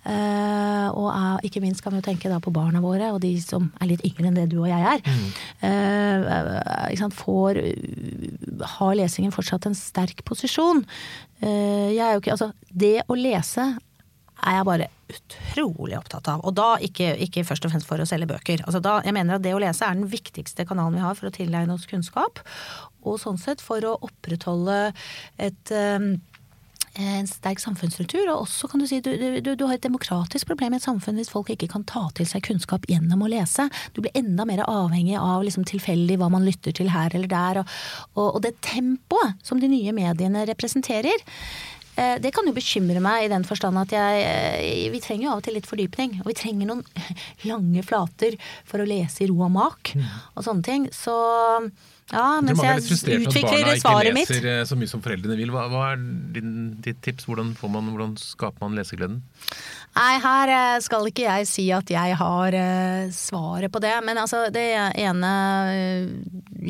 Uh, 0.00 0.88
og 0.96 1.10
er, 1.12 1.42
ikke 1.44 1.60
minst 1.60 1.84
kan 1.84 1.92
vi 1.92 2.00
jo 2.00 2.06
tenke 2.06 2.30
da 2.32 2.38
på 2.40 2.52
barna 2.54 2.80
våre, 2.80 3.10
og 3.12 3.20
de 3.20 3.34
som 3.44 3.68
er 3.82 3.90
litt 3.90 4.04
yngre 4.08 4.30
enn 4.30 4.38
det 4.38 4.46
du 4.52 4.56
og 4.62 4.70
jeg 4.70 4.94
er. 4.94 5.04
Mm. 5.04 7.04
Uh, 7.04 7.18
får, 7.18 7.60
har 8.78 8.96
lesingen 8.96 9.34
fortsatt 9.34 9.68
en 9.68 9.76
sterk 9.76 10.24
posisjon? 10.24 10.80
Uh, 11.44 11.92
jeg 11.92 12.04
er 12.06 12.16
jo 12.16 12.24
ikke, 12.24 12.38
altså, 12.38 12.52
det 12.72 12.96
å 13.08 13.18
lese 13.18 13.68
er 14.40 14.56
jeg 14.56 14.66
bare 14.68 14.88
utrolig 15.10 15.98
opptatt 15.98 16.28
av. 16.32 16.40
Og 16.48 16.54
da 16.56 16.70
ikke, 16.84 17.12
ikke 17.26 17.44
først 17.44 17.66
og 17.66 17.74
fremst 17.74 17.88
for 17.88 18.00
å 18.00 18.08
selge 18.08 18.30
bøker. 18.30 18.62
Altså 18.64 18.80
da, 18.84 19.00
jeg 19.04 19.16
mener 19.16 19.36
at 19.36 19.44
det 19.44 19.52
å 19.56 19.60
lese 19.60 19.84
er 19.84 19.98
den 19.98 20.08
viktigste 20.08 20.64
kanalen 20.68 20.96
vi 20.96 21.04
har 21.04 21.18
for 21.18 21.28
å 21.28 21.34
tilegne 21.34 21.76
oss 21.76 21.88
kunnskap. 21.90 22.40
Og 23.04 23.20
sånn 23.20 23.40
sett 23.40 23.60
for 23.64 23.84
å 23.84 23.98
opprettholde 24.06 24.94
et 25.40 25.74
um, 25.74 26.14
en 26.98 27.28
sterk 27.28 27.60
samfunnsstruktur. 27.62 28.24
Og 28.32 28.44
også 28.46 28.70
kan 28.70 28.82
du 28.82 28.86
si 28.90 29.00
du, 29.04 29.12
du, 29.40 29.52
du, 29.54 29.64
har 29.66 29.76
et 29.76 29.86
demokratisk 29.86 30.48
problem 30.50 30.74
i 30.74 30.80
et 30.80 30.86
samfunn 30.86 31.18
hvis 31.20 31.32
folk 31.32 31.52
ikke 31.54 31.70
kan 31.70 31.86
ta 31.88 32.06
til 32.16 32.28
seg 32.28 32.44
kunnskap 32.46 32.86
gjennom 32.90 33.24
å 33.24 33.30
lese. 33.30 33.68
Du 33.94 34.02
blir 34.02 34.14
enda 34.18 34.46
mer 34.48 34.64
avhengig 34.66 35.18
av 35.20 35.44
liksom 35.46 35.66
tilfeldig 35.68 36.18
hva 36.20 36.30
man 36.32 36.46
lytter 36.46 36.74
til 36.76 36.92
her 36.94 37.14
eller 37.14 37.30
der. 37.30 37.62
Og, 37.62 37.74
og, 38.16 38.26
og 38.38 38.40
det 38.46 38.56
tempoet 38.66 39.38
som 39.46 39.62
de 39.62 39.70
nye 39.70 39.94
mediene 39.96 40.46
representerer. 40.50 41.28
Eh, 42.00 42.16
det 42.22 42.32
kan 42.34 42.46
jo 42.46 42.56
bekymre 42.56 43.02
meg 43.02 43.26
i 43.26 43.30
den 43.32 43.44
forstand 43.46 43.78
at 43.80 43.94
jeg, 43.94 44.24
eh, 44.24 44.90
vi 44.92 45.02
trenger 45.02 45.26
jo 45.26 45.32
av 45.34 45.40
og 45.42 45.46
til 45.46 45.56
litt 45.58 45.68
fordypning. 45.70 46.20
Og 46.22 46.32
vi 46.32 46.38
trenger 46.38 46.70
noen 46.70 46.84
lange 47.50 47.84
flater 47.86 48.38
for 48.68 48.82
å 48.82 48.88
lese 48.88 49.24
i 49.24 49.30
ro 49.30 49.40
og 49.46 49.54
mak 49.56 49.94
mm. 49.94 50.10
og 50.34 50.46
sånne 50.46 50.66
ting. 50.66 50.90
Så 50.94 51.14
ja, 52.10 52.40
mens 52.42 52.58
jeg, 52.62 52.82
jeg 53.06 53.26
utvikler 53.28 53.76
svaret 53.78 54.14
mitt. 54.16 54.26
ikke 54.26 54.42
leser 54.42 54.66
så 54.66 54.78
mye 54.78 54.90
som 54.90 55.02
foreldrene 55.04 55.36
vil. 55.38 55.52
Hva, 55.54 55.68
hva 55.70 55.84
er 55.92 56.00
din, 56.34 56.54
ditt 56.82 56.98
tips? 57.06 57.28
Hvordan, 57.28 57.52
man, 57.70 57.90
hvordan, 57.92 58.16
skaper 58.18 58.64
man 58.64 58.74
lesegleden? 58.78 59.20
Nei, 59.94 60.12
her 60.22 60.52
eh, 60.54 60.80
skal 60.82 61.06
ikke 61.10 61.26
jeg 61.28 61.48
si 61.50 61.68
at 61.74 61.90
jeg 61.90 62.18
har 62.18 62.56
uh, 62.56 63.12
svaret 63.14 63.70
på 63.70 63.82
det. 63.82 63.94
Men 64.06 64.22
altså, 64.22 64.44
det 64.54 64.66
ene 64.98 65.32
eh, 65.70 66.12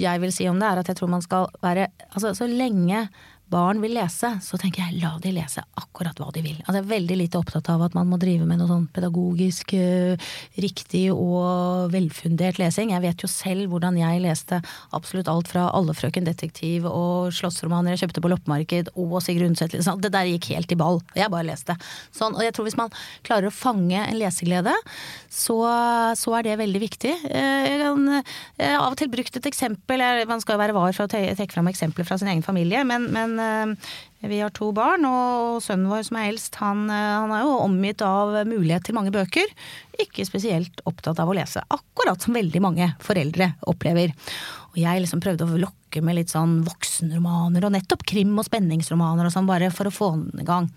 jeg 0.05 0.25
vil 0.25 0.35
si 0.35 0.49
om 0.51 0.61
det, 0.61 0.69
er 0.69 0.83
at 0.83 0.93
jeg 0.93 1.01
tror 1.01 1.13
man 1.17 1.25
skal 1.25 1.49
være 1.65 1.89
Altså, 2.11 2.35
så 2.35 2.47
lenge 2.51 3.07
barn 3.51 3.81
vil 3.83 3.97
lese, 3.97 4.31
så 4.45 4.59
tenker 4.61 4.85
jeg 4.85 5.01
la 5.03 5.17
de 5.23 5.33
lese 5.35 5.63
akkurat 5.81 6.19
hva 6.21 6.31
de 6.35 6.43
vil. 6.45 6.59
Altså, 6.63 6.79
jeg 6.79 6.85
er 6.85 6.93
veldig 6.93 7.17
lite 7.19 7.41
opptatt 7.41 7.71
av 7.73 7.83
at 7.87 7.97
man 7.97 8.09
må 8.11 8.19
drive 8.21 8.47
med 8.47 8.61
noe 8.61 8.71
sånn 8.71 8.87
pedagogisk 8.95 9.75
uh, 9.75 10.31
riktig 10.63 11.09
og 11.13 11.91
velfundert 11.95 12.61
lesing. 12.63 12.95
Jeg 12.95 13.05
vet 13.05 13.25
jo 13.25 13.31
selv 13.31 13.73
hvordan 13.73 13.99
jeg 13.99 14.23
leste 14.23 14.61
absolutt 14.97 15.31
alt 15.31 15.51
fra 15.51 15.69
Alle 15.75 15.95
frøken 15.97 16.27
detektiv 16.27 16.87
og 16.89 17.31
slåssromaner 17.35 17.95
jeg 17.95 18.05
kjøpte 18.05 18.23
på 18.25 18.31
loppemarked 18.33 18.93
og 18.95 19.17
Sigrid 19.25 19.51
Undset. 19.51 19.75
Liksom. 19.75 20.01
Det 20.03 20.13
der 20.15 20.31
gikk 20.31 20.51
helt 20.55 20.73
i 20.73 20.79
ball. 20.79 21.01
Jeg 21.19 21.33
bare 21.33 21.49
leste. 21.51 21.77
Sånn, 22.17 22.37
og 22.37 22.45
jeg 22.45 22.55
tror 22.57 22.69
hvis 22.69 22.79
man 22.79 22.95
klarer 23.27 23.51
å 23.51 23.55
fange 23.55 23.99
en 24.05 24.19
leseglede, 24.21 24.75
så, 25.31 25.59
så 26.19 26.37
er 26.39 26.47
det 26.47 26.59
veldig 26.63 26.85
viktig. 26.87 27.17
Uh, 27.27 27.67
jeg 27.67 27.83
har 27.83 28.79
av 28.81 28.93
og 28.93 28.99
til 29.01 29.11
brukt 29.11 29.37
et 29.37 29.51
eksempel, 29.51 30.03
man 30.29 30.43
skal 30.43 30.57
jo 30.57 30.63
være 30.63 30.77
var 30.77 30.95
for 30.97 31.07
å 31.07 31.11
trekke 31.11 31.53
fram 31.53 31.71
eksempler 31.71 32.07
fra 32.07 32.19
sin 32.21 32.31
egen 32.31 32.45
familie, 32.47 32.83
men, 32.87 33.09
men 33.15 33.40
Eh, 33.41 34.29
vi 34.29 34.41
har 34.43 34.53
to 34.53 34.69
barn, 34.77 35.07
og 35.09 35.63
sønnen 35.65 35.89
vår 35.89 36.05
som 36.07 36.19
er 36.21 36.29
eldst, 36.29 36.59
han, 36.61 36.85
eh, 36.93 37.13
han, 37.17 37.33
er 37.33 37.47
jo 37.47 37.55
omgitt 37.65 38.03
av 38.05 38.35
mulighet 38.49 38.85
til 38.87 38.97
mange 38.99 39.13
bøker. 39.15 39.49
Ikke 40.03 40.27
spesielt 40.29 40.83
opptatt 40.89 41.23
av 41.23 41.31
å 41.31 41.37
lese, 41.37 41.63
akkurat 41.73 42.21
som 42.21 42.37
veldig 42.37 42.61
mange 42.61 42.91
foreldre 43.01 43.55
opplever. 43.71 44.13
Og 44.71 44.77
jeg 44.83 45.03
liksom 45.03 45.23
prøvde 45.25 45.49
å 45.49 45.63
lokke 45.65 46.03
med 46.05 46.21
litt 46.21 46.35
sånn 46.35 46.61
voksenromaner, 46.67 47.65
og 47.65 47.75
nettopp 47.75 48.05
krim- 48.07 48.37
og 48.39 48.47
spenningsromaner 48.47 49.27
og 49.27 49.35
sånn, 49.35 49.49
bare 49.49 49.73
for 49.75 49.89
å 49.89 49.95
få 49.95 50.13
den 50.19 50.45
i 50.45 50.47
gang. 50.47 50.69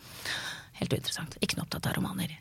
Helt 0.80 0.95
uinteressant. 0.95 1.38
Ikke 1.43 1.59
noe 1.59 1.68
opptatt 1.68 1.91
av 1.91 1.99
romaner. 1.99 2.32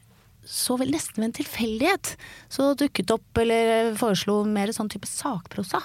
Så 0.46 0.78
vel 0.78 0.90
nesten 0.94 1.20
ved 1.20 1.30
en 1.30 1.36
tilfeldighet 1.40 2.16
så 2.50 2.72
dukket 2.78 3.12
opp, 3.14 3.26
eller 3.42 3.94
foreslo 3.98 4.42
mer 4.46 4.72
sånn 4.74 4.90
type 4.92 5.08
sakprosa. 5.10 5.82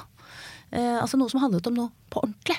Eh, 0.71 0.97
altså 1.01 1.17
noe 1.19 1.31
som 1.31 1.41
handlet 1.43 1.67
om 1.69 1.77
noe 1.77 1.93
på 2.11 2.21
ordentlig. 2.23 2.57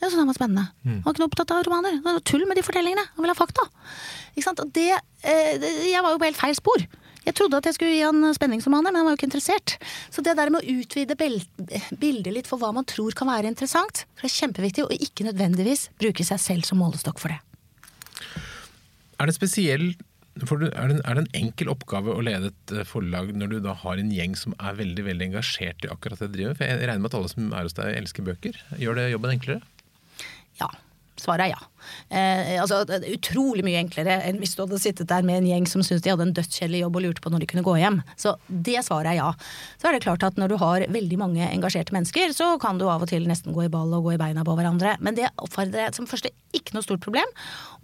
Det 0.00 0.08
syntes 0.08 0.22
han 0.22 0.30
var 0.30 0.38
spennende. 0.38 0.66
Mm. 0.80 0.94
Han 0.94 1.04
var 1.04 1.14
ikke 1.14 1.22
noe 1.22 1.30
opptatt 1.30 1.52
av 1.52 1.66
romaner. 1.66 1.98
Det 2.00 2.06
var 2.06 2.24
tull 2.24 2.46
med 2.48 2.56
de 2.56 2.64
fortellingene. 2.64 3.04
Han 3.12 3.24
ville 3.24 3.34
ha 3.34 3.38
fakta. 3.38 3.66
Og 4.40 4.72
det, 4.72 4.88
eh, 5.28 5.68
jeg 5.90 6.02
var 6.02 6.14
jo 6.14 6.20
på 6.22 6.28
helt 6.30 6.40
feil 6.40 6.56
spor. 6.56 6.86
Jeg 7.26 7.36
trodde 7.36 7.58
at 7.60 7.66
jeg 7.68 7.76
skulle 7.76 7.92
gi 7.92 8.00
han 8.00 8.32
spenningsromaner, 8.32 8.94
men 8.94 9.02
han 9.02 9.08
var 9.08 9.14
jo 9.14 9.20
ikke 9.20 9.28
interessert. 9.28 9.76
Så 10.08 10.24
det 10.24 10.38
der 10.38 10.48
med 10.48 10.64
å 10.64 10.76
utvide 10.80 11.16
bildet 11.20 12.32
litt 12.32 12.48
for 12.48 12.56
hva 12.62 12.72
man 12.72 12.88
tror 12.88 13.12
kan 13.16 13.28
være 13.28 13.50
interessant, 13.52 14.06
det 14.16 14.30
er 14.30 14.36
kjempeviktig, 14.38 14.86
og 14.86 14.94
ikke 14.96 15.28
nødvendigvis 15.28 15.90
bruke 16.00 16.24
seg 16.24 16.40
selv 16.40 16.68
som 16.68 16.80
målestokk 16.80 17.20
for 17.20 17.34
det. 17.34 17.42
Er 19.20 19.28
det 19.28 19.36
spesiell 19.36 19.92
er 20.40 20.62
det, 20.62 20.70
er 20.72 20.88
det, 20.88 21.00
en 21.20 21.34
enkel 21.36 21.68
oppgave 21.68 22.14
å 22.14 22.22
lede 22.24 22.48
et 22.48 22.72
eh, 22.72 22.86
forlag 22.88 23.34
når 23.36 23.50
du 23.50 23.56
da 23.64 23.74
har 23.76 23.98
en 24.00 24.12
gjeng 24.14 24.36
som 24.38 24.54
er 24.62 24.78
veldig 24.78 25.02
veldig 25.04 25.26
engasjert 25.26 25.84
i 25.84 25.90
akkurat 25.92 26.22
det 26.22 26.30
du 26.30 26.38
driver? 26.38 26.54
For 26.56 26.64
jeg 26.64 26.80
regner 26.80 27.02
med 27.02 27.10
at 27.10 27.16
alle 27.18 27.32
som 27.32 27.50
er 27.50 27.66
hos 27.66 27.76
deg, 27.76 27.98
elsker 27.98 28.24
bøker. 28.24 28.56
Gjør 28.80 28.96
det 28.96 29.10
jobben 29.10 29.34
enklere? 29.34 29.60
Ja. 30.60 30.70
Svaret 31.20 31.50
er 31.50 31.52
ja. 31.52 31.58
Eh, 32.08 32.56
altså, 32.62 32.80
utrolig 33.12 33.64
mye 33.66 33.80
enklere 33.82 34.16
enn 34.24 34.38
hvis 34.40 34.54
du 34.56 34.62
hadde 34.62 34.78
sittet 34.80 35.08
der 35.10 35.24
med 35.26 35.40
en 35.40 35.48
gjeng 35.50 35.66
som 35.68 35.82
syntes 35.84 36.04
de 36.04 36.12
hadde 36.12 36.24
en 36.24 36.34
dødskjedelig 36.36 36.80
jobb 36.82 36.96
og 36.96 37.04
lurte 37.04 37.24
på 37.24 37.32
når 37.32 37.42
de 37.42 37.48
kunne 37.50 37.64
gå 37.66 37.74
hjem. 37.80 37.98
Så 38.20 38.34
det 38.48 38.78
svaret 38.86 39.12
er 39.12 39.18
ja. 39.18 39.28
Så 39.80 39.88
er 39.88 39.96
det 39.96 40.04
klart 40.06 40.24
at 40.24 40.40
når 40.40 40.52
du 40.52 40.56
har 40.62 40.86
veldig 40.88 41.18
mange 41.20 41.48
engasjerte 41.50 41.92
mennesker, 41.96 42.32
så 42.36 42.54
kan 42.62 42.80
du 42.80 42.86
av 42.88 43.04
og 43.04 43.10
til 43.10 43.28
nesten 43.28 43.56
gå 43.56 43.66
i 43.66 43.72
ball 43.72 43.92
og 43.98 44.08
gå 44.08 44.14
i 44.16 44.20
beina 44.20 44.44
på 44.46 44.56
hverandre. 44.56 44.96
Men 45.04 45.18
det 45.18 45.28
oppfordrer 45.36 45.88
jeg 45.88 45.98
som 45.98 46.08
første 46.08 46.32
ikke 46.56 46.76
noe 46.76 46.86
stort 46.86 47.04
problem. 47.04 47.28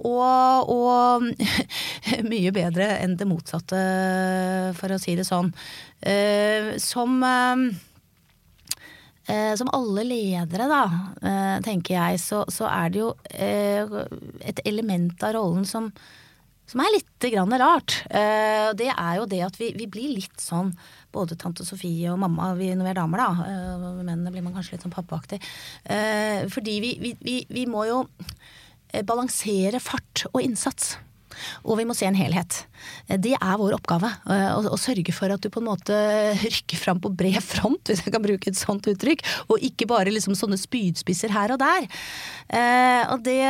Og, 0.00 0.72
og 0.72 1.28
mye 2.32 2.54
bedre 2.56 2.94
enn 3.02 3.18
det 3.20 3.28
motsatte, 3.28 3.82
for 4.80 4.96
å 4.96 5.00
si 5.02 5.16
det 5.18 5.28
sånn. 5.28 5.52
Eh, 6.00 6.76
som 6.82 7.20
Eh, 7.20 7.56
som 9.58 9.70
alle 9.74 10.04
ledere, 10.06 10.68
da, 10.70 10.82
eh, 11.22 11.56
tenker 11.66 11.96
jeg, 11.96 12.20
så, 12.22 12.44
så 12.52 12.68
er 12.70 12.92
det 12.94 13.00
jo 13.00 13.10
eh, 13.34 13.96
et 14.46 14.60
element 14.68 15.24
av 15.26 15.34
rollen 15.34 15.66
som, 15.66 15.88
som 16.66 16.82
er 16.82 16.92
litt 16.94 17.26
rart. 17.60 17.96
Eh, 18.10 18.70
det 18.78 18.90
er 18.92 19.16
jo 19.18 19.26
det 19.26 19.42
at 19.46 19.58
vi, 19.58 19.72
vi, 19.74 19.86
blir 19.86 20.14
litt 20.14 20.40
sånn, 20.42 20.72
både 21.14 21.38
tante 21.38 21.64
Sofie 21.64 22.10
og 22.12 22.18
mamma 22.18 22.54
vi, 22.54 22.72
når 22.74 22.84
vi 22.84 22.92
er 22.92 23.00
damer, 23.00 23.22
da. 23.22 23.46
Eh, 23.46 23.86
mennene 24.02 24.30
blir 24.34 24.44
man 24.46 24.54
kanskje 24.54 24.76
litt 24.76 24.86
sånn 24.86 24.94
pappaaktig. 24.94 25.40
Eh, 25.84 26.46
fordi 26.52 26.78
vi, 26.82 27.14
vi, 27.48 27.66
må 27.70 27.86
jo 27.88 28.04
balansere 29.06 29.80
fart 29.82 30.26
og 30.32 30.42
innsats. 30.42 30.96
Og 31.64 31.78
vi 31.80 31.86
må 31.88 31.96
se 31.96 32.08
en 32.08 32.18
helhet. 32.18 32.62
Det 33.08 33.34
er 33.36 33.60
vår 33.60 33.76
oppgave. 33.78 34.10
eh, 34.30 34.48
Å, 34.56 34.60
å 34.72 34.78
sørge 34.80 35.12
for 35.16 35.32
at 35.34 35.42
du 35.44 35.50
på 35.52 35.62
en 35.62 35.68
måte 35.70 35.94
rykker 36.42 36.80
fram 36.80 37.00
på 37.02 37.12
bred 37.14 37.40
front, 37.44 37.84
hvis 37.90 38.04
jeg 38.04 38.14
kan 38.14 38.24
bruke 38.24 38.50
et 38.52 38.58
sånt 38.58 38.86
uttrykk. 38.90 39.24
Og 39.50 39.62
ikke 39.64 39.88
bare 39.90 40.12
liksom 40.12 40.36
sånne 40.38 40.58
spydspisser 40.60 41.32
her 41.34 41.54
og 41.54 41.62
der. 41.62 41.88
Eh, 42.50 43.02
og 43.12 43.24
det 43.26 43.40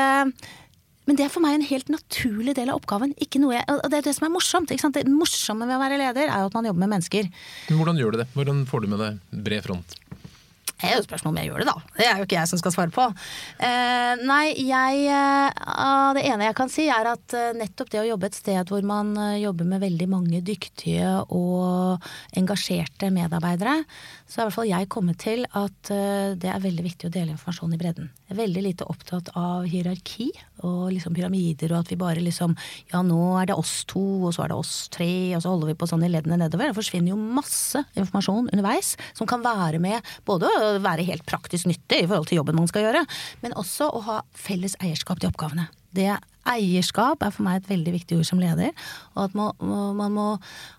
men 1.06 1.14
det 1.14 1.22
er 1.22 1.30
for 1.30 1.38
meg 1.38 1.54
en 1.54 1.62
helt 1.68 1.86
naturlig 1.86 2.56
del 2.58 2.72
av 2.72 2.80
oppgaven. 2.80 3.12
Jeg, 3.14 3.38
og 3.70 3.84
det 3.92 4.00
er 4.00 4.06
det 4.08 4.14
som 4.16 4.24
er 4.26 4.32
morsomt. 4.34 4.72
Det 4.74 5.04
morsomme 5.06 5.62
med 5.62 5.76
å 5.76 5.78
være 5.78 6.00
leder 6.00 6.26
er 6.26 6.40
jo 6.42 6.48
at 6.50 6.56
man 6.58 6.66
jobber 6.66 6.82
med 6.82 6.96
mennesker. 6.96 7.28
Men 7.68 7.78
Hvordan 7.78 8.00
gjør 8.00 8.16
du 8.16 8.18
det? 8.24 8.26
Hvordan 8.34 8.64
får 8.66 8.82
du 8.82 8.88
med 8.90 9.04
deg 9.04 9.44
bred 9.46 9.62
front? 9.68 9.94
Det 10.76 10.90
er 10.90 10.98
jo 10.98 11.00
et 11.00 11.08
spørsmål 11.08 11.32
om 11.32 11.38
jeg 11.40 11.48
gjør 11.48 11.62
det, 11.62 11.68
da. 11.70 11.94
Det 11.96 12.06
er 12.06 12.18
jo 12.18 12.26
ikke 12.26 12.36
jeg 12.36 12.50
som 12.50 12.60
skal 12.60 12.74
svare 12.74 12.92
på. 12.92 13.04
Eh, 13.64 14.24
nei, 14.28 14.44
jeg 14.60 15.06
eh, 15.08 16.10
Det 16.16 16.24
ene 16.28 16.50
jeg 16.50 16.56
kan 16.58 16.72
si, 16.72 16.84
er 16.92 17.08
at 17.14 17.36
eh, 17.36 17.54
nettopp 17.56 17.92
det 17.94 18.02
å 18.02 18.08
jobbe 18.10 18.28
et 18.28 18.36
sted 18.36 18.72
hvor 18.72 18.84
man 18.84 19.14
eh, 19.16 19.38
jobber 19.40 19.68
med 19.70 19.80
veldig 19.86 20.08
mange 20.12 20.42
dyktige 20.44 21.14
og 21.32 22.04
engasjerte 22.36 23.08
medarbeidere, 23.14 23.78
så 24.26 24.40
er 24.40 24.42
i 24.42 24.46
hvert 24.48 24.56
fall 24.56 24.68
jeg 24.68 24.88
kommet 24.90 25.18
til 25.22 25.44
at 25.54 25.90
eh, 25.94 26.34
det 26.34 26.50
er 26.50 26.62
veldig 26.62 26.84
viktig 26.84 27.08
å 27.08 27.12
dele 27.14 27.34
informasjon 27.36 27.76
i 27.76 27.78
bredden. 27.78 28.08
Jeg 28.26 28.34
er 28.34 28.40
veldig 28.40 28.64
lite 28.64 28.88
opptatt 28.90 29.30
av 29.38 29.68
hierarki 29.70 30.28
og 30.66 30.90
liksom 30.90 31.14
pyramider, 31.14 31.70
og 31.70 31.84
at 31.84 31.92
vi 31.92 31.98
bare 32.00 32.24
liksom 32.24 32.56
Ja, 32.90 33.02
nå 33.06 33.20
er 33.38 33.50
det 33.50 33.58
oss 33.58 33.84
to, 33.86 34.02
og 34.26 34.34
så 34.34 34.44
er 34.44 34.52
det 34.52 34.58
oss 34.58 34.74
tre, 34.90 35.08
og 35.36 35.44
så 35.44 35.54
holder 35.54 35.70
vi 35.70 35.78
på 35.78 35.88
sånn 35.90 36.02
i 36.06 36.10
leddene 36.10 36.40
nedover. 36.42 36.72
Det 36.72 36.78
forsvinner 36.80 37.14
jo 37.14 37.20
masse 37.38 37.84
informasjon 37.94 38.50
underveis 38.50 38.96
som 39.14 39.30
kan 39.30 39.44
være 39.46 39.78
med 39.82 40.14
både 40.26 40.50
å 40.50 40.76
være 40.82 41.06
helt 41.06 41.26
praktisk 41.28 41.70
nyttig 41.70 42.02
i 42.02 42.08
forhold 42.08 42.30
til 42.30 42.42
jobben 42.42 42.58
man 42.58 42.70
skal 42.70 42.88
gjøre, 42.88 43.06
men 43.44 43.54
også 43.54 43.92
å 43.94 44.06
ha 44.10 44.22
felles 44.34 44.74
eierskap 44.82 45.22
til 45.22 45.30
oppgavene. 45.30 45.70
Det 45.96 46.16
Eierskap 46.46 47.24
er 47.26 47.32
for 47.34 47.42
meg 47.42 47.58
et 47.58 47.70
veldig 47.72 47.92
viktig 47.96 48.20
ord 48.20 48.28
som 48.28 48.38
leder. 48.38 48.70
Og 49.16 49.24
at 49.24 49.32
man, 49.34 49.56
man 49.98 50.14
må 50.14 50.26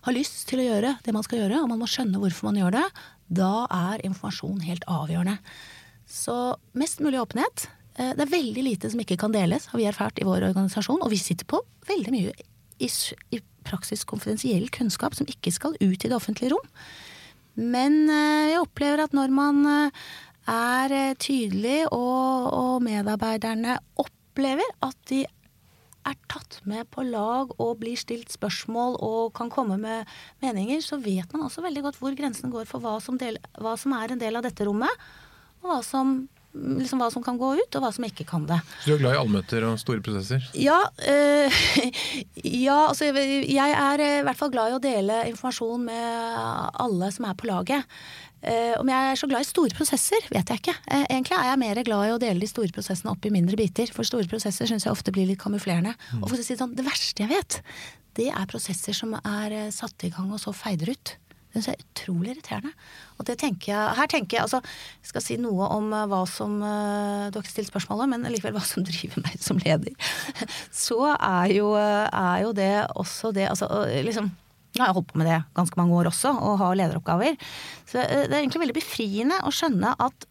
ha 0.06 0.14
lyst 0.14 0.46
til 0.48 0.62
å 0.62 0.64
gjøre 0.64 0.94
det 1.04 1.12
man 1.12 1.26
skal 1.26 1.42
gjøre, 1.42 1.60
og 1.60 1.68
man 1.68 1.82
må 1.82 1.88
skjønne 1.90 2.20
hvorfor 2.22 2.48
man 2.48 2.60
gjør 2.60 2.78
det. 2.78 2.84
Da 3.28 3.66
er 3.70 4.04
informasjon 4.06 4.62
helt 4.64 4.86
avgjørende. 4.88 5.38
Så 6.08 6.56
mest 6.78 7.02
mulig 7.04 7.20
åpenhet. 7.20 7.68
Eh, 7.98 8.14
Det 8.14 8.24
er 8.24 8.36
veldig 8.36 8.64
lite 8.64 8.90
som 8.90 9.00
ikke 9.00 9.18
kan 9.18 9.32
deles, 9.32 9.66
har 9.66 9.78
vi 9.78 9.86
erfart 9.86 10.18
i 10.18 10.24
vår 10.24 10.48
organisasjon. 10.48 11.02
Og 11.02 11.10
vi 11.10 11.20
sitter 11.20 11.44
på 11.44 11.60
veldig 11.88 12.12
mye 12.12 12.32
i, 12.80 12.88
i 13.32 13.40
praksis 13.64 14.04
konfidensiell 14.04 14.68
kunnskap 14.70 15.14
som 15.14 15.26
ikke 15.26 15.52
skal 15.52 15.76
ut 15.80 16.04
i 16.04 16.08
det 16.08 16.16
offentlige 16.16 16.54
rom. 16.54 16.68
Men 17.56 18.08
eh, 18.08 18.54
jeg 18.54 18.62
opplever 18.62 19.04
at 19.04 19.12
når 19.12 19.34
man 19.34 19.66
eh, 19.66 19.90
er 20.48 21.14
tydelig, 21.20 21.84
og, 21.92 22.48
og 22.54 22.82
medarbeiderne 22.82 23.78
opplever 24.00 24.64
at 24.80 24.96
de 25.10 25.26
er 26.08 26.18
tatt 26.30 26.60
med 26.68 26.88
på 26.92 27.04
lag 27.06 27.52
og 27.56 27.78
blir 27.82 27.98
stilt 27.98 28.32
spørsmål 28.34 28.98
og 29.04 29.34
kan 29.36 29.52
komme 29.52 29.78
med 29.80 30.08
meninger, 30.44 30.82
så 30.84 31.00
vet 31.02 31.30
man 31.34 31.46
også 31.46 31.64
veldig 31.64 31.84
godt 31.88 32.00
hvor 32.00 32.16
grensen 32.18 32.52
går 32.54 32.66
for 32.70 32.84
hva 32.84 32.98
som, 33.04 33.18
del, 33.20 33.40
hva 33.58 33.76
som 33.80 33.94
er 33.98 34.14
en 34.14 34.20
del 34.22 34.38
av 34.38 34.46
dette 34.46 34.66
rommet, 34.68 35.06
og 35.62 35.72
hva 35.72 35.78
som, 35.86 36.12
liksom 36.54 37.02
hva 37.02 37.10
som 37.14 37.24
kan 37.24 37.38
gå 37.40 37.54
ut, 37.58 37.78
og 37.78 37.84
hva 37.84 37.90
som 37.94 38.06
ikke 38.06 38.26
kan 38.28 38.46
det. 38.48 38.60
Så 38.82 38.92
du 38.92 38.96
er 38.96 39.02
glad 39.02 39.16
i 39.16 39.20
allmøter 39.22 39.66
og 39.68 39.80
store 39.82 40.04
prosesser? 40.04 40.44
Ja, 40.58 40.78
øh, 41.10 41.62
ja 42.68 42.78
altså 42.88 43.10
jeg, 43.10 43.58
er 43.58 44.04
i 44.04 44.22
hvert 44.26 44.40
fall 44.40 44.54
glad 44.54 44.72
i 44.72 44.78
å 44.78 44.82
dele 44.82 45.24
informasjon 45.32 45.88
med 45.90 46.78
alle 46.84 47.12
som 47.14 47.28
er 47.28 47.38
på 47.38 47.50
laget. 47.50 47.98
Eh, 48.38 48.74
om 48.78 48.86
jeg 48.86 49.10
er 49.10 49.18
så 49.18 49.28
glad 49.30 49.42
i 49.42 49.48
store 49.48 49.74
prosesser, 49.74 50.26
vet 50.30 50.50
jeg 50.52 50.62
ikke. 50.62 50.74
Uh, 50.86 51.04
egentlig 51.08 51.34
er 51.34 51.48
jeg 51.50 51.60
mer 51.64 51.80
glad 51.86 52.06
i 52.06 52.12
å 52.14 52.20
dele 52.22 52.42
de 52.42 52.50
store 52.50 52.74
prosessene 52.74 53.10
opp 53.10 53.26
i 53.26 53.32
mindre 53.34 53.58
biter. 53.58 53.90
For 53.94 54.06
store 54.06 54.30
prosesser 54.30 54.70
syns 54.70 54.86
jeg 54.86 54.94
ofte 54.94 55.14
blir 55.14 55.26
litt 55.26 55.42
kamuflerende. 55.42 55.96
Og 56.20 56.28
for 56.28 56.38
å 56.38 56.42
si 56.42 56.54
det 56.54 56.60
sånn, 56.62 56.76
det 56.78 56.86
verste 56.86 57.24
jeg 57.24 57.32
vet, 57.32 57.60
det 58.18 58.28
er 58.30 58.50
prosesser 58.50 58.94
som 58.94 59.16
er 59.18 59.56
uh, 59.66 59.72
satt 59.74 60.06
i 60.06 60.12
gang 60.14 60.30
og 60.30 60.42
så 60.42 60.54
feider 60.54 60.94
ut. 60.94 61.16
Det 61.18 61.58
syns 61.58 61.70
jeg 61.72 61.78
er 61.80 61.84
utrolig 61.88 62.32
irriterende. 62.36 62.72
Og 63.18 63.26
det 63.26 63.38
tenker 63.42 63.72
jeg, 63.72 63.98
her 63.98 64.10
tenker 64.12 64.38
jeg 64.38 64.46
altså, 64.46 64.62
jeg 65.02 65.10
skal 65.10 65.24
si 65.24 65.38
noe 65.42 65.70
om 65.74 65.88
hva 65.90 66.20
som 66.30 66.58
Du 66.60 67.38
har 67.38 67.40
ikke 67.40 67.54
stilt 67.56 67.72
spørsmålet, 67.72 68.12
men 68.12 68.28
likevel 68.30 68.54
hva 68.54 68.66
som 68.68 68.84
driver 68.88 69.24
meg 69.24 69.40
som 69.42 69.58
leder. 69.64 69.96
Så 70.70 71.00
er 71.16 71.56
jo, 71.56 71.72
er 71.74 72.44
jo 72.44 72.52
det 72.54 72.74
også 72.94 73.32
det 73.34 73.48
altså, 73.50 73.66
liksom, 74.06 74.30
Nå 74.78 74.84
har 74.84 74.92
jeg 74.92 74.98
holdt 75.00 75.12
på 75.12 75.20
med 75.20 75.26
det 75.26 75.40
ganske 75.58 75.80
mange 75.80 75.98
år 75.98 76.10
også, 76.12 76.32
og 76.38 76.60
har 76.62 76.78
lederoppgaver. 76.78 77.36
Så 77.88 77.98
eh, 78.04 78.24
det 78.28 78.32
er 78.32 78.40
egentlig 78.44 78.62
veldig 78.62 78.78
befriende 78.78 79.42
å 79.42 79.52
skjønne 79.54 79.94
at 80.06 80.28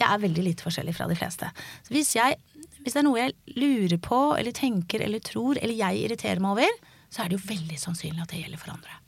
jeg 0.00 0.06
er 0.06 0.22
veldig 0.22 0.46
lite 0.46 0.64
forskjellig 0.64 0.94
fra 0.96 1.08
de 1.10 1.16
fleste. 1.18 1.48
Så 1.86 1.94
hvis, 1.94 2.14
jeg, 2.16 2.38
hvis 2.84 2.94
det 2.94 3.02
er 3.02 3.08
noe 3.08 3.20
jeg 3.20 3.58
lurer 3.58 4.00
på, 4.04 4.20
eller 4.36 4.54
tenker 4.56 5.02
eller 5.04 5.24
tror, 5.24 5.58
eller 5.60 5.76
jeg 5.76 6.04
irriterer 6.04 6.42
meg 6.44 6.58
over, 6.58 6.80
så 7.10 7.24
er 7.24 7.30
det 7.30 7.40
jo 7.40 7.48
veldig 7.48 7.78
sannsynlig 7.80 8.22
at 8.22 8.32
det 8.32 8.44
gjelder 8.44 8.60
for 8.60 8.76
andre. 8.76 9.00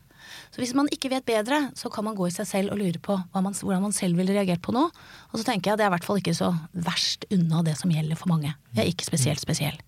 Så 0.52 0.60
hvis 0.60 0.74
man 0.76 0.88
ikke 0.92 1.08
vet 1.08 1.24
bedre, 1.24 1.58
så 1.78 1.88
kan 1.92 2.04
man 2.04 2.16
gå 2.16 2.26
i 2.28 2.34
seg 2.34 2.48
selv 2.48 2.74
og 2.74 2.80
lure 2.82 3.00
på 3.00 3.16
man, 3.32 3.54
hvordan 3.56 3.86
man 3.86 3.94
selv 3.96 4.18
ville 4.20 4.34
reagert 4.36 4.60
på 4.64 4.74
noe. 4.76 4.90
Og 5.30 5.40
så 5.40 5.46
tenker 5.46 5.70
jeg 5.70 5.76
at 5.76 5.80
det 5.80 5.86
er 5.86 5.92
i 5.92 5.94
hvert 5.94 6.08
fall 6.08 6.20
ikke 6.20 6.36
så 6.36 6.50
verst 6.76 7.24
unna 7.32 7.62
det 7.64 7.78
som 7.80 7.92
gjelder 7.92 8.20
for 8.20 8.32
mange. 8.32 8.52
Jeg 8.74 8.82
er 8.84 8.90
ikke 8.92 9.08
spesielt 9.08 9.40
spesiell. 9.40 9.78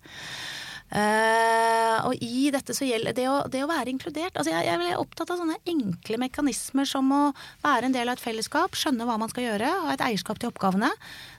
Eh, 0.95 1.97
og 2.07 2.21
i 2.23 2.47
dette 2.53 2.71
så 2.75 2.85
gjelder 2.87 3.15
det 3.17 3.25
å, 3.27 3.39
det 3.51 3.65
å 3.65 3.67
være 3.67 3.91
inkludert. 3.91 4.37
Altså 4.37 4.53
jeg, 4.53 4.67
jeg 4.69 4.91
er 4.93 4.99
opptatt 5.01 5.31
av 5.33 5.41
sånne 5.41 5.57
enkle 5.67 6.19
mekanismer 6.21 6.87
som 6.87 7.09
å 7.11 7.23
være 7.65 7.89
en 7.89 7.95
del 7.95 8.07
av 8.07 8.15
et 8.15 8.23
fellesskap, 8.23 8.77
skjønne 8.79 9.07
hva 9.07 9.17
man 9.19 9.31
skal 9.31 9.49
gjøre, 9.49 9.71
ha 9.87 9.95
et 9.95 10.03
eierskap 10.05 10.39
til 10.39 10.53
oppgavene. 10.53 10.91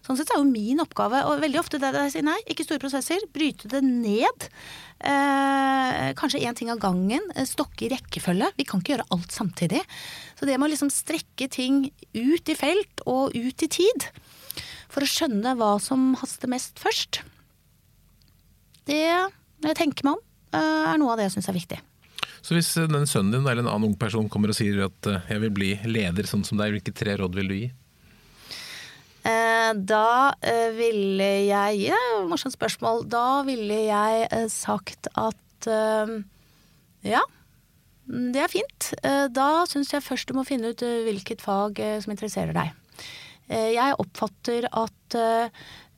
Sånn 0.04 0.18
sett 0.20 0.32
er 0.34 0.42
jo 0.42 0.48
min 0.48 0.82
oppgave, 0.84 1.22
og 1.30 1.40
veldig 1.44 1.62
ofte 1.62 1.80
det 1.80 1.92
jeg 1.94 2.16
sier 2.18 2.26
nei, 2.26 2.36
ikke 2.52 2.66
store 2.66 2.82
prosesser, 2.82 3.24
bryte 3.32 3.70
det 3.72 3.80
ned. 3.86 4.48
Uh, 4.96 6.12
kanskje 6.16 6.40
én 6.48 6.56
ting 6.56 6.70
av 6.72 6.80
gangen. 6.80 7.24
eh, 7.36 7.44
Stokke 7.48 7.84
i 7.86 7.90
rekkefølge. 7.92 8.48
Vi 8.56 8.64
kan 8.68 8.80
ikke 8.80 8.94
gjøre 8.94 9.08
alt 9.12 9.32
samtidig. 9.32 9.82
Så 10.38 10.48
det 10.48 10.56
med 10.56 10.68
å 10.68 10.72
liksom 10.72 10.92
strekke 10.92 11.48
ting 11.52 11.90
ut 12.16 12.52
i 12.52 12.58
felt 12.58 13.04
og 13.08 13.36
ut 13.36 13.64
i 13.64 13.70
tid, 13.72 14.08
for 14.92 15.04
å 15.04 15.10
skjønne 15.10 15.56
hva 15.56 15.74
som 15.82 16.14
haster 16.20 16.48
mest 16.48 16.80
først, 16.80 17.20
det 18.86 19.02
jeg 19.64 19.76
tenker 19.78 20.04
meg 20.04 20.14
om, 20.18 20.24
eh, 20.52 20.92
er 20.92 20.98
noe 20.98 21.12
av 21.12 21.18
det 21.18 21.28
jeg 21.28 21.36
syns 21.38 21.48
er 21.48 21.56
viktig. 21.58 21.78
Så 22.42 22.54
hvis 22.54 22.68
eh, 22.76 22.86
den 22.86 23.06
sønnen 23.10 23.32
din 23.32 23.46
eller 23.46 23.62
en 23.64 23.70
annen 23.72 23.88
ung 23.90 23.96
person 23.98 24.28
kommer 24.28 24.52
og 24.52 24.58
sier 24.58 24.84
at 24.86 25.06
eh, 25.10 25.20
jeg 25.32 25.40
vil 25.46 25.50
bli 25.56 25.70
leder 25.88 26.28
sånn 26.28 26.44
som 26.46 26.58
deg, 26.60 26.76
hvilke 26.76 26.94
tre 26.94 27.16
råd 27.18 27.34
vil 27.34 27.48
du 27.50 27.56
gi? 27.58 27.72
Da 29.26 30.30
ville 30.76 31.26
jeg 31.48 31.80
ja, 31.88 31.96
Morsomt 32.30 32.54
spørsmål. 32.54 33.00
Da 33.10 33.42
ville 33.42 33.74
jeg 33.88 34.28
sagt 34.54 35.08
at 35.18 35.66
ja, 37.02 37.22
mm, 38.06 38.28
det 38.36 38.44
er 38.44 38.52
fint. 38.52 38.92
Eh, 39.02 39.26
Da 39.34 39.64
syns 39.66 39.90
jeg 39.90 40.04
først 40.06 40.30
du 40.30 40.36
må 40.38 40.44
finne 40.46 40.70
ut 40.70 40.78
hvilket 40.86 41.42
fag 41.42 41.82
som 42.04 42.14
interesserer 42.14 42.54
deg. 42.54 42.70
Eh, 43.50 43.72
Jeg 43.74 43.98
oppfatter 43.98 44.68
at 44.70 45.18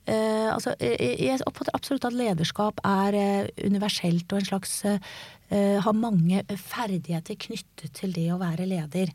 altså, 0.09 0.73
eh, 0.79 1.15
jeg 1.25 1.41
oppfatter 1.47 1.75
absolutt 1.77 2.07
at 2.09 2.15
lederskap 2.17 2.81
er 2.87 3.17
eh, 3.17 3.49
universelt 3.65 4.31
og 4.33 4.39
en 4.39 4.49
slags 4.49 4.73
eh, 4.85 4.97
eh, 4.97 5.38
har 5.81 5.93
mange 5.97 6.43
ferdigheter 6.61 7.35
knyttet 7.41 7.93
til 7.97 8.11
det 8.13 8.27
å 8.33 8.37
være 8.41 8.67
leder. 8.69 9.09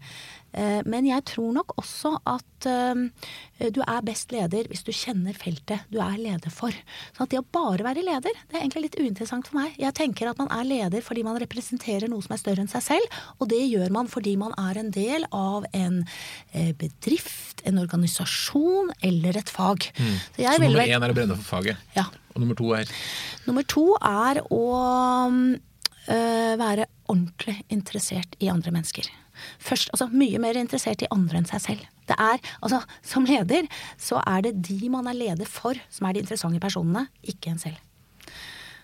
Eh, 0.55 0.82
Men 0.87 1.07
jeg 1.07 1.24
tror 1.24 1.53
nok 1.55 1.74
også 1.78 2.14
at 2.26 2.66
eh, 2.66 3.70
du 3.74 3.80
er 3.87 4.03
best 4.07 4.30
leder 4.35 4.66
hvis 4.70 4.82
du 4.87 4.91
kjenner 4.95 5.35
feltet 5.35 5.85
du 5.91 5.99
er 6.03 6.16
leder 6.18 6.51
for. 6.51 6.70
Så 7.14 7.22
at 7.26 7.30
det 7.30 7.39
å 7.39 7.47
bare 7.55 7.85
være 7.87 8.03
leder, 8.07 8.35
det 8.51 8.57
er 8.59 8.62
egentlig 8.64 8.82
litt 8.89 8.99
uinteressant 9.01 9.47
for 9.47 9.59
meg. 9.61 9.74
Jeg 9.78 9.95
tenker 9.95 10.30
at 10.30 10.39
man 10.39 10.51
er 10.55 10.64
leder 10.66 11.03
fordi 11.07 11.22
man 11.26 11.39
representerer 11.43 12.09
noe 12.11 12.22
som 12.22 12.35
er 12.35 12.43
større 12.43 12.62
enn 12.64 12.70
seg 12.72 12.82
selv, 12.82 13.18
og 13.39 13.49
det 13.51 13.62
gjør 13.70 13.91
man 13.95 14.11
fordi 14.11 14.37
man 14.41 14.55
er 14.59 14.78
en 14.82 14.91
del 14.95 15.26
av 15.35 15.66
en 15.72 16.01
eh, 16.53 16.72
bedrift, 16.78 17.62
en 17.66 17.78
organisasjon 17.82 18.91
eller 19.03 19.39
et 19.39 19.51
fag. 19.55 19.91
Så 19.95 20.43
jeg 20.43 20.55
Mm. 20.55 20.55
Så 20.55 20.61
ville 20.61 20.74
nummer 20.74 20.87
én 20.99 21.03
er 21.05 21.11
å 21.11 21.14
brenne 21.14 21.37
for 21.39 21.57
faget, 21.59 21.76
Ja. 21.97 22.05
og 22.35 22.41
nummer 22.43 22.55
to 22.55 22.72
er 22.74 22.85
Nummer 23.47 23.62
to 23.66 23.85
er 24.03 24.41
å 24.51 24.62
øh, 26.09 26.55
være 26.61 26.87
ordentlig 27.09 27.65
interessert 27.69 28.37
i 28.41 28.51
andre 28.53 28.71
mennesker. 28.75 29.09
Først, 29.59 29.91
altså 29.93 30.09
Mye 30.13 30.39
mer 30.39 30.59
interessert 30.59 31.03
i 31.03 31.11
andre 31.11 31.41
enn 31.41 31.49
seg 31.49 31.63
selv. 31.65 31.87
Det 32.09 32.17
er, 32.21 32.39
altså 32.63 32.83
Som 33.03 33.25
leder 33.25 33.67
så 33.99 34.21
er 34.27 34.45
det 34.45 34.55
de 34.69 34.91
man 34.93 35.09
er 35.09 35.17
leder 35.17 35.49
for, 35.49 35.75
som 35.91 36.07
er 36.07 36.15
de 36.15 36.25
interessante 36.25 36.61
personene, 36.61 37.09
ikke 37.23 37.51
en 37.51 37.59
selv. 37.59 37.81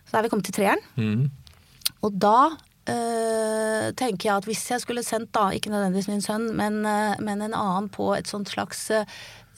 Så 0.04 0.12
da 0.12 0.18
er 0.18 0.26
vi 0.26 0.32
kommet 0.32 0.48
til 0.48 0.56
treeren. 0.56 0.82
Mm. 0.96 1.30
Og 2.02 2.16
da 2.16 2.50
øh, 2.90 3.92
tenker 3.94 4.30
jeg 4.30 4.36
at 4.36 4.48
hvis 4.48 4.64
jeg 4.70 4.80
skulle 4.80 5.04
sendt, 5.06 5.34
da, 5.34 5.50
ikke 5.54 5.70
nødvendigvis 5.70 6.08
min 6.08 6.24
sønn, 6.24 6.48
men, 6.56 6.80
øh, 6.86 7.20
men 7.20 7.42
en 7.42 7.54
annen 7.54 7.88
på 7.92 8.14
et 8.16 8.28
sånt 8.28 8.50
slags 8.50 8.90
øh, 8.90 9.04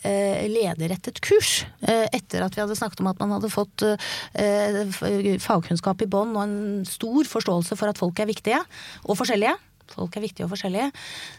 lederrettet 0.04 1.20
kurs. 1.22 1.64
øh, 1.88 2.06
Etter 2.12 2.42
at 2.44 2.56
vi 2.56 2.60
hadde 2.62 2.76
snakket 2.78 3.00
om 3.00 3.10
at 3.12 3.20
man 3.22 3.30
hadde 3.36 3.50
fått 3.52 3.84
øh, 3.86 5.38
fagkunnskap 5.42 6.02
i 6.02 6.08
bånn 6.10 6.34
og 6.36 6.42
en 6.46 6.84
stor 6.88 7.24
forståelse 7.30 7.76
for 7.78 7.92
at 7.92 7.98
folk 8.00 8.18
er 8.18 8.26
viktige 8.30 8.58
og 9.04 9.16
forskjellige. 9.20 9.54
Folk 9.92 10.16
er 10.16 10.24
viktige 10.24 10.46
og 10.46 10.52
forskjellige. 10.54 10.88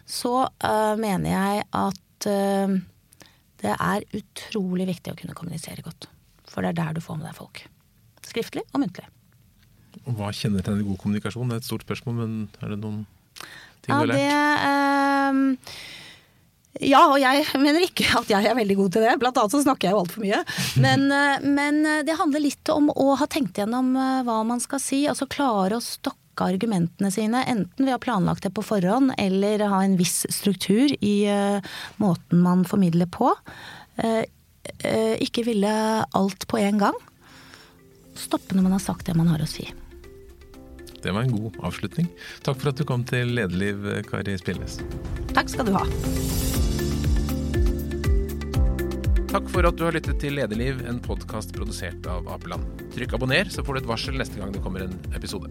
Så 0.06 0.34
mener 1.00 1.30
jeg 1.32 1.64
at 1.74 2.28
det 3.64 3.72
er 3.74 4.04
utrolig 4.20 4.86
viktig 4.92 5.14
å 5.14 5.18
kunne 5.18 5.34
kommunisere 5.38 5.82
godt. 5.84 6.08
For 6.52 6.62
det 6.62 6.70
er 6.74 6.80
der 6.84 6.94
du 7.00 7.02
får 7.02 7.18
med 7.18 7.26
deg 7.32 7.36
folk. 7.40 7.64
Skriftlig 8.28 8.62
og 8.74 8.84
muntlig. 8.84 9.08
Hva 10.06 10.30
kjennetegner 10.36 10.86
god 10.86 11.00
kommunikasjon? 11.02 11.50
Det 11.50 11.56
er 11.58 11.64
et 11.64 11.68
stort 11.68 11.86
spørsmål, 11.88 12.16
men 12.22 12.32
er 12.62 12.74
det 12.76 12.80
noen 12.84 13.04
ting 13.84 13.90
Ja, 13.90 13.96
du 13.96 14.00
har 14.00 14.08
lært? 14.12 14.18
det 14.22 14.30
lært? 14.30 15.78
Ja, 16.82 17.04
og 17.06 17.20
jeg 17.22 17.46
mener 17.62 17.84
ikke 17.86 18.08
at 18.18 18.32
jeg 18.32 18.48
er 18.50 18.58
veldig 18.58 18.78
god 18.80 18.96
til 18.96 19.06
det. 19.06 19.14
Blant 19.22 19.38
annet 19.38 19.54
så 19.54 19.62
snakker 19.62 19.88
jeg 19.88 19.94
jo 19.94 20.02
altfor 20.02 20.24
mye. 20.24 20.40
Men, 20.82 21.06
eh, 21.20 21.46
men 21.46 21.82
det 22.08 22.18
handler 22.18 22.42
litt 22.42 22.74
om 22.74 22.90
å 22.90 23.14
ha 23.20 23.28
tenkt 23.30 23.62
gjennom 23.62 23.94
eh, 23.94 24.22
hva 24.26 24.40
man 24.48 24.64
skal 24.64 24.82
si. 24.82 25.04
Altså 25.10 25.30
klare 25.30 25.78
å 25.78 25.84
stokke 25.86 26.22
argumentene 26.42 27.12
sine, 27.14 27.44
enten 27.46 27.86
ved 27.86 27.94
å 27.94 28.00
ha 28.00 28.02
planlagt 28.02 28.48
det 28.48 28.54
på 28.58 28.66
forhånd, 28.66 29.14
eller 29.22 29.62
ha 29.70 29.84
en 29.86 30.00
viss 30.00 30.24
struktur 30.34 30.90
i 30.98 31.16
uh, 31.30 31.62
måten 32.02 32.42
man 32.42 32.64
formidler 32.66 33.06
på. 33.14 33.30
Uh, 34.02 34.24
uh, 34.82 35.16
ikke 35.22 35.46
ville 35.46 35.76
alt 36.10 36.48
på 36.50 36.58
en 36.58 36.82
gang. 36.82 36.98
Stoppe 38.18 38.58
når 38.58 38.66
man 38.66 38.76
har 38.80 38.82
sagt 38.82 39.06
det 39.06 39.14
man 39.20 39.30
har 39.30 39.46
å 39.46 39.50
si. 39.50 39.68
Det 41.04 41.12
var 41.12 41.28
en 41.28 41.36
god 41.36 41.58
avslutning. 41.68 42.08
Takk 42.46 42.62
for 42.62 42.72
at 42.72 42.80
du 42.80 42.86
kom 42.88 43.04
til 43.08 43.36
Lederliv, 43.36 43.84
Kari 44.08 44.38
Spillnes. 44.40 44.80
Takk 45.36 45.52
skal 45.52 45.68
du 45.68 45.76
ha. 45.76 45.84
Takk 49.34 49.48
for 49.50 49.66
at 49.66 49.76
du 49.76 49.84
har 49.88 49.96
lyttet 49.96 50.20
til 50.22 50.38
Lederliv, 50.38 50.84
en 50.88 51.02
podkast 51.04 51.56
produsert 51.56 52.06
av 52.08 52.28
Apeland. 52.32 52.68
Trykk 52.94 53.18
abonner, 53.18 53.50
så 53.50 53.66
får 53.66 53.80
du 53.80 53.84
et 53.84 53.90
varsel 53.90 54.20
neste 54.22 54.40
gang 54.40 54.54
det 54.54 54.62
kommer 54.64 54.86
en 54.86 54.96
episode. 55.18 55.50